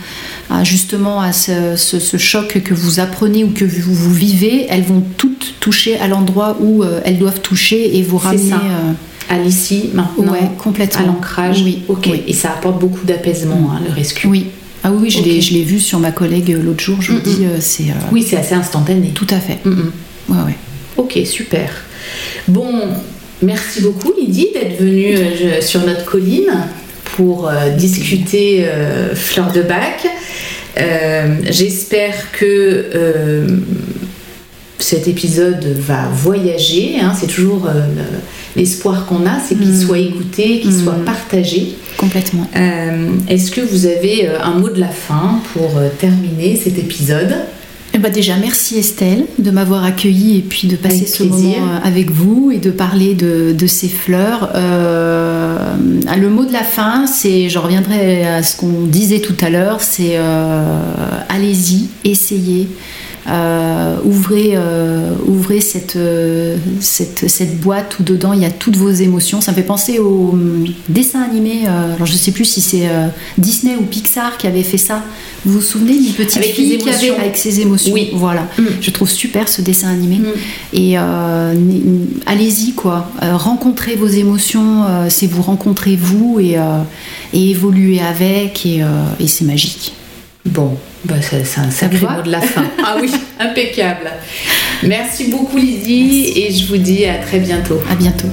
à 0.58 0.64
justement 0.64 1.20
à 1.20 1.32
ce, 1.32 1.76
ce- 1.76 1.98
ce 2.00 2.16
choc 2.16 2.58
que 2.64 2.74
vous 2.74 3.00
apprenez 3.00 3.44
ou 3.44 3.50
que 3.50 3.64
vous, 3.64 3.94
vous 3.94 4.12
vivez, 4.14 4.66
elles 4.68 4.82
vont 4.84 5.02
toutes 5.16 5.54
toucher 5.60 5.96
à 5.98 6.08
l'endroit 6.08 6.56
où 6.60 6.82
euh, 6.82 7.00
elles 7.04 7.18
doivent 7.18 7.40
toucher 7.40 7.96
et 7.98 8.02
vous 8.02 8.18
ramener. 8.18 8.50
ça. 8.50 8.56
euh, 8.56 8.92
À 9.34 9.38
l'ici, 9.38 9.90
maintenant, 9.94 10.32
ouais, 10.32 10.50
complètement. 10.58 11.02
à 11.02 11.06
l'ancrage. 11.06 11.62
Oui, 11.62 11.82
ok. 11.88 12.08
oui. 12.10 12.22
Et 12.26 12.32
ça 12.32 12.50
apporte 12.50 12.78
beaucoup 12.80 13.04
d'apaisement, 13.04 13.70
hein, 13.72 13.80
le 13.86 13.92
rescue. 13.94 14.26
Oui. 14.26 14.46
Ah 14.82 14.90
oui, 14.92 14.98
oui, 15.04 15.10
je 15.10 15.52
l'ai- 15.54 15.62
vu 15.64 15.80
sur 15.80 15.98
ma 15.98 16.12
collègue 16.12 16.52
euh, 16.52 16.62
l'autre 16.62 16.84
jour, 16.84 17.00
je 17.00 17.12
vous 17.12 17.18
Mm, 17.18 17.22
dis, 17.22 17.44
euh, 17.46 17.56
c'est. 17.60 17.84
euh, 17.84 17.94
Oui, 18.12 18.22
c'est 18.28 18.36
assez 18.36 18.54
instantané. 18.54 19.12
Tout 19.14 19.26
à 19.30 19.38
fait. 19.40 19.58
Ouais, 19.64 20.36
ouais. 20.46 20.56
Ok, 20.98 21.18
super. 21.24 21.70
Bon, 22.48 22.70
merci 23.42 23.80
beaucoup 23.80 24.12
Lydie 24.18 24.48
d'être 24.52 24.78
venue 24.80 25.16
sur 25.62 25.80
notre 25.86 26.04
colline 26.04 26.50
pour 27.16 27.48
euh, 27.48 27.70
discuter 27.70 28.66
euh, 28.66 29.14
fleurs 29.14 29.52
de 29.52 29.62
bac. 29.62 30.06
J'espère 31.48 32.32
que 32.32 33.46
cet 34.78 35.06
épisode 35.06 35.64
va 35.78 36.08
voyager. 36.12 36.96
Hein. 37.00 37.12
c'est 37.18 37.28
toujours 37.28 37.68
l'espoir 38.56 39.06
qu'on 39.06 39.24
a, 39.24 39.38
c'est 39.38 39.54
qu'il 39.54 39.70
mm. 39.70 39.80
soit 39.80 39.98
écouté, 39.98 40.60
qu'il 40.60 40.74
soit 40.74 40.96
mm. 40.96 41.04
partagé. 41.04 41.76
Complètement. 41.96 42.50
Est-ce 43.28 43.52
que 43.52 43.60
vous 43.60 43.86
avez 43.86 44.28
un 44.42 44.58
mot 44.58 44.68
de 44.68 44.80
la 44.80 44.88
fin 44.88 45.40
pour 45.52 45.80
terminer 46.00 46.56
cet 46.56 46.76
épisode? 46.76 47.36
Eh 47.96 47.98
ben 47.98 48.10
déjà, 48.10 48.36
merci 48.36 48.76
Estelle 48.76 49.26
de 49.38 49.52
m'avoir 49.52 49.84
accueillie 49.84 50.38
et 50.38 50.42
puis 50.42 50.66
de 50.66 50.74
passer 50.74 51.06
ce 51.06 51.22
moment 51.22 51.48
euh, 51.48 51.78
avec 51.86 52.10
vous 52.10 52.50
et 52.52 52.58
de 52.58 52.72
parler 52.72 53.14
de, 53.14 53.66
ces 53.68 53.88
fleurs. 53.88 54.50
Euh, 54.56 55.56
le 56.16 56.28
mot 56.28 56.44
de 56.44 56.52
la 56.52 56.64
fin, 56.64 57.06
c'est, 57.06 57.48
je 57.48 57.58
reviendrai 57.58 58.26
à 58.26 58.42
ce 58.42 58.56
qu'on 58.56 58.82
disait 58.82 59.20
tout 59.20 59.36
à 59.40 59.48
l'heure, 59.48 59.80
c'est 59.80 60.16
euh, 60.16 60.78
allez-y, 61.28 61.88
essayez. 62.04 62.68
Euh, 63.26 63.96
ouvrez, 64.04 64.52
euh, 64.54 65.14
ouvrez 65.26 65.60
cette, 65.62 65.96
euh, 65.96 66.56
cette, 66.80 67.28
cette, 67.28 67.58
boîte 67.58 67.98
où 67.98 68.02
dedans 68.02 68.34
il 68.34 68.42
y 68.42 68.44
a 68.44 68.50
toutes 68.50 68.76
vos 68.76 68.90
émotions. 68.90 69.40
Ça 69.40 69.52
me 69.52 69.56
fait 69.56 69.62
penser 69.62 69.98
au 69.98 70.30
hum, 70.32 70.66
dessin 70.88 71.22
animé. 71.22 71.66
alors 71.66 72.06
je 72.06 72.14
sais 72.14 72.32
plus 72.32 72.44
si 72.44 72.60
c'est 72.60 72.88
Disney 73.38 73.76
ou 73.76 73.82
Pixar 73.82 74.36
qui 74.36 74.46
avait 74.46 74.62
fait 74.62 74.78
ça. 74.78 75.02
Vous 75.44 75.54
vous 75.54 75.62
souvenez 75.62 75.98
d'une 75.98 76.12
petite 76.12 76.42
fille 76.42 76.78
qui 76.78 76.88
avait 76.88 77.10
avec 77.10 77.36
ses 77.36 77.60
émotions? 77.60 77.92
Oui, 77.92 78.10
voilà. 78.14 78.46
Hum. 78.58 78.66
Je 78.80 78.90
trouve 78.90 79.08
super 79.08 79.48
ce 79.48 79.62
dessin 79.62 79.88
animé. 79.88 80.16
Hum. 80.16 80.32
Et 80.72 80.96
allez-y 82.26 82.72
quoi. 82.72 83.10
rencontrez 83.22 83.96
vos 83.96 84.06
émotions. 84.08 84.84
c'est 85.08 85.26
vous 85.26 85.42
rencontrez 85.42 85.96
vous 85.96 86.38
et, 86.40 86.56
et 87.32 87.50
évoluez 87.50 88.00
avec 88.00 88.66
et, 88.66 88.82
et 89.18 89.26
c'est 89.26 89.44
magique. 89.44 89.94
Bon, 90.44 90.76
bah 91.04 91.16
c'est 91.20 91.60
un 91.60 91.70
sacré 91.70 92.06
mot 92.06 92.22
de 92.22 92.30
la 92.30 92.40
fin. 92.40 92.64
ah 92.84 92.96
oui, 93.00 93.10
impeccable. 93.38 94.10
Merci 94.82 95.30
beaucoup 95.30 95.56
Lydie 95.56 96.32
et 96.36 96.52
je 96.52 96.66
vous 96.66 96.76
dis 96.76 97.04
à 97.04 97.18
très 97.18 97.40
bientôt. 97.40 97.80
À 97.90 97.94
bientôt. 97.94 98.28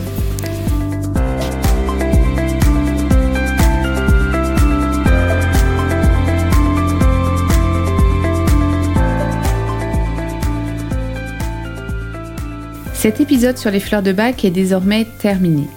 Cet 12.94 13.20
épisode 13.20 13.58
sur 13.58 13.72
les 13.72 13.80
fleurs 13.80 14.04
de 14.04 14.12
bac 14.12 14.46
est 14.46 14.52
désormais 14.52 15.08
terminé. 15.20 15.68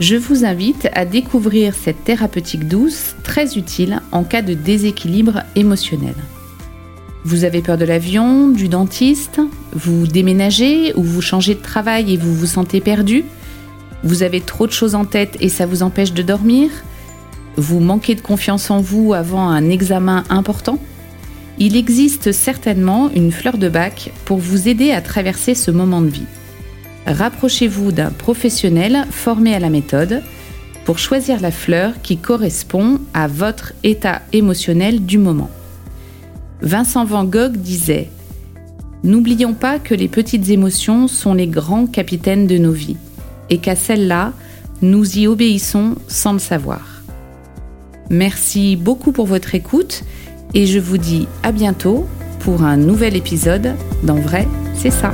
Je 0.00 0.16
vous 0.16 0.46
invite 0.46 0.88
à 0.94 1.04
découvrir 1.04 1.74
cette 1.74 2.04
thérapeutique 2.04 2.66
douce 2.66 3.14
très 3.22 3.58
utile 3.58 4.00
en 4.12 4.24
cas 4.24 4.40
de 4.40 4.54
déséquilibre 4.54 5.42
émotionnel. 5.56 6.14
Vous 7.24 7.44
avez 7.44 7.60
peur 7.60 7.76
de 7.76 7.84
l'avion, 7.84 8.48
du 8.48 8.68
dentiste, 8.68 9.42
vous 9.74 10.06
déménagez 10.06 10.94
ou 10.94 11.02
vous 11.02 11.20
changez 11.20 11.54
de 11.54 11.60
travail 11.60 12.14
et 12.14 12.16
vous 12.16 12.34
vous 12.34 12.46
sentez 12.46 12.80
perdu, 12.80 13.26
vous 14.02 14.22
avez 14.22 14.40
trop 14.40 14.66
de 14.66 14.72
choses 14.72 14.94
en 14.94 15.04
tête 15.04 15.36
et 15.38 15.50
ça 15.50 15.66
vous 15.66 15.82
empêche 15.82 16.14
de 16.14 16.22
dormir, 16.22 16.70
vous 17.56 17.80
manquez 17.80 18.14
de 18.14 18.22
confiance 18.22 18.70
en 18.70 18.80
vous 18.80 19.12
avant 19.12 19.50
un 19.50 19.68
examen 19.68 20.24
important, 20.30 20.78
il 21.58 21.76
existe 21.76 22.32
certainement 22.32 23.10
une 23.14 23.32
fleur 23.32 23.58
de 23.58 23.68
bac 23.68 24.12
pour 24.24 24.38
vous 24.38 24.66
aider 24.66 24.92
à 24.92 25.02
traverser 25.02 25.54
ce 25.54 25.70
moment 25.70 26.00
de 26.00 26.08
vie 26.08 26.26
rapprochez-vous 27.06 27.92
d'un 27.92 28.10
professionnel 28.10 29.06
formé 29.10 29.54
à 29.54 29.58
la 29.58 29.70
méthode 29.70 30.22
pour 30.84 30.98
choisir 30.98 31.40
la 31.40 31.50
fleur 31.50 31.94
qui 32.02 32.16
correspond 32.16 32.98
à 33.14 33.26
votre 33.28 33.72
état 33.82 34.22
émotionnel 34.32 35.04
du 35.04 35.18
moment. 35.18 35.50
Vincent 36.62 37.04
Van 37.04 37.24
Gogh 37.24 37.56
disait 37.56 38.10
N'oublions 39.02 39.54
pas 39.54 39.78
que 39.78 39.94
les 39.94 40.08
petites 40.08 40.50
émotions 40.50 41.08
sont 41.08 41.32
les 41.32 41.46
grands 41.46 41.86
capitaines 41.86 42.46
de 42.46 42.58
nos 42.58 42.72
vies 42.72 42.98
et 43.48 43.58
qu'à 43.58 43.76
celles-là, 43.76 44.32
nous 44.82 45.18
y 45.18 45.26
obéissons 45.26 45.96
sans 46.06 46.34
le 46.34 46.38
savoir. 46.38 47.02
Merci 48.10 48.76
beaucoup 48.76 49.12
pour 49.12 49.26
votre 49.26 49.54
écoute 49.54 50.02
et 50.54 50.66
je 50.66 50.78
vous 50.78 50.98
dis 50.98 51.28
à 51.42 51.52
bientôt 51.52 52.06
pour 52.40 52.62
un 52.62 52.76
nouvel 52.76 53.16
épisode 53.16 53.74
dans 54.02 54.16
Vrai, 54.16 54.46
c'est 54.74 54.90
ça. 54.90 55.12